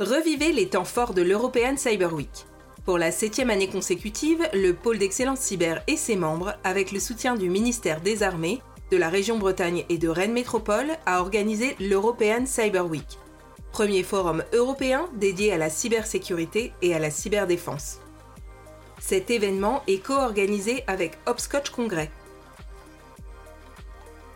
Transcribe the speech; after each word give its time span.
Revivez 0.00 0.52
les 0.52 0.68
temps 0.68 0.86
forts 0.86 1.12
de 1.12 1.20
l'European 1.20 1.76
Cyber 1.76 2.14
Week. 2.14 2.46
Pour 2.86 2.96
la 2.96 3.12
septième 3.12 3.50
année 3.50 3.68
consécutive, 3.68 4.48
le 4.54 4.72
pôle 4.72 4.96
d'excellence 4.96 5.40
cyber 5.40 5.82
et 5.86 5.98
ses 5.98 6.16
membres, 6.16 6.54
avec 6.64 6.92
le 6.92 6.98
soutien 6.98 7.36
du 7.36 7.50
ministère 7.50 8.00
des 8.00 8.22
Armées, 8.22 8.62
de 8.90 8.96
la 8.96 9.10
région 9.10 9.38
Bretagne 9.38 9.84
et 9.90 9.98
de 9.98 10.08
Rennes 10.08 10.32
Métropole, 10.32 10.92
a 11.04 11.20
organisé 11.20 11.76
l'European 11.78 12.46
Cyber 12.46 12.86
Week, 12.86 13.18
premier 13.70 14.02
forum 14.02 14.42
européen 14.54 15.10
dédié 15.14 15.52
à 15.52 15.58
la 15.58 15.68
cybersécurité 15.68 16.72
et 16.80 16.94
à 16.94 16.98
la 16.98 17.10
cyberdéfense. 17.10 17.98
Cet 18.98 19.30
événement 19.30 19.82
est 19.88 20.02
co-organisé 20.02 20.84
avec 20.86 21.18
Hopscotch 21.26 21.68
Congrès. 21.68 22.10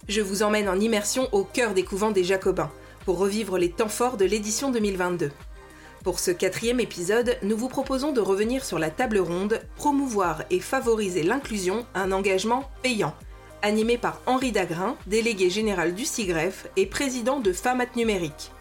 Je 0.06 0.20
vous 0.20 0.42
emmène 0.42 0.68
en 0.68 0.78
immersion 0.78 1.30
au 1.32 1.44
cœur 1.44 1.72
des 1.72 1.82
couvents 1.82 2.10
des 2.10 2.24
Jacobins 2.24 2.70
pour 3.06 3.16
revivre 3.18 3.56
les 3.56 3.70
temps 3.70 3.88
forts 3.88 4.18
de 4.18 4.26
l'édition 4.26 4.70
2022. 4.70 5.30
Pour 6.06 6.20
ce 6.20 6.30
quatrième 6.30 6.78
épisode, 6.78 7.36
nous 7.42 7.56
vous 7.56 7.68
proposons 7.68 8.12
de 8.12 8.20
revenir 8.20 8.64
sur 8.64 8.78
la 8.78 8.90
table 8.90 9.18
ronde 9.18 9.60
Promouvoir 9.74 10.44
et 10.50 10.60
favoriser 10.60 11.24
l'inclusion, 11.24 11.84
un 11.96 12.12
engagement 12.12 12.70
payant, 12.80 13.12
animé 13.60 13.98
par 13.98 14.20
Henri 14.24 14.52
Dagrin, 14.52 14.94
délégué 15.08 15.50
général 15.50 15.96
du 15.96 16.04
CIGREF 16.04 16.68
et 16.76 16.86
président 16.86 17.40
de 17.40 17.52
Famat 17.52 17.88
Numérique. 17.96 18.52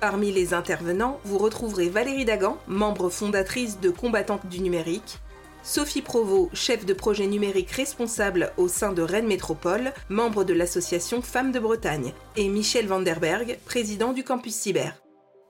Parmi 0.00 0.32
les 0.32 0.52
intervenants, 0.52 1.18
vous 1.24 1.38
retrouverez 1.38 1.88
Valérie 1.88 2.26
Dagan, 2.26 2.58
membre 2.66 3.08
fondatrice 3.08 3.80
de 3.80 3.88
Combattante 3.88 4.46
du 4.46 4.60
numérique, 4.60 5.18
Sophie 5.62 6.02
Provost, 6.02 6.54
chef 6.54 6.84
de 6.84 6.92
projet 6.92 7.26
numérique 7.26 7.70
responsable 7.70 8.52
au 8.58 8.68
sein 8.68 8.92
de 8.92 9.00
Rennes 9.00 9.28
Métropole, 9.28 9.94
membre 10.10 10.44
de 10.44 10.52
l'association 10.52 11.22
Femmes 11.22 11.52
de 11.52 11.58
Bretagne, 11.58 12.12
et 12.36 12.48
Michel 12.48 12.86
Vanderberg, 12.86 13.58
président 13.64 14.12
du 14.12 14.24
campus 14.24 14.56
cyber. 14.56 15.00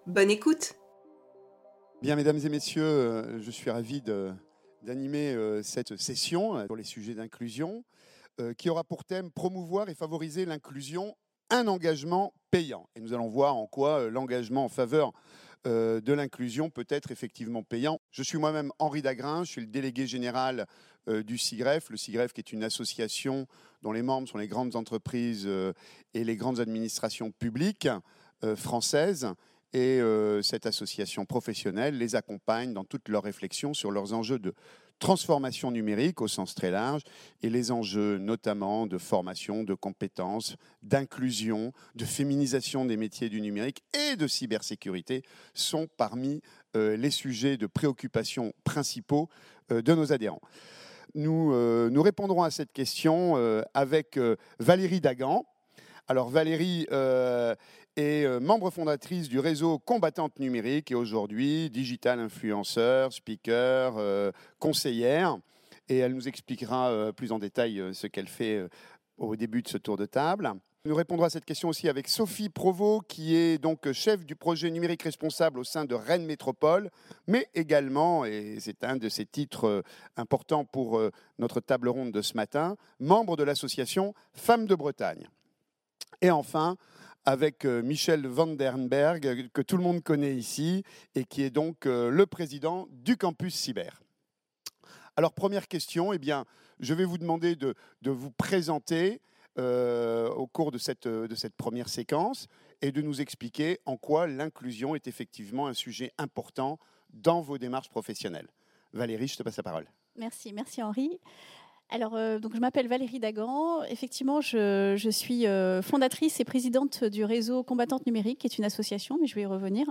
Bonne 0.06 0.30
écoute 0.30 0.76
Bien, 2.02 2.16
mesdames 2.16 2.38
et 2.38 2.48
messieurs, 2.48 2.82
euh, 2.82 3.42
je 3.42 3.50
suis 3.50 3.70
ravi 3.70 4.00
d'animer 4.00 5.34
euh, 5.34 5.62
cette 5.62 5.98
session 5.98 6.56
euh, 6.56 6.64
sur 6.64 6.74
les 6.74 6.84
sujets 6.84 7.14
d'inclusion 7.14 7.84
qui 8.56 8.70
aura 8.70 8.84
pour 8.84 9.04
thème 9.04 9.30
promouvoir 9.30 9.90
et 9.90 9.94
favoriser 9.94 10.46
l'inclusion, 10.46 11.14
un 11.50 11.66
engagement 11.66 12.32
payant. 12.50 12.88
Et 12.96 13.00
nous 13.00 13.12
allons 13.12 13.28
voir 13.28 13.54
en 13.54 13.66
quoi 13.66 14.08
l'engagement 14.08 14.64
en 14.64 14.70
faveur 14.70 15.12
de 15.66 16.12
l'inclusion 16.14 16.70
peut 16.70 16.86
être 16.88 17.10
effectivement 17.10 17.62
payant. 17.62 18.00
Je 18.10 18.22
suis 18.22 18.38
moi-même 18.38 18.72
Henri 18.78 19.02
Dagrin, 19.02 19.44
je 19.44 19.50
suis 19.50 19.60
le 19.60 19.66
délégué 19.66 20.06
général 20.06 20.66
du 21.06 21.36
CIGREF, 21.36 21.90
le 21.90 21.98
CIGREF 21.98 22.32
qui 22.32 22.40
est 22.40 22.50
une 22.50 22.64
association 22.64 23.46
dont 23.82 23.92
les 23.92 24.00
membres 24.00 24.26
sont 24.26 24.38
les 24.38 24.48
grandes 24.48 24.74
entreprises 24.74 25.46
et 26.14 26.24
les 26.24 26.36
grandes 26.36 26.60
administrations 26.60 27.32
publiques 27.32 27.90
françaises 28.56 29.34
et 29.72 30.00
euh, 30.00 30.42
cette 30.42 30.66
association 30.66 31.24
professionnelle 31.24 31.96
les 31.96 32.16
accompagne 32.16 32.72
dans 32.72 32.84
toutes 32.84 33.08
leurs 33.08 33.22
réflexions 33.22 33.74
sur 33.74 33.90
leurs 33.90 34.12
enjeux 34.12 34.38
de 34.38 34.54
transformation 34.98 35.70
numérique 35.70 36.20
au 36.20 36.28
sens 36.28 36.54
très 36.54 36.70
large 36.70 37.02
et 37.42 37.48
les 37.48 37.70
enjeux 37.70 38.18
notamment 38.18 38.86
de 38.86 38.98
formation, 38.98 39.62
de 39.62 39.74
compétences, 39.74 40.56
d'inclusion, 40.82 41.72
de 41.94 42.04
féminisation 42.04 42.84
des 42.84 42.96
métiers 42.96 43.30
du 43.30 43.40
numérique 43.40 43.82
et 43.94 44.16
de 44.16 44.26
cybersécurité 44.26 45.22
sont 45.54 45.88
parmi 45.96 46.42
euh, 46.76 46.96
les 46.96 47.10
sujets 47.10 47.56
de 47.56 47.66
préoccupation 47.66 48.52
principaux 48.64 49.28
euh, 49.72 49.80
de 49.82 49.94
nos 49.94 50.12
adhérents. 50.12 50.42
Nous, 51.14 51.52
nous 51.90 52.02
répondrons 52.02 52.44
à 52.44 52.52
cette 52.52 52.72
question 52.72 53.34
avec 53.74 54.16
Valérie 54.60 55.00
Dagan. 55.00 55.44
Alors 56.06 56.28
Valérie 56.28 56.86
est 58.00 58.24
euh, 58.24 58.40
membre 58.40 58.70
fondatrice 58.70 59.28
du 59.28 59.38
réseau 59.38 59.78
Combattante 59.78 60.38
Numérique 60.38 60.90
et 60.90 60.94
aujourd'hui 60.94 61.70
digital 61.70 62.18
influenceur, 62.18 63.12
speaker, 63.12 63.94
euh, 63.98 64.32
conseillère. 64.58 65.38
Et 65.88 65.98
elle 65.98 66.14
nous 66.14 66.28
expliquera 66.28 66.90
euh, 66.90 67.12
plus 67.12 67.32
en 67.32 67.38
détail 67.38 67.82
ce 67.92 68.06
qu'elle 68.06 68.28
fait 68.28 68.66
au 69.18 69.36
début 69.36 69.62
de 69.62 69.68
ce 69.68 69.76
tour 69.76 69.96
de 69.96 70.06
table. 70.06 70.52
Nous 70.86 70.94
répondrons 70.94 71.26
à 71.26 71.30
cette 71.30 71.44
question 71.44 71.68
aussi 71.68 71.90
avec 71.90 72.08
Sophie 72.08 72.48
Provost, 72.48 73.06
qui 73.06 73.36
est 73.36 73.58
donc 73.58 73.92
chef 73.92 74.24
du 74.24 74.34
projet 74.34 74.70
numérique 74.70 75.02
responsable 75.02 75.58
au 75.58 75.64
sein 75.64 75.84
de 75.84 75.94
Rennes 75.94 76.24
Métropole, 76.24 76.90
mais 77.26 77.48
également, 77.54 78.24
et 78.24 78.56
c'est 78.60 78.82
un 78.82 78.96
de 78.96 79.10
ses 79.10 79.26
titres 79.26 79.84
importants 80.16 80.64
pour 80.64 80.98
notre 81.38 81.60
table 81.60 81.90
ronde 81.90 82.12
de 82.12 82.22
ce 82.22 82.34
matin, 82.34 82.76
membre 82.98 83.36
de 83.36 83.44
l'association 83.44 84.14
Femmes 84.32 84.66
de 84.66 84.74
Bretagne. 84.74 85.28
Et 86.22 86.30
enfin, 86.30 86.76
avec 87.24 87.64
euh, 87.64 87.82
Michel 87.82 88.26
Vandenberg, 88.26 89.50
que 89.52 89.62
tout 89.62 89.76
le 89.76 89.82
monde 89.82 90.02
connaît 90.02 90.34
ici, 90.34 90.82
et 91.14 91.24
qui 91.24 91.42
est 91.42 91.50
donc 91.50 91.86
euh, 91.86 92.10
le 92.10 92.26
président 92.26 92.88
du 92.90 93.16
campus 93.16 93.54
cyber. 93.54 94.02
Alors, 95.16 95.32
première 95.32 95.68
question, 95.68 96.12
eh 96.12 96.18
bien, 96.18 96.44
je 96.78 96.94
vais 96.94 97.04
vous 97.04 97.18
demander 97.18 97.56
de, 97.56 97.74
vous 98.04 98.30
présenter 98.30 99.20
euh, 99.58 100.28
au 100.30 100.46
cours 100.46 100.70
de 100.70 100.78
cette, 100.78 101.06
de 101.06 101.34
cette 101.34 101.54
première 101.54 101.88
séquence 101.88 102.46
et 102.80 102.92
de 102.92 103.02
nous 103.02 103.20
expliquer 103.20 103.80
en 103.84 103.96
quoi 103.96 104.26
l'inclusion 104.26 104.94
est 104.94 105.06
effectivement 105.06 105.66
un 105.66 105.74
sujet 105.74 106.12
important 106.16 106.78
dans 107.10 107.42
vos 107.42 107.58
démarches 107.58 107.90
professionnelles. 107.90 108.48
Valérie, 108.92 109.28
je 109.28 109.36
te 109.36 109.42
passe 109.42 109.56
la 109.56 109.62
parole. 109.62 109.86
Merci, 110.16 110.52
merci 110.52 110.82
Henri. 110.82 111.20
Alors, 111.92 112.14
euh, 112.14 112.38
donc, 112.38 112.54
je 112.54 112.60
m'appelle 112.60 112.86
Valérie 112.86 113.18
Dagan. 113.18 113.82
Effectivement, 113.90 114.40
je, 114.40 115.08
suis 115.10 115.46
euh, 115.46 115.82
fondatrice 115.82 116.38
et 116.38 116.44
présidente 116.44 117.02
du 117.02 117.24
réseau 117.24 117.64
Combattante 117.64 118.06
Numérique, 118.06 118.38
qui 118.38 118.46
est 118.46 118.58
une 118.58 118.64
association, 118.64 119.18
mais 119.20 119.26
je 119.26 119.34
vais 119.34 119.42
y 119.42 119.46
revenir. 119.46 119.86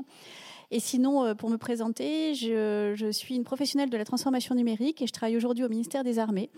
Et 0.72 0.80
sinon, 0.80 1.26
euh, 1.26 1.34
pour 1.34 1.50
me 1.50 1.58
présenter, 1.58 2.36
je, 2.36 2.94
je, 2.96 3.12
suis 3.12 3.36
une 3.36 3.44
professionnelle 3.44 3.90
de 3.90 3.98
la 3.98 4.06
transformation 4.06 4.56
numérique 4.56 5.02
et 5.02 5.08
je 5.08 5.12
travaille 5.12 5.36
aujourd'hui 5.36 5.66
au 5.66 5.70
ministère 5.70 6.06
des 6.06 6.20
Armées. 6.20 6.50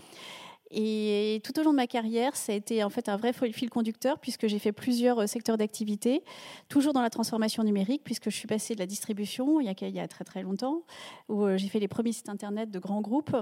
Et 0.73 1.41
tout 1.43 1.59
au 1.59 1.63
long 1.63 1.71
de 1.71 1.75
ma 1.75 1.87
carrière, 1.87 2.37
ça 2.37 2.53
a 2.53 2.55
été 2.55 2.81
en 2.83 2.89
fait 2.89 3.09
un 3.09 3.17
vrai 3.17 3.33
fil 3.33 3.69
conducteur 3.69 4.19
puisque 4.19 4.47
j'ai 4.47 4.57
fait 4.57 4.71
plusieurs 4.71 5.19
euh, 5.19 5.27
secteurs 5.27 5.57
d'activité, 5.57 6.23
toujours 6.69 6.93
dans 6.93 7.01
la 7.01 7.09
transformation 7.09 7.63
numérique 7.63 8.03
puisque 8.05 8.29
je 8.29 8.35
suis 8.35 8.47
passée 8.47 8.73
de 8.73 8.79
la 8.79 8.85
distribution 8.85 9.59
il 9.59 9.65
y 9.65 9.99
a, 9.99 10.07
très 10.07 10.23
très 10.23 10.43
longtemps, 10.43 10.83
où 11.27 11.43
euh, 11.43 11.57
j'ai 11.57 11.67
fait 11.67 11.79
les 11.79 11.89
premiers 11.89 12.13
sites 12.13 12.29
internet 12.29 12.71
de 12.71 12.79
grands 12.79 13.01
groupes, 13.01 13.35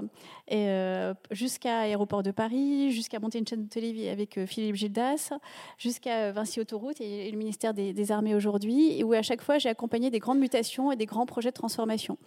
euh, 0.50 1.14
jusqu'à 1.30 1.80
Aéroport 1.80 2.24
de 2.24 2.32
Paris, 2.32 2.90
jusqu'à 2.90 3.20
monter 3.20 3.38
une 3.38 3.46
chaîne 3.46 3.64
de 3.64 3.68
télé 3.68 4.08
avec 4.08 4.44
Philippe 4.46 4.74
Gildas, 4.74 5.32
jusqu'à 5.78 6.32
Vinci 6.32 6.58
Autoroute 6.58 7.00
et, 7.00 7.30
le 7.30 7.38
ministère 7.38 7.74
des, 7.74 7.92
des 7.92 8.12
Armées 8.12 8.34
aujourd'hui, 8.34 9.04
où 9.04 9.12
à 9.12 9.22
chaque 9.22 9.42
fois 9.42 9.58
j'ai 9.58 9.68
accompagné 9.68 10.10
des 10.10 10.18
grandes 10.18 10.40
mutations 10.40 10.90
et 10.90 10.96
des 10.96 11.06
grands 11.06 11.26
projets 11.26 11.50
de 11.50 11.54
transformation 11.54 12.18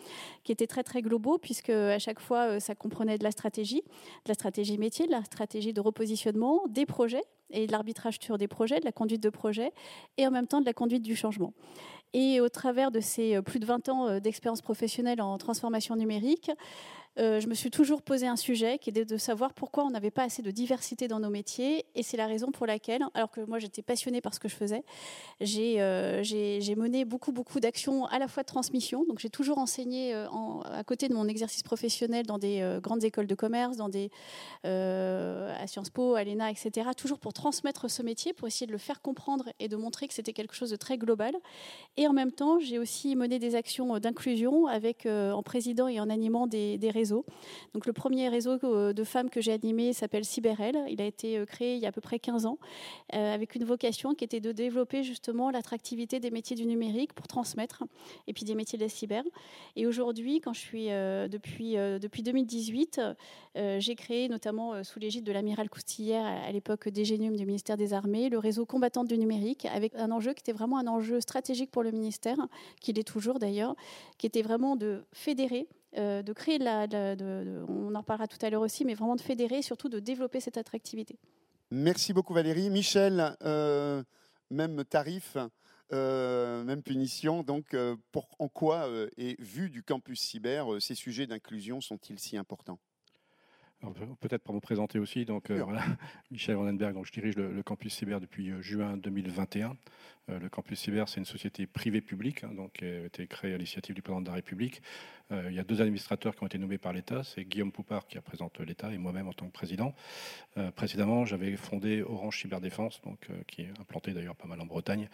qui 0.45 0.53
étaient 0.53 0.67
très 0.67 0.83
très 0.83 1.01
globaux 1.01 1.37
puisque 1.37 1.71
à 1.71 1.99
chaque 1.99 2.21
fois 2.21 2.61
ça 2.61 2.73
comprenait 2.73 3.17
de 3.17 3.23
la 3.23 3.31
stratégie, 3.31 3.81
de 3.81 4.29
la 4.29 4.33
stratégie 4.33 4.77
métier 4.77 4.92
la 5.07 5.23
stratégie 5.23 5.73
de 5.73 5.81
repositionnement, 5.81 6.61
des 6.69 6.85
projets 6.85 7.23
et 7.49 7.67
de 7.67 7.71
l'arbitrage 7.71 8.17
sur 8.21 8.37
des 8.37 8.47
projets, 8.47 8.79
de 8.79 8.85
la 8.85 8.91
conduite 8.91 9.21
de 9.21 9.29
projets 9.29 9.71
et 10.17 10.25
en 10.25 10.31
même 10.31 10.47
temps 10.47 10.61
de 10.61 10.65
la 10.65 10.73
conduite 10.73 11.03
du 11.03 11.15
changement? 11.15 11.53
Et 12.13 12.39
au 12.41 12.49
travers 12.49 12.91
de 12.91 12.99
ces 12.99 13.35
euh, 13.35 13.41
plus 13.41 13.59
de 13.59 13.65
20 13.65 13.89
ans 13.89 14.07
euh, 14.07 14.19
d'expérience 14.19 14.61
professionnelle 14.61 15.21
en 15.21 15.37
transformation 15.37 15.95
numérique, 15.95 16.51
euh, 17.19 17.39
je 17.39 17.47
me 17.47 17.53
suis 17.53 17.69
toujours 17.69 18.01
posé 18.01 18.25
un 18.25 18.35
sujet 18.35 18.79
qui 18.79 18.89
est 18.89 19.05
de, 19.05 19.17
savoir 19.17 19.53
pourquoi 19.53 19.85
on 19.85 19.91
n'avait 19.91 20.11
pas 20.11 20.23
assez 20.23 20.41
de 20.41 20.49
diversité 20.49 21.07
dans 21.07 21.19
nos 21.19 21.29
métiers. 21.29 21.85
Et 21.95 22.01
c'est 22.01 22.17
la 22.17 22.25
raison 22.25 22.51
pour 22.51 22.65
laquelle, 22.65 23.03
alors 23.13 23.29
que 23.29 23.41
moi 23.41 23.59
j'étais 23.59 23.83
passionnée 23.83 24.19
par 24.19 24.33
ce 24.33 24.39
que 24.39 24.47
je 24.47 24.55
faisais, 24.55 24.83
j'ai 25.39 25.75
euh, 25.79 26.23
mené 26.75 27.05
beaucoup, 27.05 27.31
beaucoup 27.31 27.59
d'actions 27.59 28.05
à 28.05 28.17
la 28.17 28.27
fois 28.27 28.41
de 28.41 28.47
transmission. 28.47 29.05
Donc 29.07 29.19
j'ai 29.19 29.29
toujours 29.29 29.59
enseigné 29.59 30.15
euh, 30.15 30.27
à 30.65 30.83
côté 30.83 31.07
de 31.07 31.13
mon 31.13 31.27
exercice 31.27 31.61
professionnel 31.61 32.25
dans 32.25 32.39
des 32.39 32.79
grandes 32.81 33.03
écoles 33.03 33.27
de 33.27 33.35
commerce, 33.35 33.77
dans 33.77 33.89
des, 33.89 34.09
à 34.63 35.67
Sciences 35.67 35.91
Po, 35.91 36.15
à 36.15 36.23
l'ENA, 36.23 36.49
etc. 36.49 36.89
Toujours 36.97 37.19
pour 37.19 37.33
transmettre 37.33 37.89
ce 37.89 38.01
métier, 38.01 38.33
pour 38.33 38.47
essayer 38.47 38.65
de 38.65 38.71
le 38.71 38.77
faire 38.77 39.01
comprendre 39.01 39.49
et 39.59 39.67
de 39.67 39.75
montrer 39.75 40.07
que 40.07 40.13
c'était 40.13 40.33
quelque 40.33 40.55
chose 40.55 40.71
de 40.71 40.75
très 40.75 40.97
global. 40.97 41.35
Et 41.97 42.07
en 42.07 42.13
même 42.13 42.31
temps, 42.31 42.59
j'ai 42.59 42.79
aussi 42.79 43.15
mené 43.15 43.37
des 43.37 43.55
actions 43.55 43.99
d'inclusion 43.99 44.67
avec, 44.67 45.05
en 45.05 45.43
président 45.43 45.87
et 45.87 45.99
en 45.99 46.09
animant 46.09 46.47
des, 46.47 46.77
des 46.77 46.89
réseaux 46.89 47.02
donc 47.11 47.85
le 47.85 47.93
premier 47.93 48.29
réseau 48.29 48.57
euh, 48.63 48.93
de 48.93 49.03
femmes 49.03 49.29
que 49.29 49.41
j'ai 49.41 49.51
animé 49.51 49.93
s'appelle 49.93 50.25
CyberEl. 50.25 50.77
Il 50.89 51.01
a 51.01 51.05
été 51.05 51.37
euh, 51.37 51.45
créé 51.45 51.75
il 51.75 51.81
y 51.81 51.85
a 51.85 51.89
à 51.89 51.91
peu 51.91 52.01
près 52.01 52.19
15 52.19 52.45
ans 52.45 52.57
euh, 53.13 53.33
avec 53.33 53.55
une 53.55 53.63
vocation 53.63 54.13
qui 54.13 54.23
était 54.23 54.39
de 54.39 54.51
développer 54.51 55.03
justement 55.03 55.51
l'attractivité 55.51 56.19
des 56.19 56.31
métiers 56.31 56.55
du 56.55 56.65
numérique 56.65 57.13
pour 57.13 57.27
transmettre 57.27 57.83
et 58.27 58.33
puis 58.33 58.43
des 58.43 58.55
métiers 58.55 58.77
de 58.77 58.83
la 58.83 58.89
cyber. 58.89 59.23
Et 59.75 59.87
aujourd'hui, 59.87 60.39
quand 60.39 60.53
je 60.53 60.59
suis 60.59 60.87
depuis, 60.87 61.75
depuis 61.75 62.23
2018, 62.23 63.01
j'ai 63.55 63.95
créé 63.95 64.29
notamment 64.29 64.83
sous 64.83 64.99
l'égide 64.99 65.23
de 65.23 65.31
l'amiral 65.31 65.69
Coustillère 65.69 66.25
à 66.25 66.51
l'époque 66.51 66.89
d'Egenium 66.89 67.35
du 67.35 67.45
ministère 67.45 67.77
des 67.77 67.93
Armées 67.93 68.29
le 68.29 68.37
réseau 68.37 68.65
combattante 68.65 69.07
du 69.07 69.17
numérique 69.17 69.65
avec 69.65 69.93
un 69.95 70.11
enjeu 70.11 70.33
qui 70.33 70.41
était 70.41 70.53
vraiment 70.53 70.77
un 70.77 70.87
enjeu 70.87 71.19
stratégique 71.21 71.71
pour 71.71 71.83
le 71.83 71.91
ministère, 71.91 72.37
qui 72.79 72.93
l'est 72.93 73.03
toujours 73.03 73.39
d'ailleurs, 73.39 73.75
qui 74.17 74.27
était 74.27 74.41
vraiment 74.41 74.75
de 74.75 75.03
fédérer 75.11 75.67
euh, 75.97 76.23
de 76.23 76.33
créer, 76.33 76.57
la, 76.57 76.87
on 77.67 77.93
en 77.93 78.03
parlera 78.03 78.27
tout 78.27 78.43
à 78.45 78.49
l'heure 78.49 78.61
aussi, 78.61 78.85
mais 78.85 78.93
vraiment 78.93 79.15
de 79.15 79.21
fédérer 79.21 79.57
et 79.57 79.61
surtout 79.61 79.89
de 79.89 79.99
développer 79.99 80.39
cette 80.39 80.57
attractivité. 80.57 81.17
Merci 81.71 82.13
beaucoup 82.13 82.33
Valérie. 82.33 82.69
Michel, 82.69 83.35
euh, 83.43 84.03
même 84.49 84.83
tarif. 84.85 85.37
même 85.91 86.81
punition. 86.83 87.43
Donc, 87.43 87.75
pour, 88.11 88.27
en 88.39 88.47
quoi, 88.47 88.89
et 89.17 89.35
vu 89.39 89.69
du 89.69 89.83
campus 89.83 90.19
cyber, 90.19 90.67
ces 90.79 90.95
sujets 90.95 91.27
d'inclusion 91.27 91.81
sont-ils 91.81 92.19
si 92.19 92.37
importants? 92.37 92.79
Peut-être 94.21 94.43
pour 94.43 94.55
me 94.55 94.61
présenter 94.61 94.97
aussi, 94.97 95.25
donc 95.25 95.51
voilà, 95.51 95.83
Michel 96.31 96.55
Vandenberg, 96.55 96.93
donc 96.93 97.05
je 97.05 97.11
dirige 97.11 97.35
le, 97.35 97.51
le 97.51 97.63
campus 97.63 97.93
cyber 97.93 98.21
depuis 98.21 98.53
juin 98.61 98.95
2021. 98.95 99.75
Euh, 100.29 100.39
le 100.39 100.49
campus 100.49 100.79
cyber, 100.79 101.09
c'est 101.09 101.19
une 101.19 101.25
société 101.25 101.67
privée 101.67 102.01
publique, 102.01 102.43
hein, 102.43 102.51
donc, 102.55 102.73
qui 102.73 102.85
a 102.85 103.05
été 103.05 103.27
créée 103.27 103.53
à 103.53 103.57
l'initiative 103.57 103.93
du 103.93 104.01
président 104.01 104.21
de 104.21 104.27
la 104.27 104.33
République. 104.33 104.81
Euh, 105.31 105.47
il 105.49 105.55
y 105.55 105.59
a 105.59 105.63
deux 105.63 105.81
administrateurs 105.81 106.35
qui 106.35 106.43
ont 106.43 106.47
été 106.47 106.57
nommés 106.57 106.77
par 106.77 106.93
l'État. 106.93 107.23
C'est 107.23 107.43
Guillaume 107.43 107.71
Poupard 107.71 108.07
qui 108.07 108.17
représente 108.17 108.59
l'État 108.59 108.91
et 108.93 108.97
moi-même 108.97 109.27
en 109.27 109.33
tant 109.33 109.47
que 109.47 109.51
président. 109.51 109.93
Euh, 110.57 110.71
précédemment, 110.71 111.25
j'avais 111.25 111.55
fondé 111.57 112.03
Orange 112.03 112.39
Cyberdéfense, 112.39 113.01
donc, 113.01 113.27
qui 113.47 113.63
est 113.63 113.71
implanté 113.79 114.11
d'ailleurs 114.11 114.35
pas 114.35 114.47
mal 114.47 114.61
en 114.61 114.65
Bretagne. 114.65 115.09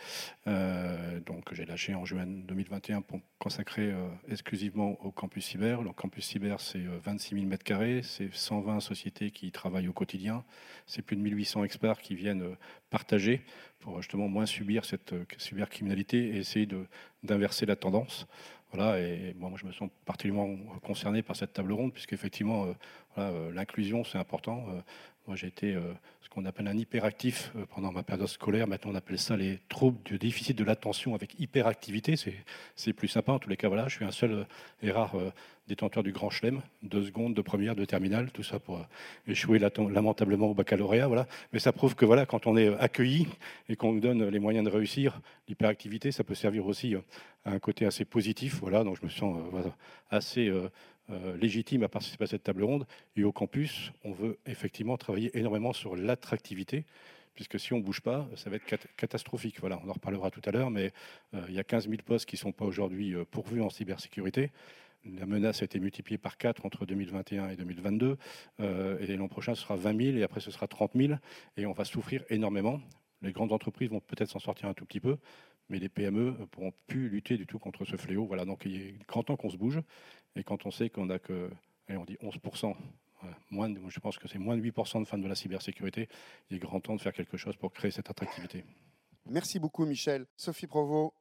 donc 0.45 1.53
j'ai 1.53 1.65
lâché 1.65 1.95
en 1.95 2.05
juin 2.05 2.25
2021 2.25 3.01
pour 3.01 3.19
consacrer 3.37 3.93
exclusivement 4.29 4.97
au 5.03 5.11
campus 5.11 5.45
cyber. 5.45 5.81
Le 5.81 5.91
campus 5.91 6.25
cyber, 6.25 6.59
c'est 6.59 6.83
26 7.03 7.35
000 7.35 7.47
m2, 7.47 8.01
c'est 8.03 8.33
120 8.33 8.79
sociétés 8.79 9.31
qui 9.31 9.47
y 9.47 9.51
travaillent 9.51 9.87
au 9.87 9.93
quotidien, 9.93 10.43
c'est 10.85 11.01
plus 11.01 11.15
de 11.15 11.21
1800 11.21 11.63
experts 11.63 12.01
qui 12.01 12.15
viennent 12.15 12.55
partager 12.89 13.43
pour 13.79 14.01
justement 14.01 14.27
moins 14.27 14.45
subir 14.45 14.85
cette 14.85 14.98
euh, 15.13 15.23
cybercriminalité 15.37 16.35
et 16.35 16.37
essayer 16.37 16.67
d'inverser 17.23 17.65
la 17.65 17.75
tendance. 17.75 18.27
Voilà, 18.71 18.99
et 18.99 19.33
moi, 19.35 19.51
je 19.55 19.65
me 19.65 19.71
sens 19.71 19.89
particulièrement 20.05 20.55
concerné 20.83 21.23
par 21.23 21.35
cette 21.35 21.53
table 21.53 21.71
ronde, 21.71 21.91
puisque 21.91 22.13
effectivement, 22.13 22.65
euh, 22.65 22.73
euh, 23.17 23.51
l'inclusion, 23.51 24.03
c'est 24.03 24.19
important. 24.19 24.65
Moi, 25.27 25.35
j'ai 25.35 25.47
été 25.47 25.77
ce 26.21 26.29
qu'on 26.29 26.45
appelle 26.45 26.67
un 26.67 26.77
hyperactif 26.77 27.53
pendant 27.75 27.91
ma 27.91 28.01
période 28.01 28.27
scolaire. 28.27 28.67
Maintenant, 28.67 28.91
on 28.91 28.95
appelle 28.95 29.19
ça 29.19 29.37
les 29.37 29.59
troubles 29.69 30.01
du 30.03 30.17
déficit 30.17 30.57
de 30.57 30.63
l'attention 30.63 31.13
avec 31.13 31.39
hyperactivité. 31.39 32.15
C'est 32.75 32.93
plus 32.93 33.07
sympa. 33.07 33.33
En 33.33 33.39
tous 33.39 33.49
les 33.49 33.57
cas, 33.57 33.67
voilà, 33.67 33.87
je 33.87 33.95
suis 33.95 34.05
un 34.05 34.11
seul 34.11 34.47
et 34.81 34.91
rare 34.91 35.15
détenteur 35.69 36.01
du 36.01 36.11
grand 36.11 36.31
chelem, 36.31 36.61
deux 36.81 37.03
secondes, 37.03 37.35
de 37.35 37.41
première, 37.41 37.75
de 37.75 37.85
terminale, 37.85 38.31
tout 38.31 38.43
ça 38.43 38.59
pour 38.59 38.77
euh, 38.77 38.83
échouer 39.27 39.59
lamentablement 39.59 40.47
au 40.47 40.53
baccalauréat. 40.55 41.07
Voilà. 41.07 41.27
Mais 41.53 41.59
ça 41.59 41.71
prouve 41.71 41.95
que 41.95 42.05
voilà, 42.05 42.25
quand 42.25 42.47
on 42.47 42.57
est 42.57 42.75
accueilli 42.79 43.27
et 43.69 43.75
qu'on 43.75 43.93
nous 43.93 43.99
donne 43.99 44.27
les 44.27 44.39
moyens 44.39 44.65
de 44.65 44.71
réussir, 44.71 45.21
l'hyperactivité, 45.47 46.11
ça 46.11 46.23
peut 46.23 46.33
servir 46.33 46.65
aussi 46.65 46.95
euh, 46.95 47.01
à 47.45 47.51
un 47.51 47.59
côté 47.59 47.85
assez 47.85 48.03
positif. 48.03 48.59
Voilà, 48.61 48.83
donc 48.83 48.97
je 48.99 49.05
me 49.05 49.09
sens 49.09 49.37
euh, 49.53 49.69
assez 50.09 50.51
légitime 51.39 51.83
à 51.83 51.89
participer 51.89 52.25
à 52.25 52.27
cette 52.27 52.43
table 52.43 52.63
ronde. 52.63 52.85
Et 53.15 53.23
au 53.23 53.31
campus, 53.31 53.91
on 54.03 54.11
veut 54.11 54.37
effectivement 54.45 54.97
travailler 54.97 55.37
énormément 55.37 55.73
sur 55.73 55.95
l'attractivité 55.95 56.85
puisque 57.35 57.59
si 57.59 57.71
on 57.71 57.77
ne 57.77 57.83
bouge 57.83 58.01
pas, 58.01 58.27
ça 58.35 58.49
va 58.49 58.57
être 58.57 58.65
catastrophique. 58.97 59.61
Voilà, 59.61 59.79
on 59.85 59.89
en 59.89 59.93
reparlera 59.93 60.29
tout 60.29 60.41
à 60.43 60.51
l'heure, 60.51 60.69
mais 60.69 60.91
il 61.47 61.53
y 61.53 61.59
a 61.59 61.63
15 61.63 61.87
000 61.87 62.01
postes 62.05 62.25
qui 62.25 62.35
ne 62.35 62.39
sont 62.39 62.51
pas 62.51 62.65
aujourd'hui 62.65 63.15
pourvus 63.31 63.61
en 63.61 63.69
cybersécurité. 63.69 64.51
La 65.05 65.25
menace 65.25 65.61
a 65.61 65.65
été 65.65 65.79
multipliée 65.79 66.17
par 66.17 66.37
4 66.37 66.65
entre 66.65 66.85
2021 66.85 67.49
et 67.49 67.55
2022. 67.55 68.17
Euh, 68.59 68.97
et 68.99 69.15
l'an 69.15 69.27
prochain, 69.27 69.55
ce 69.55 69.61
sera 69.61 69.75
20 69.75 69.97
000 69.97 70.17
et 70.17 70.23
après, 70.23 70.41
ce 70.41 70.51
sera 70.51 70.67
30 70.67 70.91
000. 70.95 71.13
Et 71.57 71.65
on 71.65 71.71
va 71.71 71.85
souffrir 71.85 72.23
énormément. 72.29 72.81
Les 73.21 73.31
grandes 73.31 73.53
entreprises 73.53 73.89
vont 73.89 74.01
peut-être 74.01 74.29
s'en 74.29 74.39
sortir 74.39 74.67
un 74.67 74.73
tout 74.73 74.85
petit 74.85 74.99
peu, 74.99 75.17
mais 75.69 75.79
les 75.79 75.89
PME 75.89 76.35
ne 76.39 76.45
pourront 76.45 76.73
plus 76.87 77.09
lutter 77.09 77.37
du 77.37 77.45
tout 77.45 77.59
contre 77.59 77.85
ce 77.85 77.95
fléau. 77.95 78.25
Voilà, 78.25 78.45
donc 78.45 78.63
il 78.65 78.75
est 78.75 79.07
grand 79.07 79.23
temps 79.23 79.37
qu'on 79.37 79.49
se 79.49 79.57
bouge. 79.57 79.79
Et 80.35 80.43
quand 80.43 80.65
on 80.65 80.71
sait 80.71 80.89
qu'on 80.89 81.05
n'a 81.05 81.19
que, 81.19 81.49
on 81.89 82.05
dit 82.05 82.17
11%, 82.21 82.75
moins 83.51 83.73
je 83.87 83.99
pense 83.99 84.17
que 84.17 84.27
c'est 84.27 84.39
moins 84.39 84.57
de 84.57 84.61
8% 84.61 85.01
de 85.01 85.05
fans 85.05 85.17
de 85.17 85.27
la 85.27 85.35
cybersécurité, 85.35 86.09
il 86.49 86.57
est 86.57 86.59
grand 86.59 86.79
temps 86.79 86.95
de 86.95 87.01
faire 87.01 87.13
quelque 87.13 87.37
chose 87.37 87.55
pour 87.55 87.71
créer 87.73 87.91
cette 87.91 88.09
attractivité. 88.09 88.63
Merci 89.25 89.59
beaucoup, 89.59 89.85
Michel. 89.85 90.25
Sophie 90.37 90.67
Provost, 90.67 91.13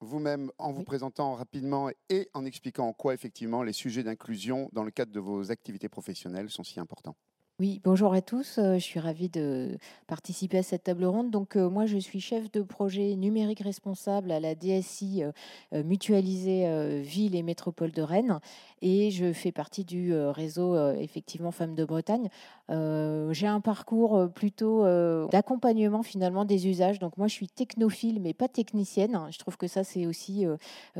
vous-même 0.00 0.50
en 0.58 0.72
vous 0.72 0.84
présentant 0.84 1.34
rapidement 1.34 1.90
et 2.08 2.28
en 2.34 2.44
expliquant 2.44 2.88
en 2.88 2.92
quoi 2.92 3.14
effectivement 3.14 3.62
les 3.62 3.72
sujets 3.72 4.02
d'inclusion 4.02 4.68
dans 4.72 4.84
le 4.84 4.90
cadre 4.90 5.12
de 5.12 5.20
vos 5.20 5.50
activités 5.50 5.88
professionnelles 5.88 6.50
sont 6.50 6.62
si 6.62 6.78
importants. 6.78 7.16
Oui, 7.58 7.80
bonjour 7.84 8.12
à 8.12 8.20
tous. 8.20 8.58
Euh, 8.58 8.74
je 8.74 8.84
suis 8.84 9.00
ravie 9.00 9.30
de 9.30 9.78
participer 10.08 10.58
à 10.58 10.62
cette 10.62 10.84
table 10.84 11.06
ronde. 11.06 11.30
Donc, 11.30 11.56
euh, 11.56 11.70
moi, 11.70 11.86
je 11.86 11.96
suis 11.96 12.20
chef 12.20 12.52
de 12.52 12.60
projet 12.60 13.16
numérique 13.16 13.60
responsable 13.60 14.30
à 14.30 14.40
la 14.40 14.54
DSI 14.54 15.24
euh, 15.24 15.82
mutualisée 15.82 17.00
Ville 17.00 17.34
et 17.34 17.42
Métropole 17.42 17.92
de 17.92 18.02
Rennes 18.02 18.40
et 18.82 19.10
je 19.10 19.32
fais 19.32 19.52
partie 19.52 19.86
du 19.86 20.14
réseau 20.14 20.76
effectivement 20.98 21.50
Femmes 21.50 21.74
de 21.74 21.84
Bretagne. 21.86 22.28
J'ai 22.68 23.46
un 23.46 23.60
parcours 23.60 24.28
plutôt 24.34 24.84
d'accompagnement 25.28 26.02
finalement 26.02 26.44
des 26.44 26.66
usages. 26.68 26.98
Donc, 26.98 27.16
moi, 27.16 27.28
je 27.28 27.32
suis 27.32 27.48
technophile 27.48 28.20
mais 28.20 28.34
pas 28.34 28.48
technicienne. 28.48 29.18
Je 29.30 29.38
trouve 29.38 29.56
que 29.56 29.66
ça, 29.66 29.84
c'est 29.84 30.06
aussi 30.06 30.44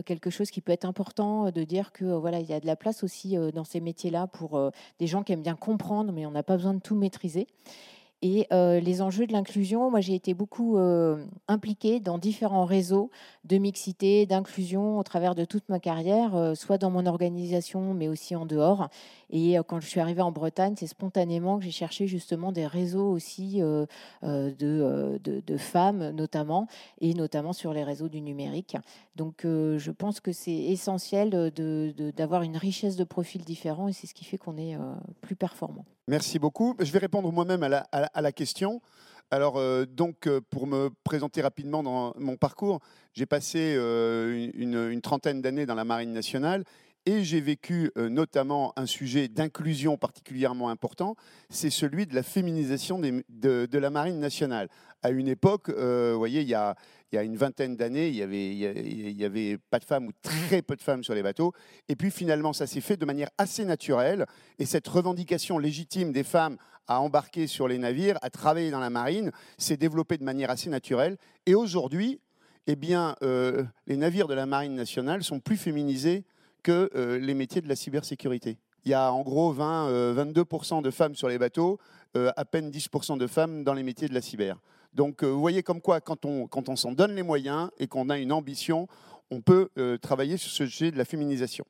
quelque 0.05 0.31
chose 0.31 0.51
qui 0.51 0.61
peut 0.61 0.73
être 0.73 0.85
important 0.85 1.51
de 1.51 1.65
dire 1.65 1.93
que 1.93 2.05
voilà, 2.05 2.41
il 2.41 2.47
y 2.47 2.53
a 2.53 2.61
de 2.61 2.67
la 2.67 2.77
place 2.77 3.03
aussi 3.03 3.37
dans 3.55 3.65
ces 3.65 3.81
métiers-là 3.81 4.27
pour 4.27 4.71
des 4.99 5.07
gens 5.07 5.23
qui 5.23 5.33
aiment 5.33 5.43
bien 5.43 5.57
comprendre, 5.57 6.13
mais 6.13 6.25
on 6.27 6.35
a 6.35 6.43
pas 6.43 6.57
besoin 6.57 6.75
de 6.75 6.81
tout 6.81 6.95
maîtriser. 6.95 7.47
Et 8.29 8.49
euh, 8.53 8.81
les 8.81 9.03
enjeux 9.03 9.29
de 9.29 9.33
l'inclusion, 9.33 9.89
moi 9.89 10.01
j'ai 10.01 10.17
été 10.17 10.35
beaucoup 10.35 10.79
euh, 10.79 11.25
impliquée 11.47 12.01
dans 12.01 12.19
différents 12.19 12.65
réseaux 12.65 13.09
de 13.45 13.57
mixité, 13.57 14.27
d'inclusion 14.27 14.99
au 14.99 15.03
travers 15.05 15.37
de 15.37 15.45
toute 15.45 15.69
ma 15.69 15.79
carrière, 15.79 16.35
euh, 16.35 16.57
soit 16.57 16.77
dans 16.77 16.91
mon 16.91 17.07
organisation, 17.07 17.95
mais 17.95 18.09
aussi 18.09 18.35
en 18.35 18.45
dehors. 18.45 18.89
Et 19.31 19.57
quand 19.69 19.79
je 19.81 19.87
suis 19.87 20.01
arrivée 20.01 20.23
en 20.23 20.33
Bretagne, 20.33 20.75
c'est 20.77 20.89
spontanément 20.89 21.59
que 21.59 21.65
j'ai 21.65 21.71
cherché 21.71 22.09
justement 22.09 22.51
des 22.51 22.67
réseaux 22.67 23.11
aussi 23.11 23.61
de, 23.61 23.89
de, 24.23 25.57
femmes 25.57 26.11
notamment, 26.11 26.69
et 27.01 27.13
notamment 27.13 27.53
sur 27.53 27.73
les 27.73 27.83
réseaux 27.83 28.09
du 28.09 28.21
numérique. 28.21 28.77
Donc 29.17 29.41
je 29.43 29.91
pense 29.91 30.21
que 30.21 30.31
c'est 30.31 30.53
essentiel 30.53 31.31
d'avoir 32.17 32.43
une 32.43 32.57
richesse 32.57 32.95
de 32.95 33.03
profils 33.03 33.45
différents, 33.45 33.89
et 33.89 33.93
c'est 33.93 34.07
ce 34.07 34.15
qui 34.15 34.25
fait 34.25 34.39
qu'on 34.39 34.59
est 34.59 34.77
plus 35.23 35.35
performant. 35.35 35.85
Merci 36.09 36.39
beaucoup. 36.39 36.77
Je 36.79 36.93
vais 36.93 37.01
répondre 37.01 37.33
moi-même 37.33 37.65
à 37.65 38.21
la, 38.21 38.33
question. 38.33 38.81
Alors, 39.33 39.57
euh, 39.57 39.87
donc, 39.87 40.29
euh, 40.29 40.41
pour 40.51 40.69
me 40.69 40.89
présenter 41.03 41.43
rapidement 41.43 41.83
dans 41.83 42.15
mon 42.17 42.37
parcours, 42.37 42.79
j'ai 43.13 43.27
passé 43.27 43.75
euh, 43.77 44.51
une, 44.55 45.01
trentaine 45.01 45.43
d'années 45.43 45.67
dans 45.67 45.75
la 45.75 45.85
Marine 45.85 46.13
nationale 46.13 46.63
et 47.07 47.25
j'ai 47.25 47.41
vécu 47.41 47.91
notamment 47.97 48.73
un 48.77 48.87
sujet 48.87 49.29
d'inclusion 49.29 49.97
particulièrement 49.97 50.69
important, 50.69 51.15
c'est 51.49 51.71
celui 51.71 52.07
de 52.07 52.15
la 52.15 52.23
féminisation 52.23 52.99
de, 52.99 53.79
la 53.79 53.91
Marine 53.91 54.19
nationale. 54.19 54.69
À 55.03 55.11
une 55.11 55.29
époque, 55.29 55.71
vous 55.71 56.19
voyez, 56.19 56.43
il 56.43 56.49
y 56.49 56.55
a, 56.55 56.75
une 57.13 57.37
vingtaine 57.37 57.77
d'années, 57.77 58.09
il 58.09 58.15
n'y 58.15 58.23
avait, 58.23 59.25
avait 59.25 59.59
pas 59.71 59.79
de 59.79 59.85
femmes 59.85 60.07
ou 60.07 60.13
très 60.21 60.63
peu 60.63 60.75
de 60.77 60.83
femmes 60.83 61.05
sur 61.05 61.15
les 61.15 61.23
bateaux. 61.23 61.53
Et 61.89 61.97
puis 61.97 62.11
finalement, 62.11 62.53
ça 62.53 62.67
s'est 62.67 62.81
fait 62.81 62.97
de 62.97 63.07
manière 63.07 63.31
assez 63.39 63.65
naturelle. 63.65 64.27
Et 64.59 64.67
cette 64.67 64.89
revendication 64.89 65.59
légitime 65.59 66.13
des 66.13 66.25
femmes 66.25 66.57
à 66.89 67.01
embarquer 67.01 67.47
sur 67.47 67.69
les 67.69 67.79
navires, 67.79 68.19
à 68.23 68.31
travailler 68.31 68.71
dans 68.71 68.81
la 68.81 68.91
marine, 68.91 69.31
s'est 69.59 69.77
développée 69.77 70.19
de 70.19 70.25
manière 70.25 70.51
assez 70.51 70.71
naturelle. 70.71 71.17
Et 71.47 71.55
aujourd'hui, 71.55 72.21
eh 72.67 72.77
bien, 72.77 73.15
euh, 73.23 73.65
les 73.87 73.97
navires 73.97 74.29
de 74.29 74.35
la 74.35 74.47
marine 74.47 74.75
nationale 74.75 75.23
sont 75.23 75.41
plus 75.41 75.57
féminisés 75.57 76.25
que 76.67 76.91
euh, 76.97 77.19
les 77.21 77.35
métiers 77.35 77.61
de 77.61 77.69
la 77.69 77.77
cybersécurité. 77.77 78.59
Il 78.85 78.91
y 78.91 78.95
a 78.95 79.13
en 79.13 79.23
gros 79.23 79.53
20, 79.53 80.15
22% 80.15 80.79
euh, 80.79 80.83
de 80.83 80.91
femmes 80.91 81.15
sur 81.15 81.29
les 81.29 81.39
bateaux, 81.39 81.79
à 82.15 82.45
peine 82.47 82.71
10% 82.71 83.19
de 83.19 83.27
femmes 83.27 83.63
dans 83.63 83.75
les 83.75 83.83
métiers 83.83 84.09
de 84.09 84.15
la 84.15 84.23
cyber. 84.23 84.57
Donc 84.97 85.23
euh, 85.23 85.27
vous 85.27 85.41
voyez 85.41 85.63
comme 85.63 85.83
quoi, 85.83 86.01
quand 86.01 86.25
on, 86.25 86.47
quand 86.47 86.71
on 86.71 86.75
s'en 86.75 86.93
donne 86.93 87.15
les 87.15 87.23
moyens 87.23 87.71
et 87.79 87.87
qu'on 87.87 88.09
a 88.09 88.17
une 88.17 88.33
ambition, 88.33 88.89
on 89.31 89.43
peut 89.43 89.69
euh, 89.77 89.99
travailler 89.99 90.39
sur 90.39 90.51
ce 90.51 90.67
sujet 90.67 90.91
de 90.91 90.97
la 90.97 91.05
féminisation. 91.05 91.67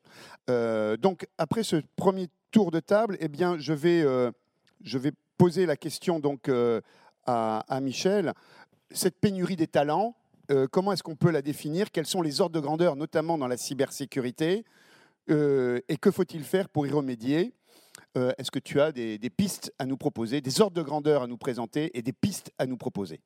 Euh, 0.49 0.95
donc 0.95 1.27
après 1.37 1.63
ce 1.63 1.75
premier 1.97 2.29
tour 2.51 2.71
de 2.71 2.79
table, 2.79 3.17
eh 3.19 3.27
bien, 3.27 3.57
je, 3.59 3.73
vais, 3.73 4.05
je 4.81 4.97
vais 4.97 5.11
poser 5.37 5.65
la 5.65 5.75
question 5.75 6.19
donc, 6.19 6.49
à, 7.25 7.79
Michel. 7.81 8.33
Cette 8.91 9.19
pénurie 9.19 9.57
des 9.57 9.67
talents, 9.67 10.15
comment 10.71 10.93
est-ce 10.93 11.03
qu'on 11.03 11.17
peut 11.17 11.29
la 11.29 11.41
définir? 11.41 11.91
Quels 11.91 12.05
sont 12.05 12.21
les 12.21 12.39
ordres 12.39 12.55
de 12.55 12.61
grandeur, 12.61 12.95
notamment 12.95 13.37
dans 13.37 13.49
la 13.49 13.57
cybersécurité? 13.57 14.63
Et 15.29 15.97
que 15.97 16.11
faut-il 16.11 16.43
faire 16.43 16.69
pour 16.69 16.87
y 16.87 16.91
remédier? 16.91 17.53
Euh, 18.17 18.31
est-ce 18.37 18.51
que 18.51 18.59
tu 18.59 18.79
as 18.81 18.91
des, 18.91 19.19
pistes 19.29 19.73
à 19.79 19.85
nous 19.85 19.97
proposer, 19.97 20.41
des 20.41 20.61
ordres 20.61 20.75
de 20.75 20.81
grandeur 20.81 21.23
à 21.23 21.27
nous 21.27 21.37
présenter 21.37 21.97
et 21.97 22.01
des 22.01 22.13
pistes 22.13 22.51
à 22.57 22.65
nous 22.65 22.77
proposer? 22.77 23.21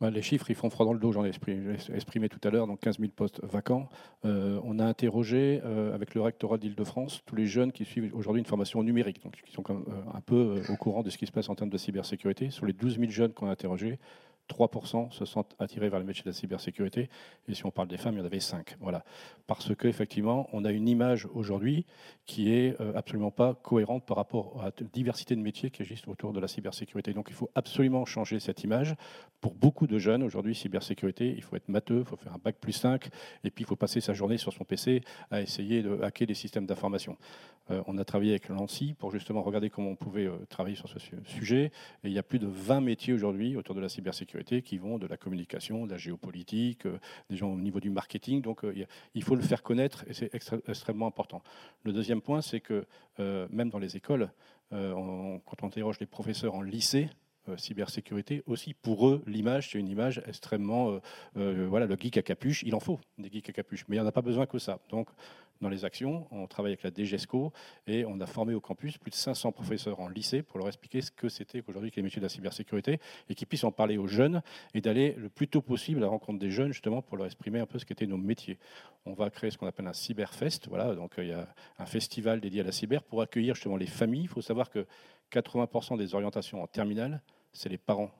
Bah, 0.00 0.10
les 0.10 0.22
chiffres, 0.22 0.50
ils 0.50 0.56
font 0.56 0.70
froid 0.70 0.84
dans 0.84 0.92
le 0.92 0.98
dos, 0.98 1.12
j'en 1.12 1.24
ai 1.24 1.28
exprimé, 1.28 2.28
tout 2.28 2.40
à 2.42 2.50
l'heure, 2.50 2.66
donc 2.66 2.80
15 2.80 2.98
000 2.98 3.12
postes 3.14 3.40
vacants. 3.44 3.88
Euh, 4.24 4.60
on 4.64 4.80
a 4.80 4.84
interrogé 4.84 5.60
euh, 5.64 5.94
avec 5.94 6.16
le 6.16 6.20
rectorat 6.20 6.58
d'Île-de-France 6.58 7.22
tous 7.24 7.36
les 7.36 7.46
jeunes 7.46 7.70
qui 7.70 7.84
suivent 7.84 8.12
aujourd'hui 8.14 8.40
une 8.40 8.46
formation 8.46 8.82
numérique, 8.82 9.22
donc 9.22 9.40
qui 9.44 9.52
sont 9.52 9.62
un 9.68 10.20
peu 10.20 10.60
au 10.68 10.76
courant 10.76 11.04
de 11.04 11.10
ce 11.10 11.18
qui 11.18 11.26
se 11.26 11.32
passe 11.32 11.48
en 11.48 11.54
termes 11.54 11.70
de 11.70 11.78
cybersécurité. 11.78 12.50
Sur 12.50 12.66
les 12.66 12.72
12 12.72 12.98
000 12.98 13.10
jeunes 13.10 13.32
qu'on 13.32 13.46
a 13.46 13.52
interrogés, 13.52 14.00
3% 14.48 15.10
se 15.10 15.24
sentent 15.24 15.54
attirés 15.58 15.88
vers 15.88 15.98
le 15.98 16.04
métier 16.04 16.22
de 16.22 16.28
la 16.28 16.34
cybersécurité. 16.34 17.08
Et 17.48 17.54
si 17.54 17.64
on 17.66 17.70
parle 17.70 17.88
des 17.88 17.96
femmes, 17.96 18.14
il 18.14 18.18
y 18.18 18.22
en 18.22 18.26
avait 18.26 18.40
5. 18.40 18.76
Voilà. 18.80 19.04
Parce 19.46 19.74
qu'effectivement, 19.74 20.48
on 20.52 20.64
a 20.64 20.70
une 20.70 20.88
image 20.88 21.26
aujourd'hui 21.34 21.86
qui 22.26 22.52
est 22.52 22.80
euh, 22.80 22.92
absolument 22.94 23.30
pas 23.30 23.54
cohérente 23.54 24.04
par 24.06 24.16
rapport 24.16 24.60
à 24.62 24.66
la 24.66 24.86
diversité 24.92 25.34
de 25.34 25.40
métiers 25.40 25.70
qui 25.70 25.82
existent 25.82 26.10
autour 26.10 26.32
de 26.32 26.40
la 26.40 26.48
cybersécurité. 26.48 27.12
Donc 27.12 27.26
il 27.28 27.34
faut 27.34 27.50
absolument 27.54 28.04
changer 28.04 28.40
cette 28.40 28.64
image. 28.64 28.94
Pour 29.40 29.54
beaucoup 29.54 29.86
de 29.86 29.98
jeunes, 29.98 30.22
aujourd'hui, 30.22 30.54
cybersécurité, 30.54 31.34
il 31.36 31.42
faut 31.42 31.56
être 31.56 31.68
matheux, 31.68 32.00
il 32.00 32.04
faut 32.04 32.16
faire 32.16 32.32
un 32.32 32.40
bac 32.42 32.56
plus 32.60 32.72
5, 32.72 33.08
et 33.44 33.50
puis 33.50 33.64
il 33.64 33.66
faut 33.66 33.76
passer 33.76 34.00
sa 34.00 34.14
journée 34.14 34.38
sur 34.38 34.52
son 34.52 34.64
PC 34.64 35.02
à 35.30 35.40
essayer 35.42 35.82
de 35.82 36.00
hacker 36.02 36.26
des 36.26 36.34
systèmes 36.34 36.66
d'information. 36.66 37.16
Euh, 37.70 37.82
on 37.86 37.98
a 37.98 38.04
travaillé 38.04 38.32
avec 38.32 38.48
l'ANSI 38.48 38.94
pour 38.94 39.10
justement 39.10 39.42
regarder 39.42 39.70
comment 39.70 39.90
on 39.90 39.96
pouvait 39.96 40.26
euh, 40.26 40.36
travailler 40.48 40.76
sur 40.76 40.88
ce 40.88 40.98
sujet. 41.24 41.72
Et 42.04 42.08
il 42.08 42.12
y 42.12 42.18
a 42.18 42.22
plus 42.22 42.38
de 42.38 42.46
20 42.46 42.80
métiers 42.80 43.12
aujourd'hui 43.12 43.56
autour 43.56 43.74
de 43.74 43.80
la 43.80 43.88
cybersécurité 43.88 44.33
qui 44.42 44.78
vont 44.78 44.98
de 44.98 45.06
la 45.06 45.16
communication, 45.16 45.86
de 45.86 45.92
la 45.92 45.98
géopolitique, 45.98 46.86
euh, 46.86 46.98
des 47.30 47.36
gens 47.36 47.52
au 47.52 47.56
niveau 47.56 47.80
du 47.80 47.90
marketing. 47.90 48.42
Donc 48.42 48.62
il 49.14 49.22
faut 49.22 49.34
le 49.34 49.42
faire 49.42 49.62
connaître 49.62 50.04
et 50.08 50.14
c'est 50.14 50.30
extrêmement 50.34 51.06
important. 51.06 51.42
Le 51.84 51.92
deuxième 51.92 52.20
point, 52.20 52.40
c'est 52.40 52.60
que 52.60 52.86
même 53.18 53.70
dans 53.70 53.78
les 53.78 53.96
écoles, 53.96 54.30
quand 54.70 55.62
on 55.62 55.66
interroge 55.66 56.00
les 56.00 56.06
professeurs 56.06 56.54
en 56.54 56.62
lycée, 56.62 57.08
euh, 57.08 57.23
cybersécurité 57.56 58.42
aussi. 58.46 58.74
Pour 58.74 59.08
eux, 59.08 59.22
l'image, 59.26 59.70
c'est 59.70 59.78
une 59.78 59.88
image 59.88 60.22
extrêmement. 60.26 60.90
Euh, 60.90 61.00
euh, 61.36 61.66
voilà, 61.68 61.86
le 61.86 61.96
geek 61.96 62.16
à 62.16 62.22
capuche, 62.22 62.62
il 62.64 62.74
en 62.74 62.80
faut 62.80 63.00
des 63.18 63.30
geeks 63.30 63.48
à 63.50 63.52
capuche, 63.52 63.84
mais 63.88 63.96
il 63.96 64.00
n'y 64.00 64.04
en 64.04 64.08
a 64.08 64.12
pas 64.12 64.22
besoin 64.22 64.46
que 64.46 64.58
ça. 64.58 64.78
Donc, 64.90 65.08
dans 65.60 65.68
les 65.68 65.84
actions, 65.84 66.26
on 66.30 66.46
travaille 66.46 66.72
avec 66.72 66.82
la 66.82 66.90
DGESCO 66.90 67.52
et 67.86 68.04
on 68.04 68.20
a 68.20 68.26
formé 68.26 68.54
au 68.54 68.60
campus 68.60 68.98
plus 68.98 69.10
de 69.10 69.16
500 69.16 69.52
professeurs 69.52 70.00
en 70.00 70.08
lycée 70.08 70.42
pour 70.42 70.58
leur 70.58 70.68
expliquer 70.68 71.00
ce 71.00 71.10
que 71.10 71.28
c'était 71.28 71.62
qu'aujourd'hui 71.62 71.92
les 71.94 72.02
métiers 72.02 72.20
de 72.20 72.24
la 72.24 72.28
cybersécurité 72.28 72.98
et 73.28 73.34
qu'ils 73.34 73.46
puissent 73.46 73.64
en 73.64 73.72
parler 73.72 73.96
aux 73.96 74.06
jeunes 74.06 74.42
et 74.74 74.80
d'aller 74.80 75.14
le 75.16 75.28
plus 75.28 75.48
tôt 75.48 75.62
possible 75.62 76.00
à 76.00 76.02
la 76.02 76.08
rencontre 76.08 76.38
des 76.38 76.50
jeunes 76.50 76.72
justement 76.72 77.02
pour 77.02 77.16
leur 77.16 77.26
exprimer 77.26 77.60
un 77.60 77.66
peu 77.66 77.78
ce 77.78 77.86
qu'étaient 77.86 78.06
nos 78.06 78.18
métiers. 78.18 78.58
On 79.06 79.14
va 79.14 79.30
créer 79.30 79.50
ce 79.50 79.58
qu'on 79.58 79.66
appelle 79.66 79.86
un 79.86 79.92
cyberfest. 79.92 80.68
Voilà, 80.68 80.94
donc 80.94 81.12
il 81.18 81.28
y 81.28 81.32
a 81.32 81.48
un 81.78 81.86
festival 81.86 82.40
dédié 82.40 82.60
à 82.60 82.64
la 82.64 82.72
cyber 82.72 83.02
pour 83.02 83.22
accueillir 83.22 83.54
justement 83.54 83.76
les 83.76 83.86
familles. 83.86 84.24
Il 84.24 84.28
faut 84.28 84.42
savoir 84.42 84.70
que 84.70 84.86
80% 85.32 85.98
des 85.98 86.14
orientations 86.14 86.62
en 86.62 86.66
terminale, 86.66 87.22
c'est 87.52 87.68
les 87.68 87.78
parents. 87.78 88.10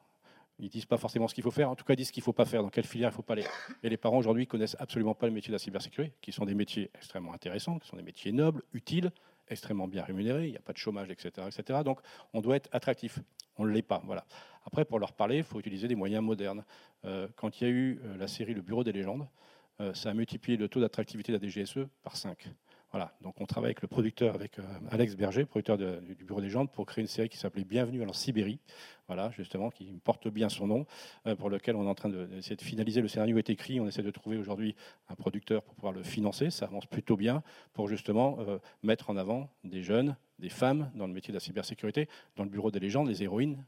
Ils 0.58 0.68
disent 0.68 0.86
pas 0.86 0.98
forcément 0.98 1.26
ce 1.26 1.34
qu'il 1.34 1.42
faut 1.42 1.50
faire, 1.50 1.68
en 1.68 1.74
tout 1.74 1.84
cas 1.84 1.94
ils 1.94 1.96
disent 1.96 2.08
ce 2.08 2.12
qu'il 2.12 2.20
ne 2.20 2.26
faut 2.26 2.32
pas 2.32 2.44
faire, 2.44 2.62
dans 2.62 2.68
quelle 2.68 2.84
filière 2.84 3.08
il 3.08 3.12
ne 3.12 3.16
faut 3.16 3.22
pas 3.22 3.32
aller. 3.32 3.44
Et 3.82 3.88
les 3.88 3.96
parents 3.96 4.18
aujourd'hui 4.18 4.46
connaissent 4.46 4.76
absolument 4.78 5.14
pas 5.14 5.26
le 5.26 5.32
métier 5.32 5.48
de 5.48 5.54
la 5.54 5.58
cybersécurité, 5.58 6.14
qui 6.20 6.30
sont 6.30 6.44
des 6.44 6.54
métiers 6.54 6.90
extrêmement 6.94 7.32
intéressants, 7.32 7.78
qui 7.78 7.88
sont 7.88 7.96
des 7.96 8.04
métiers 8.04 8.30
nobles, 8.30 8.62
utiles, 8.72 9.10
extrêmement 9.48 9.88
bien 9.88 10.04
rémunérés, 10.04 10.46
il 10.46 10.50
n'y 10.52 10.56
a 10.56 10.62
pas 10.62 10.72
de 10.72 10.78
chômage, 10.78 11.10
etc., 11.10 11.46
etc. 11.46 11.80
Donc 11.84 12.00
on 12.32 12.40
doit 12.40 12.56
être 12.56 12.68
attractif. 12.72 13.18
On 13.56 13.64
ne 13.64 13.70
l'est 13.70 13.82
pas. 13.82 14.02
Voilà. 14.04 14.24
Après, 14.66 14.84
pour 14.84 14.98
leur 14.98 15.12
parler, 15.12 15.38
il 15.38 15.44
faut 15.44 15.58
utiliser 15.58 15.88
des 15.88 15.94
moyens 15.94 16.22
modernes. 16.22 16.64
Euh, 17.04 17.28
quand 17.36 17.60
il 17.60 17.64
y 17.64 17.66
a 17.66 17.70
eu 17.70 18.00
euh, 18.04 18.16
la 18.16 18.26
série 18.26 18.54
Le 18.54 18.62
Bureau 18.62 18.82
des 18.82 18.92
légendes, 18.92 19.28
euh, 19.80 19.92
ça 19.94 20.10
a 20.10 20.14
multiplié 20.14 20.56
le 20.56 20.68
taux 20.68 20.80
d'attractivité 20.80 21.32
de 21.32 21.38
la 21.38 21.48
DGSE 21.48 21.86
par 22.02 22.16
5. 22.16 22.48
Voilà, 22.94 23.12
donc 23.22 23.40
on 23.40 23.46
travaille 23.46 23.70
avec 23.70 23.82
le 23.82 23.88
producteur, 23.88 24.36
avec 24.36 24.56
euh, 24.60 24.62
Alex 24.92 25.16
Berger, 25.16 25.44
producteur 25.46 25.76
du 25.76 26.24
Bureau 26.24 26.40
des 26.40 26.48
Gens, 26.48 26.64
pour 26.66 26.86
créer 26.86 27.02
une 27.02 27.08
série 27.08 27.28
qui 27.28 27.36
s'appelait 27.36 27.64
Bienvenue 27.64 28.04
en 28.08 28.12
Sibérie, 28.12 28.60
voilà, 29.08 29.32
justement, 29.32 29.70
qui 29.70 29.98
porte 30.04 30.28
bien 30.28 30.48
son 30.48 30.68
nom, 30.68 30.86
euh, 31.26 31.34
pour 31.34 31.50
lequel 31.50 31.74
on 31.74 31.86
est 31.86 31.88
en 31.88 31.96
train 31.96 32.08
d'essayer 32.08 32.54
de, 32.54 32.62
finaliser. 32.62 33.02
Le 33.02 33.08
scénario 33.08 33.36
est 33.36 33.50
écrit, 33.50 33.80
on 33.80 33.88
essaie 33.88 34.04
de 34.04 34.12
trouver 34.12 34.36
aujourd'hui 34.36 34.76
un 35.08 35.16
producteur 35.16 35.64
pour 35.64 35.74
pouvoir 35.74 35.92
le 35.92 36.04
financer, 36.04 36.50
ça 36.50 36.66
avance 36.66 36.86
plutôt 36.86 37.16
bien, 37.16 37.42
pour 37.72 37.88
justement 37.88 38.38
euh, 38.38 38.58
mettre 38.84 39.10
en 39.10 39.16
avant 39.16 39.50
des 39.64 39.82
jeunes, 39.82 40.14
des 40.38 40.48
femmes 40.48 40.92
dans 40.94 41.08
le 41.08 41.12
métier 41.12 41.32
de 41.32 41.36
la 41.36 41.40
cybersécurité. 41.40 42.08
Dans 42.36 42.44
le 42.44 42.50
Bureau 42.50 42.70
des 42.70 42.78
légendes, 42.78 43.08
les 43.08 43.24
héroïnes, 43.24 43.64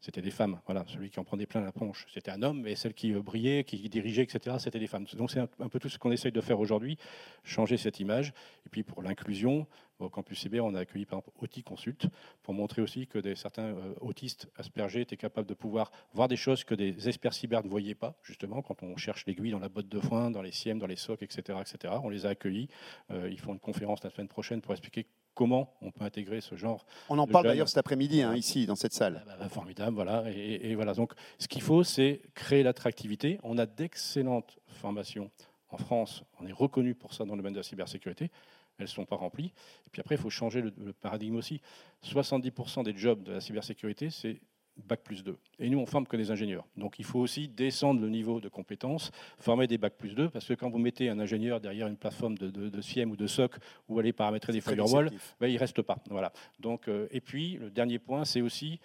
c'était 0.00 0.22
des 0.22 0.30
femmes. 0.30 0.60
Voilà, 0.66 0.84
celui 0.86 1.10
qui 1.10 1.18
en 1.18 1.24
prenait 1.24 1.46
plein 1.46 1.60
la 1.60 1.72
ponche, 1.72 2.06
c'était 2.12 2.30
un 2.30 2.42
homme, 2.42 2.62
mais 2.62 2.74
celle 2.74 2.94
qui 2.94 3.12
euh, 3.12 3.22
brillait, 3.22 3.64
qui 3.64 3.88
dirigeait, 3.88 4.22
etc., 4.22 4.56
c'était 4.58 4.78
des 4.78 4.86
femmes. 4.86 5.04
Donc 5.16 5.30
c'est 5.30 5.40
un, 5.40 5.68
peu 5.68 5.78
tout 5.78 5.88
ce 5.88 5.98
qu'on 5.98 6.12
essaye 6.12 6.32
de 6.32 6.40
faire 6.40 6.60
aujourd'hui, 6.60 6.98
changer 7.42 7.76
cette 7.76 8.00
image. 8.00 8.32
Et 8.66 8.68
puis 8.68 8.82
pour 8.82 9.02
l'inclusion, 9.02 9.66
au 9.98 10.08
campus 10.08 10.38
cyber, 10.38 10.64
on 10.64 10.74
a 10.74 10.80
accueilli 10.80 11.04
par 11.04 11.18
exemple 11.18 11.36
Auti 11.40 11.62
Consult 11.62 12.06
pour 12.42 12.54
montrer 12.54 12.82
aussi 12.82 13.06
que 13.06 13.18
des, 13.18 13.34
certains 13.34 13.74
euh, 13.74 13.94
autistes 14.00 14.48
aspergés 14.56 15.00
étaient 15.00 15.16
capables 15.16 15.48
de 15.48 15.54
pouvoir 15.54 15.90
voir 16.12 16.28
des 16.28 16.36
choses 16.36 16.62
que 16.62 16.74
des 16.74 17.08
experts 17.08 17.34
cyber 17.34 17.64
ne 17.64 17.68
voyaient 17.68 17.96
pas, 17.96 18.16
justement, 18.22 18.62
quand 18.62 18.82
on 18.82 18.96
cherche 18.96 19.26
l'aiguille 19.26 19.50
dans 19.50 19.58
la 19.58 19.68
botte 19.68 19.88
de 19.88 19.98
foin, 19.98 20.30
dans 20.30 20.42
les 20.42 20.52
SIEM, 20.52 20.78
dans 20.78 20.86
les 20.86 20.96
SOC, 20.96 21.22
etc., 21.22 21.58
etc. 21.60 21.94
On 22.02 22.08
les 22.08 22.26
a 22.26 22.30
accueillis. 22.30 22.68
Euh, 23.10 23.28
ils 23.30 23.40
font 23.40 23.52
une 23.52 23.60
conférence 23.60 24.04
la 24.04 24.10
semaine 24.10 24.28
prochaine 24.28 24.60
pour 24.60 24.72
expliquer 24.72 25.06
comment 25.38 25.72
on 25.82 25.92
peut 25.92 26.02
intégrer 26.02 26.40
ce 26.40 26.56
genre. 26.56 26.84
On 27.08 27.16
en 27.16 27.28
parle 27.28 27.46
d'ailleurs 27.46 27.68
cet 27.68 27.78
après-midi, 27.78 28.22
hein, 28.22 28.34
ici, 28.34 28.66
dans 28.66 28.74
cette 28.74 28.92
salle. 28.92 29.22
Ah 29.22 29.24
bah, 29.24 29.36
bah, 29.38 29.48
formidable, 29.48 29.94
voilà. 29.94 30.24
Et, 30.34 30.74
voilà. 30.74 30.94
Donc, 30.94 31.12
ce 31.38 31.46
qu'il 31.46 31.62
faut, 31.62 31.84
c'est 31.84 32.22
créer 32.34 32.64
l'attractivité. 32.64 33.38
On 33.44 33.56
a 33.56 33.64
d'excellentes 33.64 34.58
formations 34.66 35.30
en 35.68 35.78
France. 35.78 36.24
On 36.40 36.46
est 36.46 36.52
reconnu 36.52 36.96
pour 36.96 37.14
ça 37.14 37.24
dans 37.24 37.34
le 37.34 37.38
domaine 37.38 37.52
de 37.52 37.60
la 37.60 37.62
cybersécurité. 37.62 38.32
Elles 38.78 38.86
ne 38.86 38.88
sont 38.88 39.04
pas 39.04 39.14
remplies. 39.14 39.52
Et 39.86 39.90
puis 39.92 40.00
après, 40.00 40.16
il 40.16 40.20
faut 40.20 40.28
changer 40.28 40.60
le 40.60 40.92
paradigme 40.92 41.36
aussi. 41.36 41.60
70% 42.04 42.82
des 42.82 42.96
jobs 42.96 43.22
de 43.22 43.30
la 43.30 43.40
cybersécurité, 43.40 44.10
c'est 44.10 44.40
bac 44.86 45.00
plus 45.02 45.22
2. 45.24 45.36
Et 45.58 45.68
nous, 45.68 45.78
on 45.78 45.86
forme 45.86 46.06
que 46.06 46.16
des 46.16 46.30
ingénieurs. 46.30 46.66
Donc 46.76 46.98
il 46.98 47.04
faut 47.04 47.20
aussi 47.20 47.48
descendre 47.48 48.00
le 48.00 48.08
niveau 48.08 48.40
de 48.40 48.48
compétences, 48.48 49.10
former 49.38 49.66
des 49.66 49.78
bac 49.78 49.94
plus 49.96 50.14
2, 50.14 50.30
parce 50.30 50.46
que 50.46 50.54
quand 50.54 50.70
vous 50.70 50.78
mettez 50.78 51.08
un 51.08 51.18
ingénieur 51.18 51.60
derrière 51.60 51.86
une 51.86 51.96
plateforme 51.96 52.36
de, 52.36 52.50
de, 52.50 52.80
SIEM 52.80 53.10
ou 53.10 53.16
de 53.16 53.26
SOC, 53.26 53.56
où 53.88 53.98
allez 53.98 54.12
paramétrer 54.12 54.52
des 54.52 54.60
firewalls, 54.60 55.10
ben, 55.40 55.48
il 55.48 55.54
ne 55.54 55.58
reste 55.58 55.82
pas. 55.82 55.98
Voilà. 56.10 56.32
Donc, 56.58 56.88
euh, 56.88 57.08
et 57.10 57.20
puis, 57.20 57.54
le 57.54 57.70
dernier 57.70 57.98
point, 57.98 58.24
c'est 58.24 58.40
aussi 58.40 58.80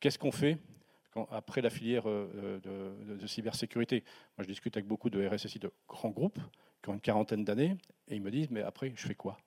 qu'est-ce 0.00 0.18
qu'on 0.18 0.32
fait 0.32 0.58
après 1.30 1.62
la 1.62 1.70
filière 1.70 2.08
euh, 2.08 2.60
de, 2.62 3.14
de, 3.14 3.26
cybersécurité? 3.26 4.04
Moi, 4.36 4.44
je 4.44 4.48
discute 4.48 4.76
avec 4.76 4.86
beaucoup 4.86 5.10
de 5.10 5.26
RSSI 5.26 5.58
de 5.58 5.70
grands 5.88 6.10
groupes 6.10 6.38
qui 6.82 6.90
ont 6.90 6.94
une 6.94 7.00
quarantaine 7.00 7.44
d'années, 7.44 7.76
et 8.08 8.16
ils 8.16 8.22
me 8.22 8.30
disent, 8.30 8.50
mais 8.50 8.62
après, 8.62 8.92
je 8.94 9.06
fais 9.06 9.14
quoi? 9.14 9.38
euh, 9.38 9.45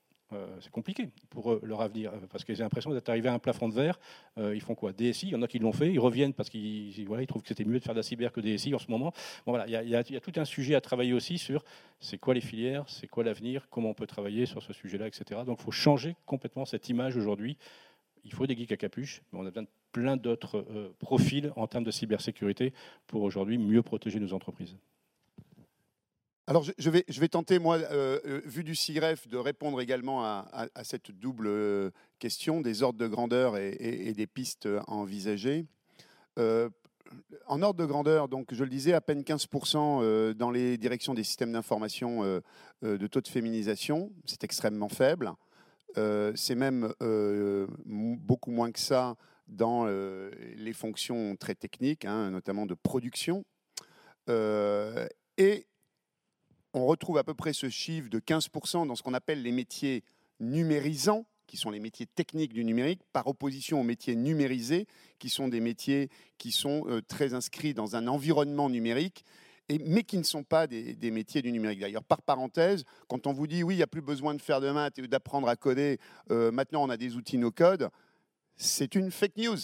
c'est 0.59 0.71
compliqué 0.71 1.09
pour 1.29 1.59
leur 1.63 1.81
avenir, 1.81 2.11
euh, 2.13 2.17
parce 2.29 2.43
qu'ils 2.43 2.61
ont 2.61 2.65
l'impression 2.65 2.93
d'être 2.93 3.09
arrivés 3.09 3.29
à 3.29 3.33
un 3.33 3.39
plafond 3.39 3.67
de 3.67 3.73
verre. 3.73 3.99
Euh, 4.37 4.55
ils 4.55 4.61
font 4.61 4.75
quoi? 4.75 4.93
DSI, 4.93 5.27
il 5.27 5.31
y 5.31 5.35
en 5.35 5.41
a 5.41 5.47
qui 5.47 5.59
l'ont 5.59 5.71
fait, 5.71 5.91
ils 5.91 5.99
reviennent 5.99 6.33
parce 6.33 6.49
qu'ils 6.49 7.07
trouvent 7.27 7.41
que 7.41 7.47
c'était 7.47 7.65
mieux 7.65 7.79
de 7.79 7.83
faire 7.83 7.93
de 7.93 7.99
la 7.99 8.03
cyber 8.03 8.31
que 8.31 8.41
DSI 8.41 8.73
en 8.75 8.79
ce 8.79 8.89
moment. 8.91 9.13
Voilà, 9.45 9.67
il 9.67 9.89
y, 9.89 9.95
a, 9.95 10.03
tout 10.03 10.33
un 10.35 10.45
sujet 10.45 10.75
à 10.75 10.81
travailler 10.81 11.13
aussi 11.13 11.37
sur 11.37 11.63
c'est 11.99 12.17
quoi 12.17 12.33
les 12.33 12.41
filières, 12.41 12.85
c'est 12.87 13.07
quoi 13.07 13.23
l'avenir, 13.23 13.67
comment 13.69 13.89
on 13.89 13.93
peut 13.93 14.07
travailler 14.07 14.45
sur 14.45 14.61
ce 14.61 14.73
sujet-là, 14.73 15.07
etc. 15.07 15.41
Donc 15.45 15.59
il 15.61 15.63
faut 15.63 15.71
changer 15.71 16.15
complètement 16.25 16.65
cette 16.65 16.89
image 16.89 17.17
aujourd'hui. 17.17 17.57
Il 18.25 18.33
faut 18.33 18.45
des 18.45 18.55
geeks 18.55 18.71
à 18.71 18.77
capuche, 18.77 19.21
mais 19.31 19.39
on 19.39 19.45
a 19.45 19.49
besoin 19.49 19.63
de 19.63 19.69
plein 19.91 20.17
d'autres 20.17 20.65
profils 20.99 21.51
en 21.55 21.67
termes 21.67 21.83
de 21.83 21.91
cybersécurité 21.91 22.73
pour 23.07 23.23
aujourd'hui 23.23 23.57
mieux 23.57 23.81
protéger 23.81 24.19
nos 24.19 24.33
entreprises. 24.33 24.75
Alors, 26.49 26.63
je, 26.63 26.89
vais, 26.89 27.05
je 27.07 27.19
vais 27.19 27.27
tenter, 27.27 27.59
moi, 27.59 27.77
euh, 27.77 28.19
euh, 28.25 28.41
vu 28.43 28.63
du 28.63 28.73
CIGREF, 28.73 29.27
de 29.27 29.37
répondre 29.37 29.79
également 29.81 30.23
à, 30.23 30.67
cette 30.81 31.11
double 31.11 31.45
euh, 31.45 31.91
question 32.17 32.59
des 32.59 32.81
ordres 32.81 32.97
de 32.97 33.05
grandeur 33.05 33.55
et, 33.55 34.13
des 34.17 34.25
pistes 34.25 34.65
à 34.65 34.89
envisager. 34.89 35.67
en 36.37 37.61
ordre 37.61 37.79
de 37.79 37.85
grandeur, 37.85 38.29
donc, 38.29 38.51
je 38.51 38.63
le 38.63 38.69
disais, 38.71 38.93
à 38.93 38.99
peine 38.99 39.21
15% 39.21 40.33
dans 40.33 40.49
les 40.49 40.79
directions 40.79 41.13
des 41.13 41.23
systèmes 41.23 41.51
d'information 41.51 42.23
de 42.81 43.07
taux 43.07 43.21
de 43.21 43.27
féminisation. 43.27 44.11
C'est 44.25 44.43
extrêmement 44.43 44.89
faible. 44.89 45.31
C'est 46.33 46.55
même 46.55 46.91
beaucoup 47.85 48.49
moins 48.49 48.71
que 48.71 48.79
ça 48.79 49.17
dans 49.47 49.85
les 49.85 50.73
fonctions 50.73 51.35
très 51.35 51.53
techniques, 51.53 52.05
hein, 52.05 52.31
notamment 52.31 52.65
de 52.65 52.73
production. 52.73 53.45
et 54.27 55.67
on 56.79 56.85
retrouve 56.85 57.17
à 57.17 57.23
peu 57.23 57.33
près 57.33 57.53
ce 57.53 57.69
chiffre 57.69 58.09
de 58.09 58.19
15% 58.19 58.87
dans 58.87 58.95
ce 58.95 59.03
qu'on 59.03 59.13
appelle 59.13 59.43
les 59.43 59.51
métiers 59.51 60.03
numérisants, 60.39 61.25
qui 61.47 61.57
sont 61.57 61.71
les 61.71 61.79
métiers 61.79 62.05
techniques 62.05 62.53
du 62.53 62.63
numérique, 62.63 63.01
par 63.11 63.27
opposition 63.27 63.81
aux 63.81 63.83
métiers 63.83 64.15
numérisés, 64.15 64.87
qui 65.17 65.29
sont 65.29 65.47
des 65.47 65.59
métiers 65.59 66.09
qui 66.37 66.51
sont 66.51 66.85
euh, 66.87 67.01
très 67.01 67.33
inscrits 67.33 67.73
dans 67.73 67.95
un 67.95 68.07
environnement 68.07 68.69
numérique, 68.69 69.25
mais 69.69 70.03
qui 70.03 70.17
ne 70.17 70.23
sont 70.23 70.43
pas 70.43 70.65
des, 70.65 71.11
métiers 71.11 71.41
du 71.41 71.51
numérique. 71.51 71.79
D'ailleurs, 71.79 72.03
par 72.03 72.21
parenthèse, 72.21 72.85
quand 73.07 73.27
on 73.27 73.33
vous 73.33 73.45
dit 73.45 73.63
oui, 73.63 73.75
il 73.75 73.77
n'y 73.77 73.83
a 73.83 73.87
plus 73.87 74.01
besoin 74.01 74.33
de 74.33 74.41
faire 74.41 74.61
de 74.61 74.71
maths 74.71 74.97
et 74.97 75.07
d'apprendre 75.07 75.47
à 75.47 75.55
coder, 75.55 75.99
euh, 76.31 76.51
maintenant 76.51 76.83
on 76.83 76.89
a 76.89 76.97
des 76.97 77.15
outils 77.15 77.37
no-code, 77.37 77.89
c'est 78.55 78.95
une 78.95 79.11
fake 79.11 79.37
news. 79.37 79.57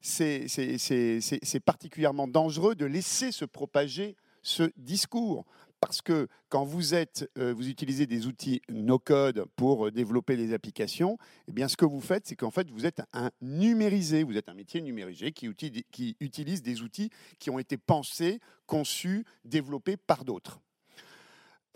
C'est 0.00 1.60
particulièrement 1.64 2.28
dangereux 2.28 2.76
de 2.76 2.86
laisser 2.86 3.32
se 3.32 3.44
propager 3.44 4.16
ce 4.42 4.70
discours 4.76 5.44
parce 5.80 6.02
que 6.02 6.28
quand 6.48 6.64
vous, 6.64 6.94
êtes, 6.94 7.30
euh, 7.38 7.52
vous 7.54 7.68
utilisez 7.68 8.06
des 8.06 8.26
outils 8.26 8.60
no-code 8.68 9.44
pour 9.56 9.86
euh, 9.86 9.90
développer 9.90 10.36
des 10.36 10.52
applications, 10.52 11.18
eh 11.46 11.52
bien, 11.52 11.68
ce 11.68 11.76
que 11.76 11.84
vous 11.84 12.00
faites, 12.00 12.26
c'est 12.26 12.36
qu'en 12.36 12.50
fait, 12.50 12.70
vous 12.70 12.86
êtes 12.86 13.02
un 13.12 13.30
numérisé, 13.40 14.24
vous 14.24 14.36
êtes 14.36 14.48
un 14.48 14.54
métier 14.54 14.80
numérisé 14.80 15.32
qui, 15.32 15.52
qui 15.90 16.16
utilise 16.20 16.62
des 16.62 16.82
outils 16.82 17.10
qui 17.38 17.50
ont 17.50 17.58
été 17.58 17.76
pensés, 17.76 18.40
conçus, 18.66 19.24
développés 19.44 19.96
par 19.96 20.24
d'autres. 20.24 20.60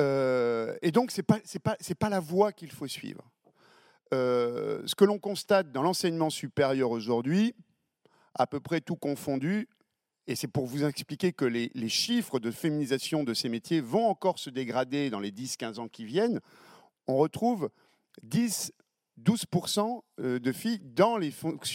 Euh, 0.00 0.76
et 0.82 0.90
donc, 0.90 1.10
ce 1.10 1.20
n'est 1.20 1.24
pas, 1.24 1.38
pas, 1.62 1.76
pas 1.98 2.08
la 2.08 2.20
voie 2.20 2.52
qu'il 2.52 2.72
faut 2.72 2.88
suivre. 2.88 3.30
ce 4.10 4.94
que 4.94 5.04
l'on 5.04 5.18
constate 5.18 5.70
dans 5.70 5.82
l'enseignement 5.82 6.30
supérieur 6.30 6.90
aujourd'hui, 6.90 7.54
à 8.34 8.46
peu 8.46 8.60
près 8.60 8.80
tout 8.80 8.96
confondu, 8.96 9.68
et 10.26 10.36
c'est 10.36 10.48
pour 10.48 10.66
vous 10.66 10.84
expliquer 10.84 11.32
que 11.32 11.44
les, 11.44 11.70
chiffres 11.88 12.38
de 12.38 12.50
féminisation 12.50 13.24
de 13.24 13.34
ces 13.34 13.48
métiers 13.48 13.80
vont 13.80 14.06
encore 14.06 14.38
se 14.38 14.50
dégrader 14.50 15.10
dans 15.10 15.20
les 15.20 15.32
10-15 15.32 15.80
ans 15.80 15.88
qui 15.88 16.04
viennent, 16.04 16.40
on 17.06 17.16
retrouve 17.16 17.70
10, 18.22 18.72
12% 19.22 20.00
euh, 20.20 20.38
de 20.38 20.52
filles 20.52 20.80
dans 20.80 21.16
les, 21.16 21.32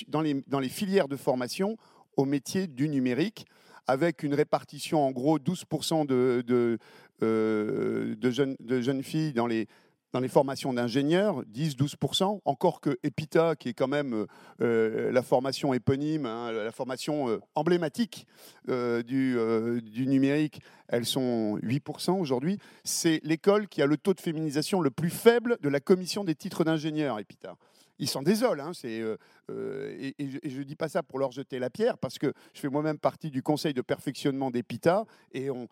dans, 0.08 0.22
les, 0.22 0.44
dans 0.48 0.60
les 0.60 0.70
filières 0.70 1.08
de 1.08 1.18
formation 1.18 1.77
au 2.16 2.25
métier 2.25 2.68
du 2.68 2.88
numérique, 2.89 3.46
avec 3.86 4.24
une 4.24 4.34
répartition 4.34 5.06
en 5.06 5.12
gros 5.12 5.39
12% 5.39 6.06
de, 6.06 6.44
de, 6.46 6.77
euh, 7.22 8.16
de, 8.16 8.58
de 8.60 8.82
jeunes 8.82 9.04
filles 9.04 9.34
dans 9.34 9.48
les 9.48 9.68
dans 10.17 10.21
les 10.21 10.29
formations 10.29 10.74
d'ingénieurs, 10.74 11.43
10-12%, 11.53 12.39
encore 12.43 12.81
que 12.81 12.97
EPITA, 13.03 13.55
qui 13.55 13.69
est 13.69 13.74
quand 13.74 13.88
même 13.88 14.25
euh, 14.62 15.12
la 15.12 15.21
formation 15.21 15.75
éponyme, 15.75 16.25
hein, 16.25 16.51
la 16.51 16.71
formation 16.71 17.29
euh, 17.29 17.39
emblématique 17.53 18.25
euh, 18.67 19.03
du, 19.03 20.07
numérique, 20.07 20.59
elles 20.88 21.05
sont 21.05 21.59
8% 21.62 22.19
aujourd'hui. 22.19 22.57
C'est 22.83 23.19
l'école 23.24 23.67
qui 23.67 23.83
a 23.83 23.86
le 23.86 23.95
taux 23.95 24.15
de 24.15 24.19
féminisation 24.19 24.81
le 24.81 24.89
plus 24.89 25.12
faible 25.12 25.59
de 25.62 25.69
la 25.69 25.79
commission 25.79 26.24
des 26.24 26.33
titres 26.33 26.63
d'ingénieurs, 26.63 27.19
EPITA. 27.19 27.55
Ils 28.00 28.09
s'en 28.09 28.24
désolent, 28.24 28.62
hein, 28.62 28.71
et, 28.83 29.03
je 29.50 30.57
ne 30.57 30.63
dis 30.63 30.75
pas 30.75 30.89
ça 30.89 31.03
pour 31.03 31.19
leur 31.19 31.31
jeter 31.31 31.59
la 31.59 31.69
pierre, 31.69 32.00
parce 32.00 32.17
que 32.17 32.33
je 32.55 32.59
fais 32.59 32.69
moi-même 32.69 32.97
partie 32.97 33.29
du 33.29 33.43
conseil 33.43 33.75
de 33.75 33.81
perfectionnement 33.83 34.50
d'EPITA, 34.50 35.05
et 35.33 35.51
on 35.51 35.67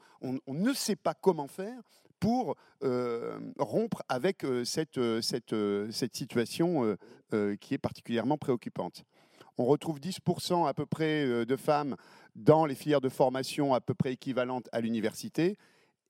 ne 0.47 0.73
sait 0.73 0.95
pas 0.95 1.15
comment 1.15 1.47
faire 1.47 1.81
pour 2.19 2.55
euh, 2.83 3.39
rompre 3.59 4.03
avec 4.09 4.43
euh, 4.43 4.63
cette, 4.63 4.97
euh, 4.97 5.21
cette, 5.21 5.55
cette 5.91 6.15
situation 6.15 6.97
qui 7.59 7.73
est 7.73 7.79
particulièrement 7.79 8.37
préoccupante. 8.37 9.03
On 9.57 9.65
retrouve 9.65 9.99
10% 9.99 10.67
à 10.67 10.73
peu 10.73 10.85
près 10.85 11.45
de 11.45 11.55
femmes 11.55 11.95
dans 12.35 12.65
les 12.65 12.75
filières 12.75 13.01
de 13.01 13.09
formation 13.09 13.73
à 13.73 13.81
peu 13.81 13.93
près 13.93 14.13
équivalentes 14.13 14.69
à 14.71 14.81
l'université 14.81 15.57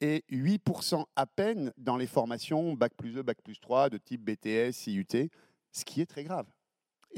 et 0.01 0.23
8% 0.31 1.05
à 1.15 1.25
peine 1.25 1.71
dans 1.77 1.97
les 1.97 2.07
formations 2.07 2.73
Bac 2.73 2.93
plus 2.95 3.13
2, 3.13 3.23
Bac 3.23 3.41
plus 3.43 3.59
3 3.59 3.89
de 3.89 3.97
type 3.97 4.23
BTS, 4.23 4.87
IUT, 4.87 5.29
ce 5.71 5.85
qui 5.85 6.01
est 6.01 6.05
très 6.05 6.23
grave. 6.23 6.47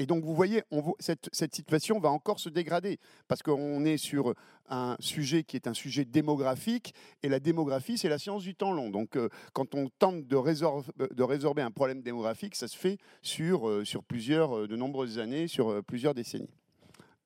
Et 0.00 0.06
donc, 0.06 0.24
vous 0.24 0.34
voyez, 0.34 0.62
cette, 1.00 1.28
situation 1.32 1.98
va 1.98 2.10
encore 2.10 2.38
se 2.38 2.48
dégrader 2.48 3.00
parce 3.26 3.42
qu'on 3.42 3.84
est 3.84 3.96
sur 3.96 4.32
un 4.68 4.96
sujet 5.00 5.42
qui 5.42 5.56
est 5.56 5.66
un 5.66 5.74
sujet 5.74 6.04
démographique 6.04 6.94
et 7.24 7.28
la 7.28 7.40
démographie, 7.40 7.98
c'est 7.98 8.08
la 8.08 8.18
science 8.18 8.44
du 8.44 8.54
temps 8.54 8.72
long. 8.72 8.90
Donc, 8.90 9.16
euh, 9.16 9.28
quand 9.52 9.74
on 9.74 9.88
tente 9.88 10.24
de 10.28 10.36
résorber, 10.36 11.62
un 11.62 11.72
problème 11.72 12.02
démographique, 12.02 12.54
ça 12.54 12.68
se 12.68 12.76
fait 12.76 12.98
sur, 13.22 13.68
euh, 13.68 13.84
sur 13.84 14.04
plusieurs, 14.04 14.56
euh, 14.56 14.68
de 14.68 14.76
nombreuses 14.76 15.18
années, 15.18 15.48
sur 15.48 15.82
plusieurs 15.82 16.14
décennies. 16.14 16.50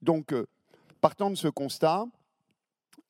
Donc, 0.01 0.35
partant 1.03 1.31
de 1.31 1.37
ce 1.37 1.49
constat, 1.49 2.07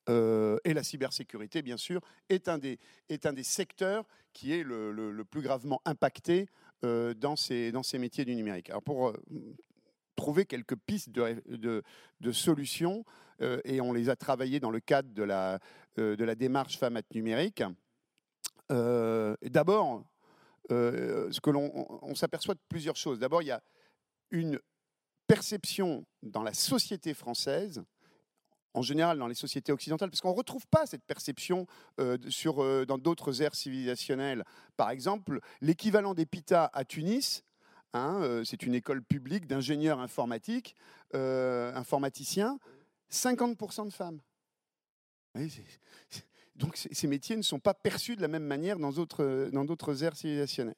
et 0.09 0.73
la 0.73 0.83
cybersécurité, 0.83 1.61
bien 1.61 1.77
sûr, 1.77 2.01
est 2.27 2.49
un 2.49 2.57
des, 2.57 2.77
est 3.07 3.25
un 3.25 3.31
des 3.31 3.43
secteurs 3.43 4.05
qui 4.33 4.51
est 4.51 4.61
le, 4.61 4.91
le 4.91 5.23
plus 5.23 5.41
gravement 5.41 5.81
impacté 5.85 6.47
dans, 6.83 7.35
ces, 7.35 7.71
dans 7.71 7.83
ces 7.83 7.97
métiers 7.97 8.25
du 8.25 8.35
numérique. 8.35 8.69
Alors 8.69 8.83
pour 8.83 9.09
euh, 9.09 9.13
trouver 10.15 10.45
quelques 10.45 10.75
pistes 10.75 11.09
de, 11.09 11.41
de, 12.19 12.31
solutions, 12.31 13.05
euh, 13.41 13.59
et 13.63 13.81
on 13.81 13.93
les 13.93 14.09
a 14.09 14.15
travaillées 14.15 14.59
dans 14.59 14.71
le 14.71 14.79
cadre 14.79 15.13
de 15.13 15.23
la, 15.23 15.59
de 15.97 16.23
la 16.23 16.35
démarche 16.35 16.77
Femmes 16.77 17.01
numérique. 17.13 17.63
D'abord, 18.69 20.03
ce 20.69 21.49
on, 21.49 22.15
s'aperçoit 22.15 22.55
de 22.55 22.59
plusieurs 22.69 22.95
choses. 22.95 23.19
D'abord, 23.19 23.41
il 23.41 23.47
y 23.47 23.51
a 23.51 23.61
une 24.31 24.59
perception 25.27 26.05
dans 26.21 26.43
la 26.43 26.53
société 26.53 27.13
française 27.13 27.83
en 28.73 28.81
général 28.81 29.17
dans 29.17 29.27
les 29.27 29.35
sociétés 29.35 29.71
occidentales, 29.71 30.09
parce 30.09 30.21
qu'on 30.21 30.31
ne 30.31 30.37
retrouve 30.37 30.65
pas 30.67 30.85
cette 30.85 31.03
perception 31.03 31.67
euh, 31.99 32.17
euh, 32.45 32.85
dans 32.85 32.97
d'autres 32.97 33.41
aires 33.41 33.55
civilisationnelles. 33.55 34.43
Par 34.77 34.89
exemple, 34.89 35.39
l'équivalent 35.61 36.13
des 36.13 36.25
PITA 36.25 36.69
à 36.73 36.83
Tunis, 36.83 37.43
hein, 37.93 38.19
euh, 38.21 38.43
c'est 38.43 38.63
une 38.63 38.73
école 38.73 39.03
publique 39.03 39.47
d'ingénieurs 39.47 39.99
informatiques, 39.99 40.75
informaticiens, 41.13 42.59
50% 43.11 43.85
de 43.85 43.93
femmes. 43.93 44.19
donc 46.55 46.75
ces 46.75 47.07
métiers 47.07 47.35
ne 47.35 47.43
sont 47.43 47.59
pas 47.59 47.75
perçus 47.75 48.15
de 48.15 48.21
la 48.21 48.27
même 48.27 48.45
manière 48.45 48.79
dans 48.79 48.91
d'autres, 48.91 49.49
dans 49.51 50.03
aires 50.03 50.15
civilisationnelles. 50.15 50.75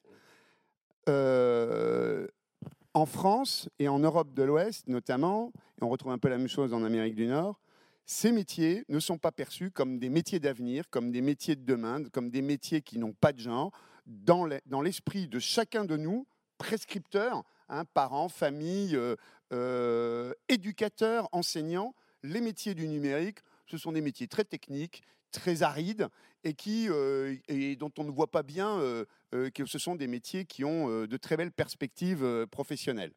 en 2.94 3.06
France 3.06 3.70
et 3.78 3.88
en 3.88 3.98
Europe 3.98 4.34
de 4.34 4.42
l'Ouest 4.42 4.88
notamment, 4.88 5.52
et 5.80 5.84
on 5.84 5.88
retrouve 5.88 6.12
un 6.12 6.18
peu 6.18 6.28
la 6.28 6.36
même 6.36 6.48
chose 6.48 6.74
en 6.74 6.84
Amérique 6.84 7.14
du 7.14 7.26
Nord, 7.26 7.60
ces 8.06 8.30
métiers 8.30 8.84
ne 8.88 9.00
sont 9.00 9.18
pas 9.18 9.32
perçus 9.32 9.72
comme 9.72 9.98
des 9.98 10.08
métiers 10.08 10.38
d'avenir, 10.38 10.88
comme 10.90 11.10
des 11.10 11.20
métiers 11.20 11.56
de 11.56 11.64
demain, 11.64 12.04
comme 12.12 12.30
des 12.30 12.40
métiers 12.40 12.80
qui 12.80 12.98
n'ont 12.98 13.12
pas 13.12 13.32
de 13.32 13.40
genre. 13.40 13.72
Dans 14.06 14.46
l'esprit 14.80 15.26
de 15.26 15.40
chacun 15.40 15.84
de 15.84 15.96
nous, 15.96 16.24
prescripteurs, 16.56 17.42
hein, 17.68 17.84
parents, 17.84 18.28
familles, 18.28 18.94
euh, 18.94 19.16
euh, 19.52 20.32
éducateurs, 20.48 21.28
enseignants, 21.32 21.94
les 22.22 22.40
métiers 22.40 22.74
du 22.74 22.86
numérique, 22.86 23.40
ce 23.66 23.76
sont 23.76 23.90
des 23.90 24.00
métiers 24.00 24.28
très 24.28 24.44
techniques, 24.44 25.02
très 25.32 25.64
arides 25.64 26.08
et, 26.44 26.54
qui, 26.54 26.88
euh, 26.88 27.34
et 27.48 27.74
dont 27.74 27.90
on 27.98 28.04
ne 28.04 28.10
voit 28.12 28.30
pas 28.30 28.44
bien 28.44 28.80
que 29.32 29.66
ce 29.66 29.78
sont 29.78 29.96
des 29.96 30.06
métiers 30.06 30.44
qui 30.44 30.64
ont 30.64 31.06
de 31.06 31.16
très 31.16 31.36
belles 31.36 31.52
perspectives 31.52 32.46
professionnelles. 32.52 33.12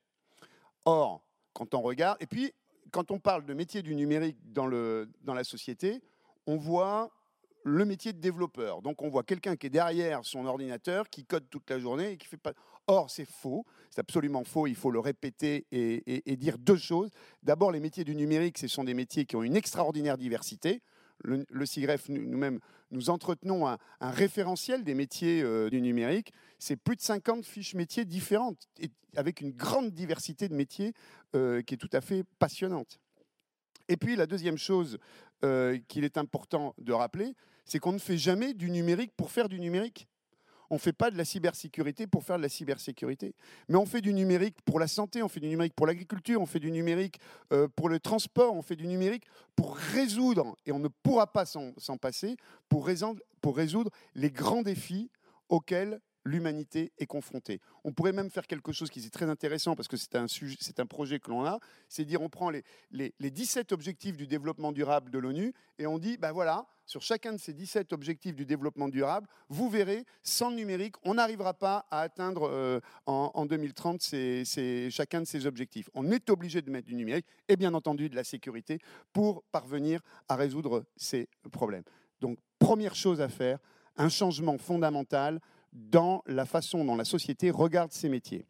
Or, 0.86 1.24
quand 1.54 1.76
on 1.76 1.82
regarde, 1.82 2.18
et 2.20 2.26
puis 2.26 2.52
quand 2.92 3.12
on 3.12 3.20
parle 3.20 3.46
de 3.46 3.54
métier 3.54 3.82
du 3.82 3.96
numérique 3.96 4.38
dans, 4.52 4.68
le, 4.68 5.10
dans 5.24 5.34
la 5.34 5.44
société, 5.44 6.02
on 6.48 6.58
voit 6.58 7.12
le 7.64 7.86
métier 7.86 8.14
de 8.14 8.20
développeur. 8.20 8.82
Donc 8.82 9.02
on 9.02 9.10
voit 9.10 9.24
quelqu'un 9.24 9.56
qui 9.56 9.68
est 9.68 9.70
derrière 9.72 10.24
son 10.24 10.46
ordinateur, 10.46 11.10
qui 11.10 11.26
code 11.26 11.50
toute 11.50 11.70
la 11.70 11.80
journée 11.80 12.12
et 12.12 12.18
qui 12.18 12.28
fait 12.28 12.38
pas. 12.38 12.54
Or 12.88 13.10
c'est 13.10 13.26
faux, 13.26 13.66
c'est 13.90 14.00
absolument 14.00 14.44
faux. 14.44 14.66
Il 14.66 14.76
faut 14.76 14.92
le 14.92 15.00
répéter 15.00 15.68
et, 15.72 16.32
et 16.32 16.36
dire 16.38 16.58
deux 16.58 16.78
choses. 16.78 17.10
D'abord, 17.44 17.72
les 17.72 17.80
métiers 17.80 18.04
du 18.04 18.16
numérique, 18.16 18.58
ce 18.58 18.68
sont 18.68 18.84
des 18.84 18.94
métiers 18.94 19.26
qui 19.26 19.36
ont 19.36 19.44
une 19.44 19.56
extraordinaire 19.56 20.18
diversité 20.18 20.82
le, 21.24 21.46
le 21.50 22.10
nous-mêmes, 22.10 22.60
nous 22.92 23.10
entretenons 23.10 23.68
un, 23.68 23.78
référentiel 24.02 24.84
des 24.84 24.94
métiers 24.94 25.42
euh, 25.42 25.70
du 25.70 25.82
numérique. 25.82 26.34
C'est 26.58 26.76
plus 26.76 26.96
de 26.96 27.02
50 27.02 27.46
fiches 27.46 27.76
métiers 27.76 28.06
différentes, 28.06 28.68
avec 29.16 29.42
une 29.42 29.52
grande 29.52 29.92
diversité 29.92 30.50
de 30.50 30.56
métiers 30.56 30.94
euh, 31.36 31.62
qui 31.62 31.76
est 31.76 31.78
tout 31.78 31.90
à 31.94 32.02
fait 32.02 32.24
passionnante. 32.40 33.00
Et 33.88 33.98
puis 33.98 34.16
la 34.16 34.28
deuxième 34.28 34.58
chose 34.58 34.98
euh, 35.44 35.80
qu'il 35.88 36.04
est 36.04 36.18
important 36.18 36.74
de 36.78 36.94
rappeler, 36.94 37.36
c'est 37.66 37.80
qu'on 37.80 37.94
ne 37.94 38.00
fait 38.00 38.18
jamais 38.18 38.54
du 38.54 38.70
numérique 38.70 39.12
pour 39.16 39.32
faire 39.32 39.50
du 39.50 39.60
numérique. 39.60 40.08
On 40.70 40.76
ne 40.76 40.80
fait 40.80 40.94
pas 40.94 41.12
de 41.12 41.18
la 41.18 41.26
cybersécurité 41.26 42.08
pour 42.08 42.24
faire 42.24 42.38
de 42.38 42.42
la 42.44 42.50
cybersécurité. 42.50 43.34
Mais 43.68 43.76
on 43.76 43.86
fait 43.86 44.02
du 44.02 44.14
numérique 44.14 44.62
pour 44.66 44.80
la 44.80 44.88
santé, 44.88 45.24
on 45.24 45.28
fait 45.28 45.40
du 45.40 45.48
numérique 45.48 45.74
pour 45.74 45.88
l'agriculture, 45.88 46.42
on 46.42 46.46
fait 46.46 46.60
du 46.60 46.72
numérique 46.72 47.20
euh, 47.52 47.68
pour 47.76 47.90
le 47.90 48.00
transport, 48.00 48.56
on 48.56 48.62
fait 48.62 48.76
du 48.76 48.88
numérique 48.88 49.26
pour 49.56 49.76
résoudre, 49.76 50.56
et 50.66 50.72
on 50.72 50.80
ne 50.80 50.88
pourra 50.88 51.28
pas 51.28 51.46
s'en 51.46 51.98
passer, 52.00 52.38
pour 52.70 52.86
résoudre, 52.86 53.92
les 54.16 54.32
grands 54.32 54.62
défis 54.62 55.10
auxquels 55.50 56.00
l'humanité 56.26 56.92
est 56.98 57.06
confrontée. 57.06 57.60
On 57.84 57.92
pourrait 57.92 58.12
même 58.12 58.30
faire 58.30 58.48
quelque 58.48 58.72
chose 58.72 58.90
qui 58.90 59.00
est 59.00 59.10
très 59.10 59.30
intéressant 59.30 59.76
parce 59.76 59.88
que 59.88 59.98
c'est 59.98 60.16
un, 60.16 60.86
projet 60.86 61.20
que 61.20 61.30
l'on 61.30 61.46
a, 61.46 61.60
c'est 61.88 62.06
dire 62.06 62.22
on 62.22 62.30
prend 62.30 62.50
les, 62.50 62.64
les, 62.92 63.32
17 63.32 63.72
objectifs 63.72 64.18
du 64.18 64.28
développement 64.28 64.72
durable 64.72 65.12
de 65.12 65.20
l'ONU 65.20 65.54
et 65.78 65.88
on 65.88 65.98
dit, 65.98 66.18
ben 66.18 66.32
voilà, 66.32 66.68
sur 66.90 67.04
chacun 67.04 67.34
de 67.34 67.38
ces 67.38 67.54
17 67.54 67.94
objectifs 67.94 68.36
du 68.36 68.48
développement 68.48 68.90
durable, 68.90 69.28
vous 69.48 69.70
verrez, 69.70 70.06
sans 70.24 70.50
le 70.50 70.56
numérique, 70.56 70.96
on 71.04 71.14
n'arrivera 71.14 71.54
pas 71.54 71.86
à 71.92 72.02
atteindre 72.02 72.50
euh, 72.50 72.80
en, 73.06 73.46
2030 73.46 74.02
chacun 74.90 75.22
de 75.22 75.26
ces 75.26 75.46
objectifs. 75.46 75.88
On 75.94 76.12
est 76.12 76.32
obligé 76.32 76.64
de 76.64 76.72
mettre 76.72 76.88
du 76.88 76.96
numérique 76.96 77.28
et 77.48 77.56
bien 77.58 77.76
entendu 77.76 78.10
de 78.10 78.16
la 78.16 78.24
sécurité 78.24 78.80
pour 79.14 79.44
parvenir 79.52 80.02
à 80.28 80.36
résoudre 80.36 80.84
ces 80.96 81.30
problèmes. 81.52 81.84
Donc, 82.22 82.40
première 82.58 82.96
chose 82.96 83.22
à 83.22 83.30
faire, 83.30 83.60
un 83.96 84.10
changement 84.10 84.58
fondamental 84.58 85.40
dans 85.72 86.24
la 86.26 86.46
façon 86.46 86.84
dont 86.84 86.96
la 86.96 87.06
société 87.06 87.52
regarde 87.52 87.92
ces 87.92 88.10
métiers. 88.10 88.48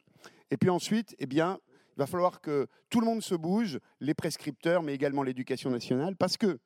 Et 0.50 0.56
puis 0.56 0.70
ensuite, 0.70 1.14
eh 1.20 1.26
bien, 1.26 1.60
il 1.98 2.00
va 2.00 2.08
falloir 2.08 2.40
que 2.40 2.68
tout 2.90 3.02
le 3.02 3.06
monde 3.06 3.22
se 3.22 3.36
bouge, 3.36 3.80
les 4.00 4.14
prescripteurs, 4.14 4.82
mais 4.82 4.94
également 4.94 5.24
l'éducation 5.24 5.70
nationale, 5.70 6.16
parce 6.16 6.38
que 6.38 6.58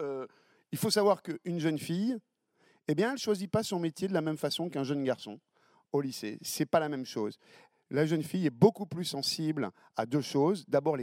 euh, 0.00 0.26
il 0.72 0.78
faut 0.78 0.90
savoir 0.90 1.22
qu'une 1.22 1.60
jeune 1.60 1.78
fille, 1.78 2.16
eh 2.88 2.94
elle 2.98 3.12
ne 3.12 3.16
choisit 3.16 3.50
pas 3.50 3.62
son 3.62 3.78
métier 3.78 4.08
de 4.08 4.14
la 4.14 4.22
même 4.22 4.38
façon 4.38 4.68
qu'un 4.68 4.84
jeune 4.84 5.04
garçon 5.04 5.38
au 5.92 6.00
lycée. 6.00 6.38
Ce 6.42 6.62
n'est 6.62 6.66
pas 6.66 6.80
la 6.80 6.88
même 6.88 7.04
chose. 7.04 7.38
La 7.90 8.06
jeune 8.06 8.22
fille 8.22 8.46
est 8.46 8.50
beaucoup 8.50 8.86
plus 8.86 9.04
sensible 9.04 9.70
à 9.96 10.06
deux 10.06 10.22
choses. 10.22 10.64
D'abord, 10.66 10.96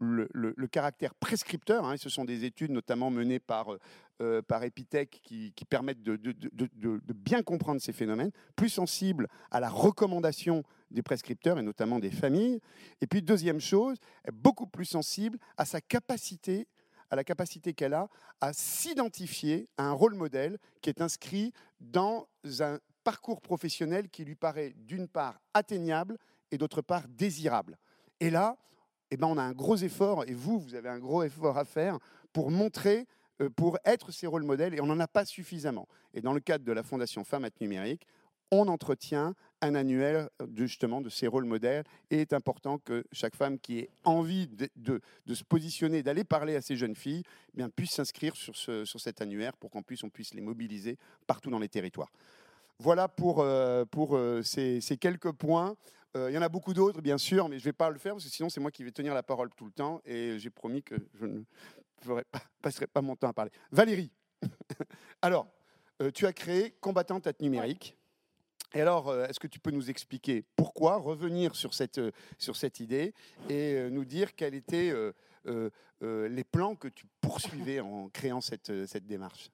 le, 0.00 0.66
caractère 0.66 1.14
prescripteur. 1.14 1.84
Hein, 1.84 1.96
ce 1.96 2.08
sont 2.08 2.24
des 2.24 2.44
études 2.44 2.72
notamment 2.72 3.10
menées 3.10 3.38
par, 3.38 3.76
euh, 4.20 4.42
Epitech 4.60 5.20
qui, 5.22 5.52
permettent 5.68 6.02
de, 6.02 6.16
de, 6.16 7.12
bien 7.14 7.42
comprendre 7.42 7.80
ces 7.80 7.92
phénomènes, 7.92 8.32
plus 8.56 8.68
sensible 8.68 9.28
à 9.50 9.60
la 9.60 9.70
recommandation 9.70 10.64
des 10.90 11.02
prescripteurs 11.02 11.58
et 11.58 11.62
notamment 11.62 11.98
des 11.98 12.10
familles. 12.10 12.60
Et 13.00 13.06
puis 13.06 13.22
deuxième 13.22 13.60
chose, 13.60 13.96
beaucoup 14.32 14.66
plus 14.66 14.84
sensible 14.84 15.38
à 15.56 15.64
sa 15.64 15.80
capacité 15.80 16.66
à 17.12 17.16
la 17.16 17.24
capacité 17.24 17.74
qu'elle 17.74 17.92
a 17.92 18.08
à 18.40 18.54
s'identifier 18.54 19.68
à 19.76 19.84
un 19.84 19.92
rôle 19.92 20.14
modèle 20.14 20.58
qui 20.80 20.88
est 20.88 21.02
inscrit 21.02 21.52
dans 21.78 22.26
un 22.60 22.78
parcours 23.04 23.42
professionnel 23.42 24.08
qui 24.08 24.24
lui 24.24 24.34
paraît 24.34 24.72
d'une 24.78 25.08
part 25.08 25.38
atteignable 25.52 26.16
et 26.50 26.56
d'autre 26.56 26.80
part 26.80 27.06
désirable. 27.08 27.76
Et 28.18 28.30
là, 28.30 28.56
eh 29.10 29.18
ben, 29.18 29.26
on 29.26 29.36
a 29.36 29.42
un 29.42 29.52
gros 29.52 29.76
effort, 29.76 30.24
et 30.26 30.32
vous, 30.32 30.58
vous 30.58 30.74
avez 30.74 30.88
un 30.88 30.98
gros 30.98 31.22
effort 31.22 31.58
à 31.58 31.66
faire 31.66 31.98
pour 32.32 32.50
montrer, 32.50 33.06
euh, 33.42 33.50
pour 33.50 33.78
être 33.84 34.10
ces 34.10 34.26
rôles 34.26 34.44
modèles, 34.44 34.72
et 34.72 34.80
on 34.80 34.86
n'en 34.86 34.98
a 34.98 35.08
pas 35.08 35.26
suffisamment. 35.26 35.86
Et 36.14 36.22
dans 36.22 36.32
le 36.32 36.40
cadre 36.40 36.64
de 36.64 36.72
la 36.72 36.82
Fondation 36.82 37.24
Femmes 37.24 37.48
Numérique, 37.60 38.06
on 38.52 38.68
entretient 38.68 39.34
un 39.62 39.74
annuel 39.74 40.28
de, 40.40 40.66
justement 40.66 41.00
de 41.00 41.08
ces 41.08 41.26
rôles 41.26 41.46
modèles 41.46 41.84
et 42.10 42.16
il 42.16 42.20
est 42.20 42.34
important 42.34 42.78
que 42.78 43.04
chaque 43.10 43.34
femme 43.34 43.58
qui 43.58 43.78
ait 43.78 43.90
envie 44.04 44.46
de, 44.76 45.00
se 45.32 45.42
positionner, 45.42 46.02
d'aller 46.02 46.22
parler 46.22 46.54
à 46.54 46.60
ces 46.60 46.76
jeunes 46.76 46.94
filles, 46.94 47.22
eh 47.54 47.56
bien, 47.56 47.70
puisse 47.70 47.92
s'inscrire 47.92 48.36
sur, 48.36 48.54
ce, 48.54 48.84
sur 48.84 49.00
cet 49.00 49.22
annuaire 49.22 49.56
pour 49.56 49.70
qu'on 49.70 49.82
puisse, 49.82 50.04
on 50.04 50.10
puisse 50.10 50.34
les 50.34 50.42
mobiliser 50.42 50.98
partout 51.26 51.50
dans 51.50 51.58
les 51.58 51.68
territoires. 51.68 52.12
Voilà 52.78 53.08
pour, 53.08 53.40
euh, 53.40 53.84
pour 53.86 54.16
euh, 54.16 54.42
ces, 54.42 54.80
quelques 55.00 55.32
points. 55.32 55.74
Euh, 56.14 56.30
il 56.30 56.34
y 56.34 56.38
en 56.38 56.42
a 56.42 56.48
beaucoup 56.50 56.74
d'autres, 56.74 57.00
bien 57.00 57.16
sûr, 57.16 57.48
mais 57.48 57.58
je 57.58 57.62
ne 57.62 57.68
vais 57.68 57.72
pas 57.72 57.88
le 57.88 57.98
faire 57.98 58.12
parce 58.12 58.24
que 58.24 58.30
sinon, 58.30 58.50
c'est 58.50 58.60
moi 58.60 58.70
qui 58.70 58.84
vais 58.84 58.92
tenir 58.92 59.14
la 59.14 59.22
parole 59.22 59.48
tout 59.56 59.64
le 59.64 59.72
temps 59.72 60.02
et 60.04 60.38
j'ai 60.38 60.50
promis 60.50 60.82
que 60.82 60.96
je 61.14 61.24
ne 61.24 61.42
passerai 62.60 62.86
pas 62.86 63.00
mon 63.00 63.16
temps 63.16 63.28
à 63.28 63.32
parler. 63.32 63.52
Valérie, 63.70 64.10
alors, 65.22 65.46
tu 66.12 66.26
as 66.26 66.32
créé 66.32 66.72
Combattante 66.80 67.28
à 67.28 67.32
numérique. 67.40 67.96
Et 68.74 68.80
alors, 68.80 69.14
est-ce 69.24 69.38
que 69.38 69.46
tu 69.46 69.58
peux 69.58 69.70
nous 69.70 69.90
expliquer 69.90 70.44
pourquoi, 70.56 70.96
revenir 70.96 71.54
sur 71.56 71.74
cette, 71.74 72.00
cette 72.38 72.80
idée 72.80 73.12
et 73.48 73.88
nous 73.90 74.04
dire 74.04 74.34
quels 74.34 74.54
étaient 74.54 74.94
les 76.00 76.44
plans 76.44 76.74
que 76.74 76.88
tu 76.88 77.06
poursuivais 77.20 77.80
en 77.80 78.08
créant 78.08 78.40
cette 78.40 79.06
démarche? 79.06 79.50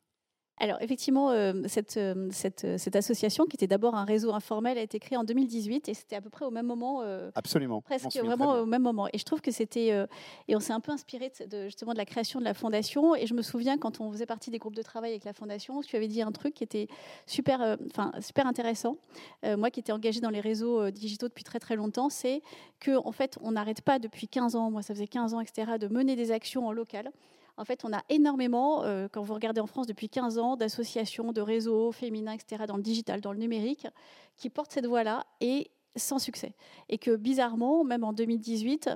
Alors 0.61 0.79
effectivement, 0.81 1.31
euh, 1.31 1.53
cette, 1.67 1.97
euh, 1.97 2.29
cette, 2.33 2.65
euh, 2.65 2.79
cette, 2.79 2.97
association, 2.97 3.47
qui 3.47 3.57
était 3.57 3.67
d'abord 3.67 3.95
un 3.95 4.05
réseau 4.05 4.33
informel, 4.33 4.77
a 4.79 4.83
été 4.83 4.99
créée 4.99 5.17
en 5.17 5.25
2018 5.25 5.89
et 5.89 5.95
c'était 5.95 6.17
à 6.17 6.21
peu 6.21 6.31
près 6.31 6.45
au 6.45 6.51
même 6.51 6.67
moment. 6.67 7.03
Absolument. 7.35 7.81
Presque 7.83 8.17
vraiment 8.17 8.55
au 8.61 8.67
même 8.67 8.83
moment. 8.83 9.09
Et 9.13 9.19
je 9.19 9.25
trouve 9.25 9.41
que 9.41 9.51
c'était... 9.51 9.89
et 10.49 10.57
on 10.57 10.61
s'est 10.61 10.73
un 10.73 10.81
peu 10.81 10.93
inspiré 10.93 11.31
de, 11.51 11.65
justement 11.65 11.93
de 11.93 11.99
la 11.99 12.05
création 12.05 12.41
de 12.41 12.45
la 12.45 12.55
fondation. 12.55 13.15
Et 13.15 13.27
je 13.27 13.35
me 13.35 13.43
souviens 13.43 13.79
quand 13.79 14.01
on 14.01 14.11
faisait 14.11 14.27
partie 14.27 14.51
des 14.51 14.59
groupes 14.59 14.75
de 14.75 14.83
travail 14.83 15.11
avec 15.11 15.25
la 15.25 15.33
fondation, 15.33 15.81
tu 15.81 15.97
avais 15.97 16.09
dit 16.09 16.23
un 16.23 16.33
truc 16.33 16.55
qui 16.55 16.65
était 16.65 16.89
super, 17.27 17.77
enfin, 17.91 18.13
super 18.21 18.47
intéressant. 18.47 18.97
moi 19.45 19.71
qui 19.71 19.81
étais 19.81 19.93
engagée 19.93 20.21
dans 20.21 20.31
les 20.31 20.41
réseaux 20.41 20.91
digitaux 20.91 21.29
depuis 21.29 21.45
très 21.45 21.61
très 21.61 21.77
longtemps, 21.77 22.09
c'est 22.09 22.43
qu'en 22.85 23.07
en 23.07 23.13
fait, 23.13 23.39
on 23.43 23.53
n'arrête 23.53 23.83
pas 23.83 23.99
depuis 23.99 24.29
15 24.29 24.57
ans, 24.57 24.71
moi 24.71 24.83
ça 24.83 24.95
faisait 24.95 25.07
15 25.07 25.35
ans, 25.35 25.41
etc., 25.41 25.73
de 25.79 25.89
mener 25.89 26.17
des 26.17 26.33
actions 26.33 26.67
en 26.67 26.73
local. 26.73 27.11
En 27.59 27.65
fait, 27.65 27.85
on 27.85 27.93
a 27.93 28.03
énormément, 28.09 28.85
euh, 28.85 29.09
quand 29.11 29.21
vous 29.21 29.35
regardez 29.35 29.61
en 29.61 29.67
France 29.67 29.89
depuis 29.89 30.09
15 30.09 30.39
ans, 30.39 30.57
d'associations, 30.57 31.33
de 31.33 31.41
réseaux 31.41 31.91
féminins, 31.91 32.33
etc., 32.33 32.65
dans 32.69 32.77
le 32.77 32.83
digital, 32.85 33.21
dans 33.21 33.33
le 33.33 33.39
numérique, 33.39 33.89
qui 34.37 34.49
portent 34.49 34.71
cette 34.71 34.87
voie-là 34.87 35.27
et 35.41 35.73
sans 35.97 36.21
succès. 36.21 36.55
Et 36.89 36.99
que 36.99 37.17
bizarrement, 37.17 37.83
même 37.83 38.05
en 38.05 38.13
2018, 38.13 38.91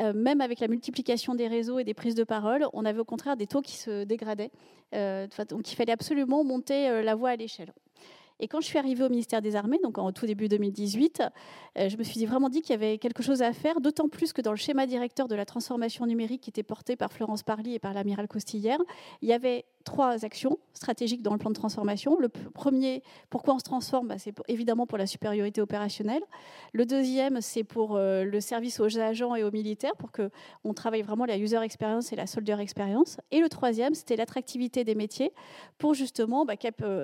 euh, 0.00 0.12
même 0.14 0.40
avec 0.40 0.58
la 0.58 0.66
multiplication 0.66 1.36
des 1.36 1.46
réseaux 1.46 1.78
et 1.78 1.84
des 1.84 1.94
prises 1.94 2.16
de 2.16 2.24
parole, 2.24 2.66
on 2.72 2.84
avait 2.84 2.98
au 2.98 3.04
contraire 3.04 3.36
des 3.36 3.46
taux 3.46 3.62
qui 3.62 3.76
se 3.76 4.02
dégradaient. 4.02 4.50
Euh, 4.94 5.28
donc 5.48 5.70
il 5.70 5.76
fallait 5.76 5.92
absolument 5.92 6.42
monter 6.42 7.02
la 7.04 7.14
voie 7.14 7.30
à 7.30 7.36
l'échelle. 7.36 7.72
Et 8.42 8.48
quand 8.48 8.60
je 8.60 8.66
suis 8.66 8.78
arrivée 8.78 9.04
au 9.04 9.08
ministère 9.08 9.40
des 9.40 9.54
Armées, 9.54 9.78
donc 9.84 9.98
en 9.98 10.10
tout 10.10 10.26
début 10.26 10.48
2018, 10.48 11.22
euh, 11.78 11.88
je 11.88 11.96
me 11.96 12.02
suis 12.02 12.26
vraiment 12.26 12.48
dit 12.48 12.60
qu'il 12.60 12.72
y 12.72 12.74
avait 12.74 12.98
quelque 12.98 13.22
chose 13.22 13.40
à 13.40 13.52
faire, 13.52 13.80
d'autant 13.80 14.08
plus 14.08 14.32
que 14.32 14.42
dans 14.42 14.50
le 14.50 14.56
schéma 14.56 14.84
directeur 14.84 15.28
de 15.28 15.36
la 15.36 15.46
transformation 15.46 16.06
numérique 16.06 16.42
qui 16.42 16.50
était 16.50 16.64
porté 16.64 16.96
par 16.96 17.12
Florence 17.12 17.44
Parly 17.44 17.74
et 17.74 17.78
par 17.78 17.94
l'amiral 17.94 18.26
Costillère, 18.26 18.80
il 19.22 19.28
y 19.28 19.32
avait 19.32 19.64
trois 19.84 20.24
actions 20.24 20.58
stratégiques 20.74 21.22
dans 21.22 21.32
le 21.32 21.38
plan 21.38 21.50
de 21.50 21.54
transformation. 21.54 22.18
Le 22.18 22.28
premier, 22.28 23.02
pourquoi 23.30 23.54
on 23.54 23.58
se 23.58 23.64
transforme 23.64 24.08
bah, 24.08 24.18
C'est 24.18 24.34
évidemment 24.48 24.86
pour 24.86 24.98
la 24.98 25.06
supériorité 25.06 25.60
opérationnelle. 25.60 26.22
Le 26.72 26.84
deuxième, 26.84 27.40
c'est 27.40 27.64
pour 27.64 27.96
euh, 27.96 28.24
le 28.24 28.40
service 28.40 28.80
aux 28.80 28.98
agents 28.98 29.36
et 29.36 29.44
aux 29.44 29.52
militaires, 29.52 29.96
pour 29.96 30.10
qu'on 30.10 30.74
travaille 30.74 31.02
vraiment 31.02 31.26
la 31.26 31.38
user 31.38 31.60
experience 31.62 32.12
et 32.12 32.16
la 32.16 32.26
soldier 32.26 32.58
experience. 32.60 33.18
Et 33.30 33.40
le 33.40 33.48
troisième, 33.48 33.94
c'était 33.94 34.16
l'attractivité 34.16 34.82
des 34.82 34.96
métiers, 34.96 35.32
pour 35.78 35.94
justement 35.94 36.44
bah, 36.44 36.54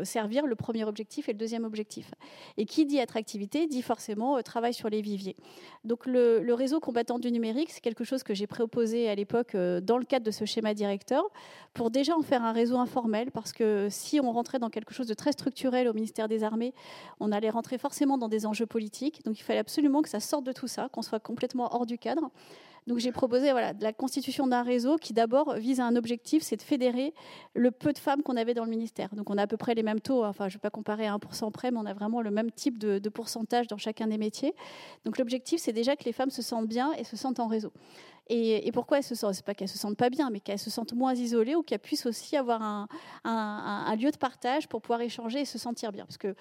servir 0.02 0.46
le 0.46 0.56
premier 0.56 0.84
objectif 0.84 1.27
et 1.28 1.32
le 1.32 1.38
deuxième 1.38 1.64
objectif. 1.64 2.12
Et 2.56 2.64
qui 2.64 2.86
dit 2.86 3.00
attractivité 3.00 3.66
dit 3.66 3.82
forcément 3.82 4.36
euh, 4.36 4.42
travail 4.42 4.74
sur 4.74 4.88
les 4.88 5.00
viviers. 5.00 5.36
Donc 5.84 6.06
le, 6.06 6.40
le 6.40 6.54
réseau 6.54 6.80
combattant 6.80 7.18
du 7.18 7.30
numérique, 7.30 7.70
c'est 7.70 7.80
quelque 7.80 8.04
chose 8.04 8.22
que 8.22 8.34
j'ai 8.34 8.46
proposé 8.46 9.08
à 9.08 9.14
l'époque 9.14 9.54
euh, 9.54 9.80
dans 9.80 9.98
le 9.98 10.04
cadre 10.04 10.24
de 10.24 10.30
ce 10.30 10.44
schéma 10.44 10.74
directeur, 10.74 11.24
pour 11.74 11.90
déjà 11.90 12.16
en 12.16 12.22
faire 12.22 12.42
un 12.42 12.52
réseau 12.52 12.76
informel, 12.76 13.30
parce 13.30 13.52
que 13.52 13.88
si 13.90 14.20
on 14.20 14.32
rentrait 14.32 14.58
dans 14.58 14.70
quelque 14.70 14.94
chose 14.94 15.06
de 15.06 15.14
très 15.14 15.32
structurel 15.32 15.88
au 15.88 15.94
ministère 15.94 16.28
des 16.28 16.44
Armées, 16.44 16.74
on 17.20 17.32
allait 17.32 17.50
rentrer 17.50 17.78
forcément 17.78 18.18
dans 18.18 18.28
des 18.28 18.46
enjeux 18.46 18.66
politiques. 18.66 19.24
Donc 19.24 19.38
il 19.38 19.42
fallait 19.42 19.58
absolument 19.58 20.02
que 20.02 20.08
ça 20.08 20.20
sorte 20.20 20.44
de 20.44 20.52
tout 20.52 20.68
ça, 20.68 20.88
qu'on 20.92 21.02
soit 21.02 21.20
complètement 21.20 21.74
hors 21.74 21.86
du 21.86 21.98
cadre. 21.98 22.30
Donc 22.88 22.98
j'ai 23.00 23.12
proposé 23.12 23.52
voilà, 23.52 23.74
la 23.80 23.92
constitution 23.92 24.46
d'un 24.46 24.62
réseau 24.62 24.96
qui 24.96 25.12
d'abord 25.12 25.54
vise 25.56 25.78
à 25.78 25.84
un 25.84 25.94
objectif, 25.94 26.42
c'est 26.42 26.56
de 26.56 26.62
fédérer 26.62 27.12
le 27.52 27.70
peu 27.70 27.92
de 27.92 27.98
femmes 27.98 28.22
qu'on 28.22 28.34
avait 28.34 28.54
dans 28.54 28.64
le 28.64 28.70
ministère. 28.70 29.14
Donc 29.14 29.28
on 29.28 29.36
a 29.36 29.42
à 29.42 29.46
peu 29.46 29.58
près 29.58 29.74
les 29.74 29.82
mêmes 29.82 30.00
taux, 30.00 30.24
enfin 30.24 30.48
je 30.48 30.54
ne 30.54 30.58
vais 30.58 30.62
pas 30.62 30.70
comparer 30.70 31.06
à 31.06 31.14
1% 31.14 31.52
près, 31.52 31.70
mais 31.70 31.76
on 31.76 31.84
a 31.84 31.92
vraiment 31.92 32.22
le 32.22 32.30
même 32.30 32.50
type 32.50 32.78
de, 32.78 33.08
pourcentage 33.10 33.66
dans 33.66 33.76
chacun 33.76 34.06
des 34.06 34.16
métiers. 34.16 34.54
Donc 35.04 35.18
l'objectif, 35.18 35.60
c'est 35.60 35.74
déjà 35.74 35.96
que 35.96 36.04
les 36.04 36.12
femmes 36.12 36.30
se 36.30 36.40
sentent 36.40 36.66
bien 36.66 36.94
et 36.94 37.04
se 37.04 37.14
sentent 37.14 37.40
en 37.40 37.46
réseau. 37.46 37.72
Et, 38.30 38.70
pourquoi 38.72 38.98
elles 38.98 39.04
se 39.04 39.14
sentent, 39.14 39.34
c'est 39.34 39.44
pas 39.44 39.54
qu'elles 39.54 39.68
se 39.68 39.78
sentent 39.78 39.96
pas 39.96 40.10
bien, 40.10 40.30
mais 40.30 40.40
qu'elles 40.40 40.58
se 40.58 40.70
sentent 40.70 40.94
moins 40.94 41.14
isolées 41.14 41.56
ou 41.56 41.62
qu'elles 41.62 41.78
puissent 41.78 42.06
aussi 42.06 42.36
avoir 42.38 42.62
un, 42.62 42.88
un, 43.24 43.96
lieu 43.96 44.10
de 44.10 44.16
partage 44.16 44.66
pour 44.66 44.80
pouvoir 44.80 45.02
échanger 45.02 45.40
et 45.40 45.44
se 45.44 45.58
sentir 45.58 45.92
bien. 45.92 46.04
Parce 46.06 46.18
que 46.18 46.34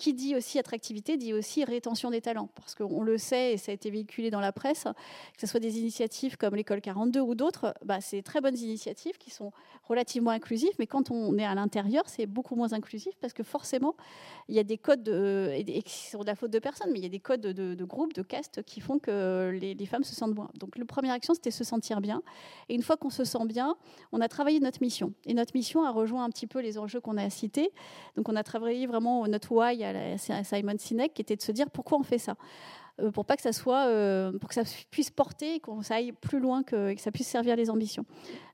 qui 0.00 0.14
dit 0.14 0.34
aussi 0.34 0.58
attractivité 0.58 1.18
dit 1.18 1.34
aussi 1.34 1.62
rétention 1.62 2.10
des 2.10 2.22
talents, 2.22 2.48
parce 2.56 2.74
qu'on 2.74 3.02
le 3.02 3.18
sait 3.18 3.52
et 3.52 3.56
ça 3.58 3.70
a 3.70 3.74
été 3.74 3.90
véhiculé 3.90 4.30
dans 4.30 4.40
la 4.40 4.50
presse, 4.50 4.84
que 5.34 5.40
ce 5.40 5.46
soit 5.46 5.60
des 5.60 5.78
initiatives 5.78 6.38
comme 6.38 6.56
l'école 6.56 6.80
42 6.80 7.20
ou 7.20 7.34
d'autres, 7.34 7.74
bah, 7.84 8.00
c'est 8.00 8.22
très 8.22 8.40
bonnes 8.40 8.56
initiatives 8.56 9.18
qui 9.18 9.30
sont 9.30 9.52
relativement 9.84 10.30
inclusives, 10.30 10.72
mais 10.78 10.86
quand 10.86 11.10
on 11.10 11.36
est 11.36 11.44
à 11.44 11.54
l'intérieur, 11.54 12.04
c'est 12.06 12.24
beaucoup 12.24 12.56
moins 12.56 12.72
inclusif 12.72 13.12
parce 13.20 13.34
que 13.34 13.42
forcément, 13.42 13.94
il 14.48 14.54
y 14.54 14.58
a 14.58 14.64
des 14.64 14.78
codes 14.78 15.02
de, 15.02 15.52
et 15.54 15.82
qui 15.82 16.08
sont 16.08 16.20
de 16.20 16.26
la 16.26 16.34
faute 16.34 16.50
de 16.50 16.58
personne, 16.58 16.90
mais 16.92 16.98
il 16.98 17.02
y 17.02 17.06
a 17.06 17.10
des 17.10 17.20
codes 17.20 17.42
de, 17.42 17.74
de 17.74 17.84
groupe, 17.84 18.14
de 18.14 18.22
caste 18.22 18.62
qui 18.62 18.80
font 18.80 18.98
que 18.98 19.50
les, 19.50 19.86
femmes 19.86 20.04
se 20.04 20.14
sentent 20.14 20.34
bien. 20.34 20.48
Donc, 20.58 20.78
la 20.78 20.84
première 20.86 21.12
action, 21.12 21.34
c'était 21.34 21.50
se 21.50 21.64
sentir 21.64 22.00
bien. 22.00 22.22
Et 22.68 22.74
une 22.74 22.82
fois 22.82 22.96
qu'on 22.96 23.10
se 23.10 23.24
sent 23.24 23.44
bien, 23.46 23.76
on 24.12 24.20
a 24.20 24.28
travaillé 24.28 24.60
notre 24.60 24.80
mission. 24.80 25.12
Et 25.26 25.34
notre 25.34 25.54
mission 25.54 25.84
a 25.84 25.90
rejoint 25.90 26.24
un 26.24 26.30
petit 26.30 26.46
peu 26.46 26.60
les 26.60 26.78
enjeux 26.78 27.00
qu'on 27.00 27.16
a 27.16 27.28
cités. 27.28 27.70
Donc, 28.16 28.28
on 28.28 28.36
a 28.36 28.42
travaillé 28.42 28.86
vraiment 28.86 29.26
notre 29.26 29.52
why 29.52 29.82
à 29.96 30.44
Simon 30.44 30.76
Sinek, 30.78 31.14
qui 31.14 31.22
était 31.22 31.36
de 31.36 31.42
se 31.42 31.52
dire 31.52 31.70
pourquoi 31.70 31.98
on 31.98 32.02
fait 32.02 32.18
ça? 32.18 32.36
Euh, 33.00 33.10
pour 33.10 33.24
pas 33.24 33.36
que 33.36 33.42
ça 33.42 33.52
soit, 33.52 33.86
euh, 33.86 34.32
pour 34.38 34.48
que 34.48 34.54
ça 34.54 34.62
puisse 34.90 35.10
porter, 35.10 35.60
qu'on 35.60 35.80
aille 35.90 36.12
plus 36.12 36.40
loin, 36.40 36.62
que, 36.62 36.94
que, 36.94 37.00
ça 37.00 37.10
puisse 37.10 37.28
servir 37.28 37.56
les 37.56 37.70
ambitions. 37.70 38.04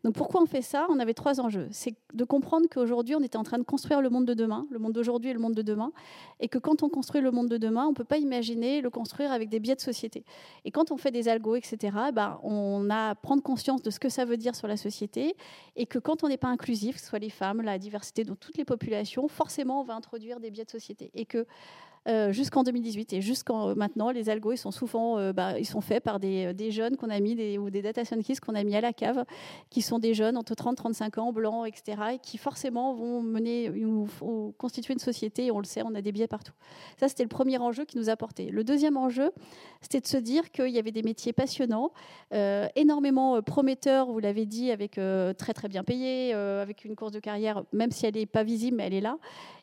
Donc 0.05 0.15
pourquoi 0.15 0.43
on 0.43 0.47
fait 0.47 0.63
ça? 0.63 0.87
On 0.91 0.99
avait 0.99 1.15
trois 1.15 1.41
enjeux. 1.41 1.69
C'est 1.71 1.95
de 2.15 2.25
comprendre 2.25 2.67
qu'aujourd'hui 2.71 3.15
on 3.15 3.23
était 3.23 3.37
en 3.37 3.43
train 3.43 3.59
de 3.59 3.65
construire 3.65 4.01
le 4.01 4.11
monde 4.11 4.27
de 4.27 4.35
demain, 4.35 4.67
le 4.71 4.79
monde 4.79 4.93
d'aujourd'hui 4.93 5.31
et 5.31 5.33
le 5.33 5.41
monde 5.41 5.55
de 5.55 5.63
demain, 5.63 5.93
et 6.41 6.49
que 6.49 6.59
quand 6.59 6.83
on 6.83 6.89
construit 6.89 7.21
le 7.21 7.31
monde 7.31 7.49
de 7.49 7.57
demain, 7.57 7.87
on 7.87 7.95
peut 7.95 8.05
pas 8.05 8.19
imaginer 8.19 8.81
le 8.81 8.91
construire 8.91 9.33
avec 9.33 9.49
des 9.49 9.61
biais 9.61 9.75
de 9.75 9.81
société. 9.81 10.25
Et 10.65 10.71
quand 10.71 10.91
on 10.91 10.97
fait 10.97 11.11
des 11.11 11.29
algos, 11.29 11.57
etc., 11.57 11.97
ben, 12.13 12.39
on 12.43 12.89
a 12.91 13.11
à 13.11 13.15
prendre 13.15 13.43
conscience 13.43 13.83
de 13.83 13.91
ce 13.91 13.99
que 13.99 14.09
ça 14.09 14.25
veut 14.25 14.37
dire 14.37 14.55
sur 14.55 14.69
la 14.69 14.77
société, 14.77 15.37
et 15.75 15.87
que 15.87 15.99
quand 15.99 16.25
on 16.25 16.29
n'est 16.29 16.37
pas 16.37 16.49
inclusif, 16.49 16.97
que 16.97 17.01
ce 17.01 17.09
soit 17.09 17.19
les 17.19 17.31
femmes, 17.31 17.63
la 17.63 17.79
diversité 17.79 18.25
dans 18.25 18.37
toutes 18.37 18.57
les 18.57 18.65
populations, 18.65 19.29
forcément 19.29 19.81
on 19.81 19.85
va 19.85 19.95
introduire 19.95 20.41
des 20.41 20.51
biais 20.51 20.65
de 20.65 20.71
société, 20.71 21.11
et 21.15 21.25
que 21.25 21.47
euh, 22.09 22.31
jusqu'en 22.31 22.63
2018 22.63 23.15
et 23.15 23.21
jusqu'en 23.21 23.75
maintenant, 23.75 24.11
les 24.11 24.29
algos 24.29 24.53
ils 24.53 24.59
sont 24.59 24.71
souvent 24.71 25.19
euh, 25.19 25.33
bah, 25.33 25.59
ils 25.59 25.67
sont 25.67 25.81
faits 25.81 26.05
par 26.05 26.21
des, 26.21 26.55
des 26.55 26.71
jeunes 26.71 26.97
qu'on 26.97 27.11
a 27.11 27.19
mis 27.19 27.59
ou 27.59 27.71
des 27.71 27.83
data 27.83 28.05
scientists 28.05 28.41
qu'on 28.41 28.55
a 28.55 28.63
mis 28.63 28.77
à 28.77 28.81
la 28.81 28.93
cave, 28.93 29.25
qui 29.71 29.83
sont 29.83 29.99
des 29.99 30.15
jeunes 30.15 30.37
entre 30.37 30.55
30 30.55 30.77
35 30.77 31.19
ans, 31.19 31.33
blancs, 31.33 31.67
etc., 31.67 32.03
et 32.15 32.19
qui 32.19 32.39
forcément 32.39 32.95
vont 32.95 33.23
mener 33.23 33.71
ou, 33.85 34.07
constituer 34.59 34.93
une 34.93 35.01
société. 35.01 35.47
Et 35.47 35.51
on 35.51 35.59
le 35.59 35.65
sait, 35.65 35.83
on 35.85 35.95
a 35.95 36.03
des 36.03 36.13
biais 36.13 36.29
partout. 36.29 36.53
Ça, 37.01 37.09
c'était 37.09 37.25
le 37.25 37.29
premier 37.29 37.59
enjeu 37.59 37.85
qui 37.85 37.99
nous 37.99 38.09
a 38.09 38.17
porté. 38.17 38.51
Le 38.51 38.63
deuxième 38.63 38.97
enjeu, 38.97 39.33
c'était 39.81 40.01
de 40.01 40.07
se 40.07 40.17
dire 40.17 40.51
qu'il 40.53 40.69
y 40.69 40.79
avait 40.79 40.93
des 40.93 41.03
métiers 41.03 41.33
passionnants, 41.33 41.93
euh, 42.33 42.69
énormément 42.77 43.43
prometteurs, 43.43 44.13
vous 44.13 44.21
l'avez 44.21 44.47
dit, 44.47 44.71
avec 44.71 44.93
très 44.93 45.55
très 45.55 45.69
bien 45.69 45.83
payés, 45.83 46.35
avec 46.35 46.85
une 46.85 46.95
course 46.95 47.13
de 47.13 47.21
carrière, 47.21 47.65
même 47.73 47.91
si 47.91 48.07
elle 48.07 48.15
n'est 48.15 48.27
pas 48.27 48.45
visible, 48.45 48.77
mais 48.77 48.87
elle 48.87 48.95
est 48.95 49.01
là, 49.01 49.19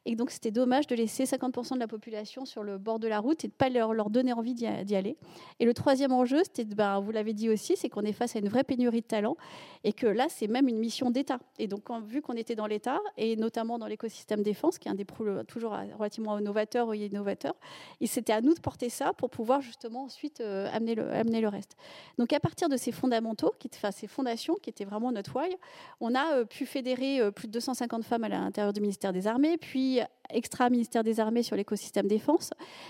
Et 0.06 0.16
donc, 0.16 0.32
c'était 0.32 0.52
dommage 0.52 0.88
de 0.88 0.96
laisser 0.96 1.24
50% 1.24 1.76
de 1.76 1.80
la 1.80 1.88
population 1.88 2.33
sur 2.46 2.64
le 2.64 2.78
bord 2.78 3.00
de 3.00 3.08
la 3.08 3.20
route 3.20 3.44
et 3.46 3.48
de 3.48 3.54
ne 3.54 3.58
pas 3.58 3.70
leur, 3.70 3.94
leur, 3.94 4.10
donner 4.10 4.34
envie 4.34 4.54
d'y 4.54 4.66
aller. 4.68 5.18
Et 5.60 5.66
le 5.66 5.74
troisième 5.74 6.12
enjeu, 6.12 6.40
c'était, 6.44 6.66
ben, 6.66 7.00
vous 7.00 7.12
l'avez 7.12 7.34
dit 7.34 7.50
aussi, 7.50 7.76
c'est 7.78 7.90
qu'on 7.90 8.02
est 8.04 8.14
face 8.14 8.36
à 8.36 8.40
une 8.40 8.50
vraie 8.50 8.64
pénurie 8.64 9.02
de 9.02 9.08
talents 9.08 9.38
et 9.84 9.94
que 9.94 10.08
là, 10.08 10.28
c'est 10.30 10.48
même 10.48 10.68
une 10.68 10.78
mission 10.78 11.12
d'État. 11.12 11.40
Et 11.60 11.68
donc, 11.68 11.84
vu 12.06 12.22
qu'on 12.22 12.34
était 12.34 12.56
dans 12.56 12.68
l'État, 12.68 13.00
et 13.18 13.36
notamment 13.36 13.78
dans 13.78 13.88
l'écosystème 13.88 14.42
défense, 14.42 14.78
qui 14.78 14.88
est 14.88 14.92
un 14.92 14.96
des 14.96 15.06
toujours 15.48 15.78
relativement 15.98 16.40
innovateur 16.40 16.88
ou 16.88 16.94
innovateur, 16.94 17.54
et 18.02 18.08
c'était 18.08 18.34
à 18.34 18.42
nous 18.42 18.54
de 18.54 18.60
porter 18.60 18.90
ça 18.90 19.14
pour 19.14 19.30
pouvoir 19.30 19.62
justement 19.62 20.04
ensuite 20.04 20.42
euh, 20.42 20.70
amener, 20.74 20.96
le, 20.96 21.12
amener 21.12 21.42
le 21.42 21.48
reste. 21.48 21.76
Donc, 22.18 22.34
à 22.34 22.40
partir 22.40 22.70
de 22.70 22.78
ces 22.78 22.92
fondamentaux, 22.92 23.54
qui, 23.60 23.70
enfin, 23.74 23.92
ces 23.92 24.08
fondations 24.08 24.56
qui 24.56 24.70
étaient 24.70 24.86
vraiment 24.86 25.12
notre 25.12 25.36
why, 25.36 25.56
on 26.00 26.16
a 26.16 26.38
euh, 26.38 26.46
pu 26.46 26.66
fédérer 26.66 27.20
euh, 27.20 27.32
plus 27.32 27.48
de 27.48 27.54
250 27.54 28.04
femmes 28.04 28.24
à 28.24 28.30
l'intérieur 28.30 28.74
du 28.74 28.82
ministère 28.82 29.14
des 29.14 29.28
Armées, 29.28 29.58
puis 29.58 30.00
extra-ministère 30.30 31.04
des 31.04 31.20
Armées 31.20 31.44
sur 31.44 31.56
l'écosystème 31.56 32.08
défense. 32.08 32.23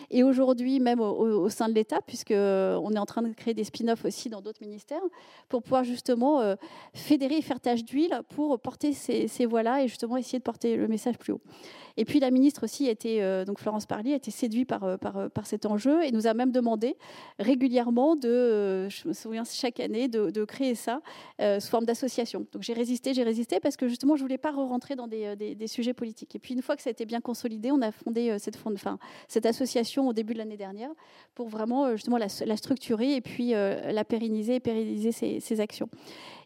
Et 0.09 0.23
aujourd'hui, 0.23 0.79
même 0.79 0.99
au, 0.99 1.49
sein 1.49 1.69
de 1.69 1.73
l'État, 1.73 2.01
puisqu'on 2.01 2.33
euh, 2.35 2.89
est 2.89 2.99
en 2.99 3.05
train 3.05 3.21
de 3.21 3.33
créer 3.33 3.53
des 3.53 3.63
spin-offs 3.63 4.05
aussi 4.05 4.29
dans 4.29 4.41
d'autres 4.41 4.61
ministères, 4.61 5.01
pour 5.49 5.63
pouvoir 5.63 5.83
justement 5.83 6.41
euh, 6.41 6.55
fédérer 6.93 7.37
et 7.37 7.41
faire 7.41 7.59
tâche 7.59 7.83
d'huile 7.83 8.21
pour 8.29 8.59
porter 8.59 8.93
ces, 8.93 9.45
voix-là 9.45 9.83
et 9.83 9.87
justement 9.87 10.17
essayer 10.17 10.39
de 10.39 10.43
porter 10.43 10.75
le 10.75 10.87
message 10.87 11.17
plus 11.17 11.33
haut. 11.33 11.41
Et 11.95 12.05
puis 12.05 12.19
la 12.19 12.31
ministre 12.31 12.63
aussi, 12.63 12.87
était, 12.87 13.21
euh, 13.21 13.45
donc 13.45 13.59
Florence 13.59 13.85
Parly, 13.85 14.13
a 14.13 14.15
été 14.15 14.31
séduite 14.31 14.67
par, 14.67 14.97
par, 14.99 15.45
cet 15.45 15.65
enjeu 15.65 16.03
et 16.03 16.11
nous 16.11 16.25
a 16.25 16.33
même 16.33 16.51
demandé 16.51 16.97
régulièrement 17.37 18.15
de, 18.15 18.87
je 18.89 19.07
me 19.07 19.13
souviens 19.13 19.43
chaque 19.43 19.79
année, 19.79 20.07
de, 20.07 20.43
créer 20.45 20.75
ça 20.75 21.01
sous 21.39 21.69
forme 21.69 21.85
d'association. 21.85 22.45
Donc 22.51 22.63
j'ai 22.63 22.73
résisté, 22.73 23.13
j'ai 23.13 23.23
résisté 23.23 23.59
parce 23.59 23.77
que 23.77 23.87
justement 23.87 24.15
je 24.15 24.21
ne 24.21 24.27
voulais 24.27 24.37
pas 24.37 24.51
re-rentrer 24.51 24.95
dans 24.95 25.07
des, 25.07 25.35
des, 25.35 25.67
sujets 25.67 25.93
politiques. 25.93 26.35
Et 26.35 26.39
puis 26.39 26.53
une 26.53 26.61
fois 26.61 26.75
que 26.75 26.81
ça 26.81 26.89
a 26.89 26.91
été 26.91 27.05
bien 27.05 27.21
consolidé. 27.21 27.71
On 27.71 27.81
a 27.81 27.91
fondé 27.91 28.29
euh, 28.29 28.37
cette, 28.39 28.59
enfin, 28.65 28.99
cette 29.27 29.45
association 29.45 30.07
au 30.07 30.13
début 30.13 30.33
de 30.33 30.39
l'année 30.39 30.57
dernière 30.57 30.91
pour 31.35 31.47
vraiment 31.49 31.85
euh, 31.85 31.91
justement 31.93 32.17
la, 32.17 32.57
structurer 32.57 33.15
et 33.15 33.21
puis 33.21 33.53
euh, 33.53 33.91
la 33.91 34.03
pérenniser 34.03 34.55
et 34.55 34.59
pérenniser 34.59 35.11
ses, 35.11 35.59
actions. 35.59 35.89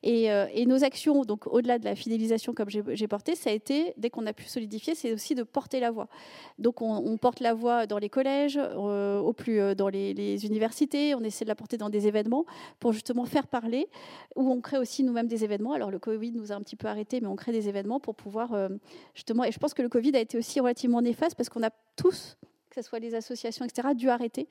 Et, 0.03 0.65
nos 0.67 0.83
actions, 0.83 1.23
donc 1.23 1.47
au-delà 1.47 1.79
de 1.79 1.85
la 1.85 1.95
fidélisation 1.95 2.53
comme 2.53 2.69
j'ai 2.69 3.07
porté, 3.07 3.35
ça 3.35 3.49
a 3.49 3.53
été, 3.53 3.93
dès 3.97 4.09
qu'on 4.09 4.25
a 4.25 4.33
pu 4.33 4.43
solidifier, 4.45 4.95
c'est 4.95 5.13
aussi 5.13 5.33
de 5.33 5.43
porter 5.43 5.79
la 5.79 5.91
voix. 5.91 6.07
Donc 6.59 6.81
on, 6.81 7.17
porte 7.17 7.39
la 7.39 7.53
voix 7.53 7.87
dans 7.87 7.97
les 7.97 8.09
collèges, 8.09 8.57
au 8.57 9.33
plus 9.33 9.75
dans 9.75 9.87
les, 9.87 10.13
les, 10.13 10.45
universités, 10.45 11.15
on 11.15 11.21
essaie 11.21 11.45
de 11.45 11.49
la 11.49 11.55
porter 11.55 11.77
dans 11.77 11.89
des 11.89 12.07
événements 12.07 12.45
pour 12.79 12.91
justement 12.91 13.25
faire 13.25 13.47
parler, 13.47 13.87
où 14.35 14.51
on 14.51 14.59
crée 14.59 14.77
aussi 14.77 15.03
nous-mêmes 15.03 15.27
des 15.27 15.43
événements. 15.43 15.73
Alors 15.73 15.89
le 15.89 15.99
Covid 15.99 16.31
nous 16.33 16.51
a 16.51 16.55
un 16.55 16.61
petit 16.61 16.75
peu 16.75 16.87
arrêtés, 16.87 17.21
mais 17.21 17.27
on 17.27 17.35
crée 17.35 17.53
des 17.53 17.69
événements 17.69 17.99
pour 17.99 18.15
pouvoir 18.15 18.69
justement, 19.13 19.43
et 19.45 19.51
je 19.51 19.59
pense 19.59 19.73
que 19.73 19.81
le 19.81 19.89
Covid 19.89 20.15
a 20.15 20.19
été 20.19 20.37
aussi 20.37 20.59
relativement 20.59 21.01
néfaste 21.01 21.35
parce 21.35 21.49
qu'on 21.49 21.63
a 21.63 21.71
tous, 21.95 22.37
que 22.69 22.81
ce 22.81 22.87
soit 22.87 22.99
les 22.99 23.15
associations, 23.15 23.65
etc., 23.65 23.89
dû 23.95 24.09
arrêter. 24.09 24.47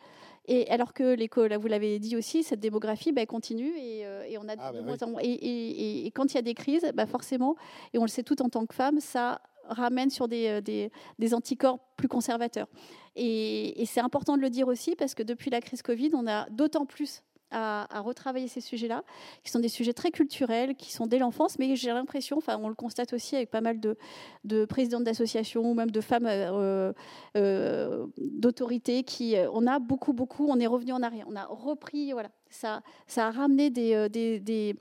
Et 0.46 0.68
alors 0.70 0.92
que 0.92 1.14
l'école, 1.14 1.54
vous 1.54 1.66
l'avez 1.66 1.98
dit 1.98 2.16
aussi, 2.16 2.42
cette 2.42 2.60
démographie 2.60 3.12
bah, 3.12 3.26
continue 3.26 3.72
et, 3.76 4.06
euh, 4.06 4.24
on 4.40 4.48
a 4.48 4.54
ah, 4.58 4.72
bah 4.72 5.22
et, 5.22 6.10
quand 6.14 6.32
il 6.32 6.34
y 6.34 6.38
a 6.38 6.42
des 6.42 6.54
crises, 6.54 6.90
bah, 6.94 7.06
forcément, 7.06 7.56
et 7.92 7.98
on 7.98 8.02
le 8.02 8.08
sait 8.08 8.22
tout 8.22 8.42
en 8.42 8.48
tant 8.48 8.66
que 8.66 8.74
femme, 8.74 9.00
ça 9.00 9.40
ramène 9.68 10.10
sur 10.10 10.28
des, 10.28 10.46
euh, 10.48 10.60
des, 10.60 10.90
des 11.18 11.34
anticorps 11.34 11.78
plus 11.96 12.08
conservateurs. 12.08 12.68
Et, 13.16 13.80
et 13.80 13.86
c'est 13.86 14.00
important 14.00 14.36
de 14.36 14.42
le 14.42 14.50
dire 14.50 14.68
aussi 14.68 14.94
parce 14.94 15.14
que 15.14 15.22
depuis 15.22 15.50
la 15.50 15.60
crise 15.60 15.82
Covid, 15.82 16.10
on 16.14 16.26
a 16.26 16.48
d'autant 16.50 16.86
plus 16.86 17.22
à, 17.50 18.00
retravailler 18.00 18.48
ces 18.48 18.60
sujets-là, 18.60 19.02
qui 19.42 19.50
sont 19.50 19.60
des 19.60 19.68
sujets 19.68 19.92
très 19.92 20.10
culturels, 20.10 20.74
qui 20.74 20.92
sont 20.92 21.06
dès 21.06 21.18
l'enfance, 21.18 21.58
mais 21.58 21.76
j'ai 21.76 21.88
l'impression, 21.90 22.36
enfin 22.38 22.58
on 22.60 22.68
le 22.68 22.74
constate 22.74 23.12
aussi 23.12 23.36
avec 23.36 23.50
pas 23.50 23.60
mal 23.60 23.80
de, 23.80 23.96
de 24.44 24.64
présidentes 24.64 25.04
d'associations 25.04 25.62
ou 25.70 25.74
même 25.74 25.90
de 25.90 26.00
femmes 26.00 26.26
euh, 26.26 26.92
euh, 27.36 28.06
d'autorité, 28.18 29.02
qui, 29.02 29.36
euh, 29.36 29.48
on 29.52 29.66
a 29.66 29.78
beaucoup, 29.78 30.12
beaucoup, 30.12 30.46
on 30.48 30.58
est 30.58 30.66
revenu 30.66 30.92
en 30.92 31.02
arrière, 31.02 31.26
on 31.28 31.36
a 31.36 31.44
repris, 31.44 32.12
voilà, 32.12 32.30
ça, 32.50 32.82
ça 33.06 33.28
a 33.28 33.30
ramené 33.30 33.70
des, 33.70 34.74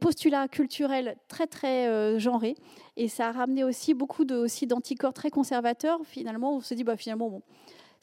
postulats 0.00 0.48
culturels 0.48 1.16
très, 1.28 1.46
très 1.46 2.18
genrés, 2.18 2.56
et 2.96 3.08
ça 3.08 3.28
a 3.28 3.32
ramené 3.32 3.64
aussi 3.64 3.94
beaucoup 3.94 4.24
d'anticorps 4.24 5.14
très 5.14 5.30
conservateurs, 5.30 6.00
finalement, 6.04 6.56
on 6.56 6.60
se 6.60 6.74
dit, 6.74 6.84
bah 6.84 6.96
finalement, 6.96 7.30
bon 7.30 7.42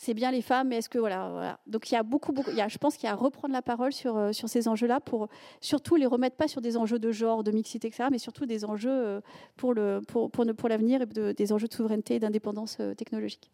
c'est 0.02 0.16
bien 0.16 0.32
les 0.32 0.42
femmes, 0.42 0.70
mais 0.70 0.78
est-ce 0.78 0.90
que 0.90 0.98
voilà, 0.98 1.60
Donc 1.68 1.92
il 1.92 1.94
y 1.94 1.98
a 1.98 2.02
beaucoup, 2.02 2.32
beaucoup. 2.32 2.50
Je 2.50 2.78
pense 2.80 2.98
qu'il 2.98 3.06
y 3.06 3.10
a 3.10 3.14
à 3.14 3.16
reprendre 3.16 3.54
la 3.54 3.62
parole 3.62 3.94
sur 3.94 4.18
euh, 4.18 4.32
sur 4.32 4.50
ces 4.50 4.68
enjeux-là 4.68 5.00
pour 5.00 5.28
surtout 5.60 5.96
les 5.96 6.08
remettre 6.08 6.36
pas 6.36 6.48
sur 6.48 6.60
des 6.60 6.76
enjeux 6.76 6.98
de 6.98 7.12
genre, 7.12 7.44
de 7.44 7.52
mixité, 7.52 7.88
etc., 7.88 8.10
mais 8.12 8.18
surtout 8.18 8.48
des 8.48 8.66
enjeux 8.66 8.90
euh, 8.90 9.22
pour 9.58 9.76
le 9.76 10.02
pour 10.08 10.32
pour, 10.32 10.70
l'avenir 10.70 11.04
et 11.04 11.34
des 11.36 11.54
enjeux 11.54 11.68
de 11.68 11.74
souveraineté 11.74 12.16
et 12.16 12.20
d'indépendance 12.20 12.78
euh, 12.80 12.96
technologique. 12.96 13.52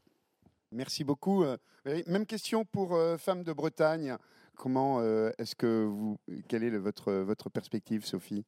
Merci 0.72 1.04
beaucoup. 1.04 1.44
Même 1.86 2.26
question 2.26 2.64
pour 2.64 2.98
Femmes 3.18 3.44
de 3.44 3.54
Bretagne. 3.54 4.18
Comment 4.56 5.02
est-ce 5.38 5.56
que 5.56 5.86
vous, 5.86 6.18
quelle 6.50 6.64
est 6.64 6.78
votre 6.78 7.14
votre 7.14 7.50
perspective, 7.50 8.06
Sophie? 8.06 8.46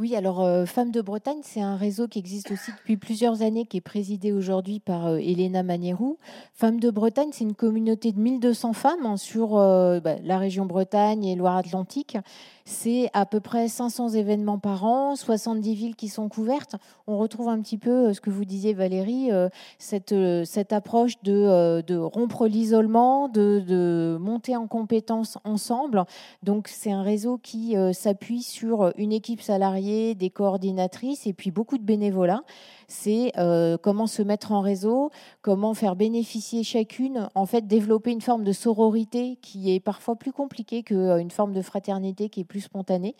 Oui, 0.00 0.14
alors 0.14 0.44
euh, 0.44 0.64
Femmes 0.64 0.92
de 0.92 1.00
Bretagne, 1.00 1.40
c'est 1.42 1.60
un 1.60 1.74
réseau 1.74 2.06
qui 2.06 2.20
existe 2.20 2.52
aussi 2.52 2.70
depuis 2.70 2.96
plusieurs 2.96 3.42
années, 3.42 3.66
qui 3.66 3.78
est 3.78 3.80
présidé 3.80 4.30
aujourd'hui 4.30 4.78
par 4.78 5.08
euh, 5.08 5.16
Elena 5.16 5.64
Manierou. 5.64 6.18
Femmes 6.54 6.78
de 6.78 6.88
Bretagne, 6.92 7.30
c'est 7.32 7.42
une 7.42 7.56
communauté 7.56 8.12
de 8.12 8.20
1200 8.20 8.74
femmes 8.74 9.04
hein, 9.04 9.16
sur 9.16 9.58
euh, 9.58 9.98
bah, 9.98 10.14
la 10.22 10.38
région 10.38 10.66
Bretagne 10.66 11.24
et 11.24 11.34
Loire-Atlantique. 11.34 12.16
C'est 12.64 13.10
à 13.12 13.26
peu 13.26 13.40
près 13.40 13.66
500 13.66 14.10
événements 14.10 14.60
par 14.60 14.84
an, 14.84 15.16
70 15.16 15.74
villes 15.74 15.96
qui 15.96 16.08
sont 16.08 16.28
couvertes. 16.28 16.76
On 17.08 17.18
retrouve 17.18 17.48
un 17.48 17.60
petit 17.60 17.78
peu 17.78 18.12
ce 18.12 18.20
que 18.20 18.30
vous 18.30 18.44
disiez, 18.44 18.74
Valérie, 18.74 19.30
cette, 19.78 20.14
cette 20.44 20.74
approche 20.74 21.14
de, 21.22 21.96
rompre 21.96 22.46
l'isolement, 22.46 23.30
de, 23.30 23.64
de, 23.66 24.18
monter 24.20 24.54
en 24.54 24.66
compétences 24.66 25.38
ensemble. 25.44 26.04
Donc, 26.42 26.68
c'est 26.68 26.92
un 26.92 27.00
réseau 27.00 27.38
qui 27.38 27.74
s'appuie 27.94 28.42
sur 28.42 28.92
une 28.98 29.12
équipe 29.12 29.40
salariée 29.40 29.87
des 30.14 30.30
coordinatrices 30.30 31.26
et 31.26 31.32
puis 31.32 31.50
beaucoup 31.50 31.78
de 31.78 31.82
bénévolat. 31.82 32.42
C'est 32.90 33.32
euh, 33.36 33.76
comment 33.76 34.06
se 34.06 34.22
mettre 34.22 34.52
en 34.52 34.62
réseau, 34.62 35.10
comment 35.42 35.74
faire 35.74 35.94
bénéficier 35.94 36.62
chacune, 36.62 37.28
en 37.34 37.44
fait, 37.44 37.66
développer 37.66 38.10
une 38.10 38.22
forme 38.22 38.44
de 38.44 38.52
sororité 38.52 39.36
qui 39.42 39.74
est 39.74 39.80
parfois 39.80 40.16
plus 40.16 40.32
compliquée 40.32 40.82
qu'une 40.82 40.96
euh, 40.98 41.28
forme 41.28 41.52
de 41.52 41.60
fraternité 41.60 42.30
qui 42.30 42.40
est 42.40 42.44
plus 42.44 42.62
spontanée. 42.62 43.14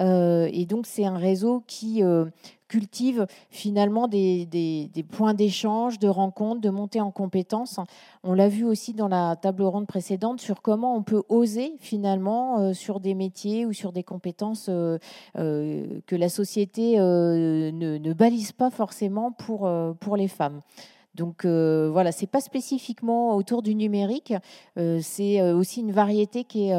Euh, 0.00 0.48
et 0.50 0.64
donc, 0.64 0.86
c'est 0.86 1.04
un 1.04 1.18
réseau 1.18 1.62
qui 1.66 2.02
cultive 2.70 3.26
finalement 3.50 4.06
des, 4.06 4.46
points 5.10 5.34
d'échange, 5.34 5.98
de 5.98 6.06
rencontres, 6.06 6.60
de 6.60 6.70
montée 6.70 7.00
en 7.00 7.10
compétences. 7.10 7.80
On 8.22 8.32
l'a 8.32 8.48
vu 8.48 8.64
aussi 8.64 8.94
dans 8.94 9.08
la 9.08 9.34
table 9.34 9.64
ronde 9.64 9.88
précédente 9.88 10.40
sur 10.40 10.62
comment 10.62 10.94
on 10.94 11.02
peut 11.02 11.24
oser 11.28 11.74
finalement 11.80 12.72
sur 12.72 13.00
des 13.00 13.14
métiers 13.14 13.66
ou 13.66 13.72
sur 13.72 13.90
des 13.90 14.04
compétences 14.04 14.66
que 15.34 16.16
la 16.16 16.28
société 16.28 16.96
ne, 16.98 18.12
balise 18.12 18.52
pas 18.52 18.70
forcément 18.70 19.09
pour, 19.32 19.70
pour 20.00 20.16
les 20.16 20.28
femmes. 20.28 20.60
Donc 21.14 21.44
voilà, 21.44 22.12
c'est 22.12 22.26
pas 22.26 22.40
spécifiquement 22.40 23.36
autour 23.36 23.62
du 23.62 23.74
numérique, 23.74 24.34
c'est 24.76 25.42
aussi 25.52 25.80
une 25.80 25.92
variété 25.92 26.44
qui 26.44 26.70
est 26.70 26.74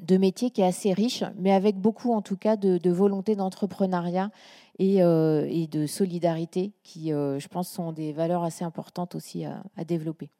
de 0.00 0.16
métiers 0.16 0.50
qui 0.50 0.60
est 0.60 0.66
assez 0.66 0.92
riche, 0.92 1.24
mais 1.36 1.52
avec 1.52 1.76
beaucoup 1.76 2.12
en 2.12 2.22
tout 2.22 2.36
cas 2.36 2.56
de, 2.56 2.90
volonté 2.90 3.36
d'entrepreneuriat 3.36 4.30
euh, 4.80 5.46
et, 5.48 5.66
de 5.66 5.86
solidarité 5.86 6.72
qui, 6.82 7.12
euh, 7.12 7.38
je 7.38 7.48
pense, 7.48 7.70
sont 7.70 7.92
des 7.92 8.12
valeurs 8.12 8.42
assez 8.42 8.64
importantes 8.64 9.14
aussi 9.14 9.44
à, 9.44 9.62
développer. 9.84 10.30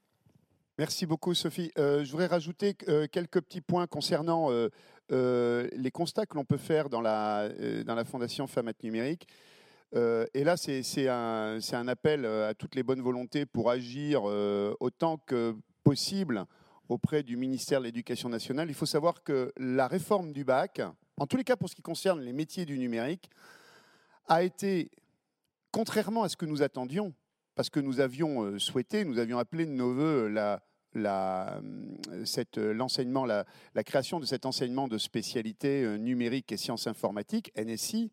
Merci 0.79 1.07
beaucoup, 1.07 1.35
Sophie. 1.35 1.71
Euh, 1.79 2.05
je 2.05 2.11
voudrais 2.11 2.27
rajouter 2.27 2.75
quelques 2.75 3.41
petits 3.43 3.61
points 3.61 3.87
concernant 3.87 4.51
les 5.11 5.91
constats 5.93 6.27
que 6.27 6.35
l'on 6.35 6.45
peut 6.45 6.57
faire 6.57 6.89
dans 6.89 7.01
la, 7.01 7.49
dans 7.85 7.95
la 7.95 8.05
Fondation 8.05 8.47
Femmes 8.47 8.73
Numérique. 8.83 9.29
Et 9.95 10.45
là, 10.45 10.57
c'est 10.57 11.09
un, 11.09 11.89
appel 11.89 12.27
à 12.27 12.53
toutes 12.55 12.75
les 12.75 12.83
bonnes 12.83 13.01
volontés 13.01 13.47
pour 13.47 13.71
agir 13.71 14.25
autant 14.25 15.19
que 15.19 15.55
possible 15.85 16.47
auprès 16.89 17.23
du 17.23 17.37
ministère 17.37 17.81
de 17.81 17.85
l'Éducation 17.87 18.29
nationale. 18.29 18.69
Il 18.69 18.75
faut 18.75 18.87
savoir 18.87 19.23
que 19.23 19.53
la 19.57 19.87
réforme 19.87 20.33
du 20.33 20.45
bac, 20.45 20.81
en 21.17 21.27
tous 21.27 21.37
les 21.37 21.45
cas 21.45 21.57
pour 21.57 21.69
ce 21.69 21.75
qui 21.75 21.83
concerne 21.83 22.21
les 22.21 22.33
métiers 22.33 22.65
du 22.65 22.79
numérique, 22.79 23.31
a 24.27 24.43
été, 24.43 24.91
contrairement 25.71 26.23
à 26.23 26.29
ce 26.29 26.37
que 26.37 26.47
nous 26.47 26.63
attendions, 26.63 27.15
parce 27.55 27.71
que 27.71 27.81
nous 27.81 28.01
avions 28.01 28.43
euh, 28.43 28.59
souhaité, 28.59 29.05
nous 29.05 29.19
avions 29.19 29.39
appelé 29.39 29.67
de 29.67 29.71
nos 29.71 29.95
voeux 29.95 30.29
euh, 30.37 30.57
euh, 30.97 31.55
la, 33.75 33.85
création 33.85 34.21
de 34.21 34.27
cet 34.27 34.47
enseignement 34.47 34.89
de 34.89 34.99
spécialité 34.99 35.99
numérique 35.99 36.53
et 36.53 36.57
sciences 36.57 36.87
informatiques, 36.87 37.53
NSI, 37.57 38.13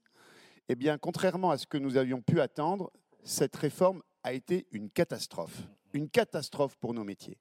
eh 0.71 0.75
bien, 0.75 0.97
contrairement 0.97 1.51
à 1.51 1.57
ce 1.57 1.67
que 1.67 1.77
nous 1.77 1.97
avions 1.97 2.21
pu 2.21 2.39
attendre, 2.41 2.91
cette 3.23 3.55
réforme 3.55 4.01
a 4.23 4.33
été 4.33 4.67
une 4.71 4.89
catastrophe. 4.89 5.63
Une 5.93 6.09
catastrophe 6.09 6.75
pour 6.77 6.93
nos 6.93 7.03
métiers 7.03 7.37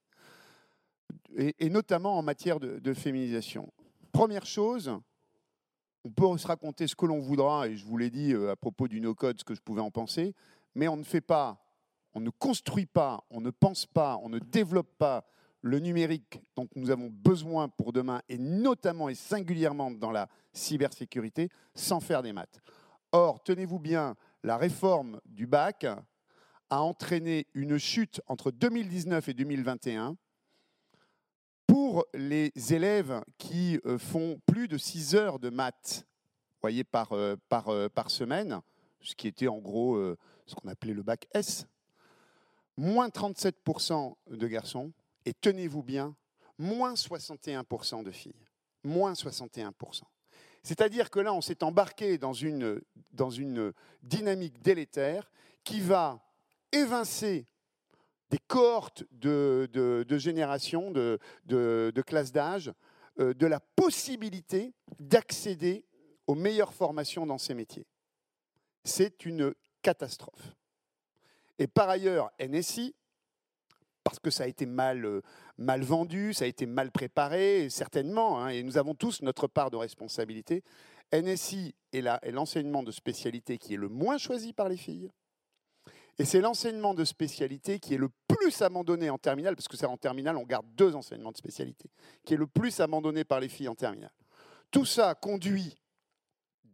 et, 1.37 1.71
notamment 1.71 2.19
en 2.19 2.23
matière 2.23 2.61
de, 2.61 2.95
féminisation. 2.95 3.73
Première 4.13 4.47
chose, 4.47 4.93
on 6.05 6.11
peut 6.11 6.39
se 6.39 6.47
raconter 6.47 6.87
ce 6.87 6.95
que 6.95 7.07
l'on 7.07 7.21
voudra, 7.21 7.69
et 7.69 7.77
je 7.77 7.85
vous 7.85 7.97
l'ai 7.97 8.11
dit 8.11 8.33
euh, 8.33 8.51
à 8.51 8.57
propos 8.57 8.89
du 8.89 9.01
no-code, 9.01 9.39
ce 9.39 9.45
que 9.45 9.55
je 9.55 9.61
pouvais 9.61 9.81
en 9.81 9.91
penser, 9.91 10.35
mais 10.75 10.89
on 10.89 10.97
ne 10.97 11.05
fait 11.05 11.21
pas 11.21 11.61
on 12.13 12.21
ne 12.21 12.31
construit 12.31 12.87
pas, 12.87 13.25
on 13.31 13.41
ne 13.41 13.51
pense 13.51 13.87
pas, 13.87 14.19
on 14.23 14.29
ne 14.29 14.39
développe 14.39 14.99
pas 14.99 15.25
le 15.63 15.79
numérique 15.79 16.43
dont 16.57 16.67
nous 16.75 16.91
avons 16.91 17.09
besoin 17.09 17.69
pour 17.69 17.93
demain, 17.93 18.21
et 18.29 18.39
notamment 18.39 19.09
et 19.09 19.15
singulièrement 19.15 19.91
dans 19.91 20.11
la 20.11 20.29
cybersécurité, 20.53 21.51
sans 21.75 22.01
faire 22.01 22.23
des 22.23 22.33
maths. 22.33 22.61
Or, 23.13 23.43
tenez-vous 23.43 23.79
bien, 23.79 24.17
la 24.45 24.57
réforme 24.57 25.21
du 25.25 25.47
bac 25.47 25.85
a 26.71 26.83
entraîné 26.83 27.47
une 27.55 27.79
chute 27.79 28.21
entre 28.29 28.51
2019 28.53 29.29
et 29.29 29.35
2021 29.35 30.17
pour 31.67 32.07
les 32.15 32.53
élèves 32.73 33.23
qui 33.39 33.81
euh, 33.85 33.99
font 33.99 34.41
plus 34.47 34.69
de 34.69 34.79
6 34.79 35.17
heures 35.17 35.39
de 35.39 35.51
maths 35.51 36.07
voyez, 36.61 36.85
par, 36.85 37.13
euh, 37.13 37.37
euh, 37.53 37.89
par 37.89 38.11
semaine, 38.11 38.61
ce 39.01 39.15
qui 39.15 39.27
était 39.27 39.49
en 39.49 39.59
gros 39.59 39.97
ce 40.47 40.55
qu'on 40.55 40.69
appelait 40.69 40.93
le 40.93 41.03
bac 41.03 41.27
S, 41.33 41.67
moins 42.77 43.09
37% 43.09 44.15
de 44.31 44.47
garçons, 44.47 44.93
et 45.25 45.33
tenez-vous 45.33 45.83
bien, 45.83 46.15
moins 46.59 46.95
61% 46.95 48.03
de 48.03 48.11
filles. 48.11 48.35
Moins 48.85 49.13
61%. 49.13 50.03
C'est-à-dire 50.63 51.11
que 51.11 51.21
là, 51.21 51.33
on 51.33 51.41
s'est 51.41 51.63
embarqué 51.65 52.19
dans 52.19 52.33
une, 52.33 52.83
dynamique 54.03 54.61
délétère 54.63 55.31
qui 55.65 55.81
va 55.81 56.21
évincer 56.73 57.47
des 58.31 58.39
cohortes 58.39 59.05
de, 59.13 59.69
de, 59.73 60.19
générations, 60.19 60.91
de, 60.91 61.19
de 61.47 62.03
classes 62.03 62.33
d'âge, 62.33 62.73
euh, 63.21 63.35
de 63.35 63.47
la 63.47 63.61
possibilité 63.61 64.73
d'accéder 64.99 65.85
aux 66.27 66.37
meilleures 66.37 66.73
formations 66.73 67.27
dans 67.27 67.39
ces 67.39 67.55
métiers. 67.55 67.87
C'est 68.85 69.27
une 69.27 69.53
catastrophe. 69.83 70.55
Et 71.59 71.67
par 71.67 71.91
ailleurs, 71.91 72.31
NSI, 72.41 72.95
parce 74.05 74.21
que 74.21 74.31
ça 74.31 74.45
a 74.45 74.47
été 74.47 74.65
mal, 74.65 75.05
euh, 75.05 75.23
mal 75.61 75.83
vendu, 75.83 76.33
ça 76.33 76.45
a 76.45 76.49
été 76.49 76.67
mal 76.67 76.91
préparé, 76.91 77.69
certainement, 77.71 78.43
hein, 78.43 78.49
et 78.49 78.63
nous 78.63 78.79
avons 78.79 78.95
tous 78.95 79.23
notre 79.23 79.47
part 79.47 79.71
de 79.71 79.77
responsabilité. 79.77 80.65
NSI 81.13 81.75
est 81.93 82.31
l'enseignement 82.31 82.83
de 82.83 82.91
spécialité 82.91 83.59
qui 83.59 83.75
est 83.75 83.77
le 83.77 83.89
moins 83.89 84.19
choisi 84.19 84.53
par 84.53 84.69
les 84.69 84.77
filles. 84.77 85.11
Et 86.19 86.25
c'est 86.25 86.41
l'enseignement 86.41 86.95
de 86.95 87.05
spécialité 87.05 87.79
qui 87.79 87.95
est 87.95 87.99
le 87.99 88.11
plus 88.29 88.63
abandonné 88.63 89.11
en 89.11 89.19
terminale, 89.19 89.55
parce 89.55 89.69
que 89.69 89.77
c'est 89.77 89.87
en 89.87 89.97
terminale, 89.97 90.37
on 90.37 90.45
garde 90.45 90.67
deux 90.77 90.95
enseignements 90.95 91.33
de 91.33 91.37
spécialité, 91.37 91.91
qui 92.25 92.35
est 92.35 92.39
le 92.39 92.47
plus 92.47 92.81
abandonné 92.81 93.25
par 93.25 93.41
les 93.41 93.49
filles 93.49 93.69
en 93.69 93.75
terminale. 93.75 94.13
Tout 94.71 94.85
ça 94.85 95.15
conduit 95.15 95.77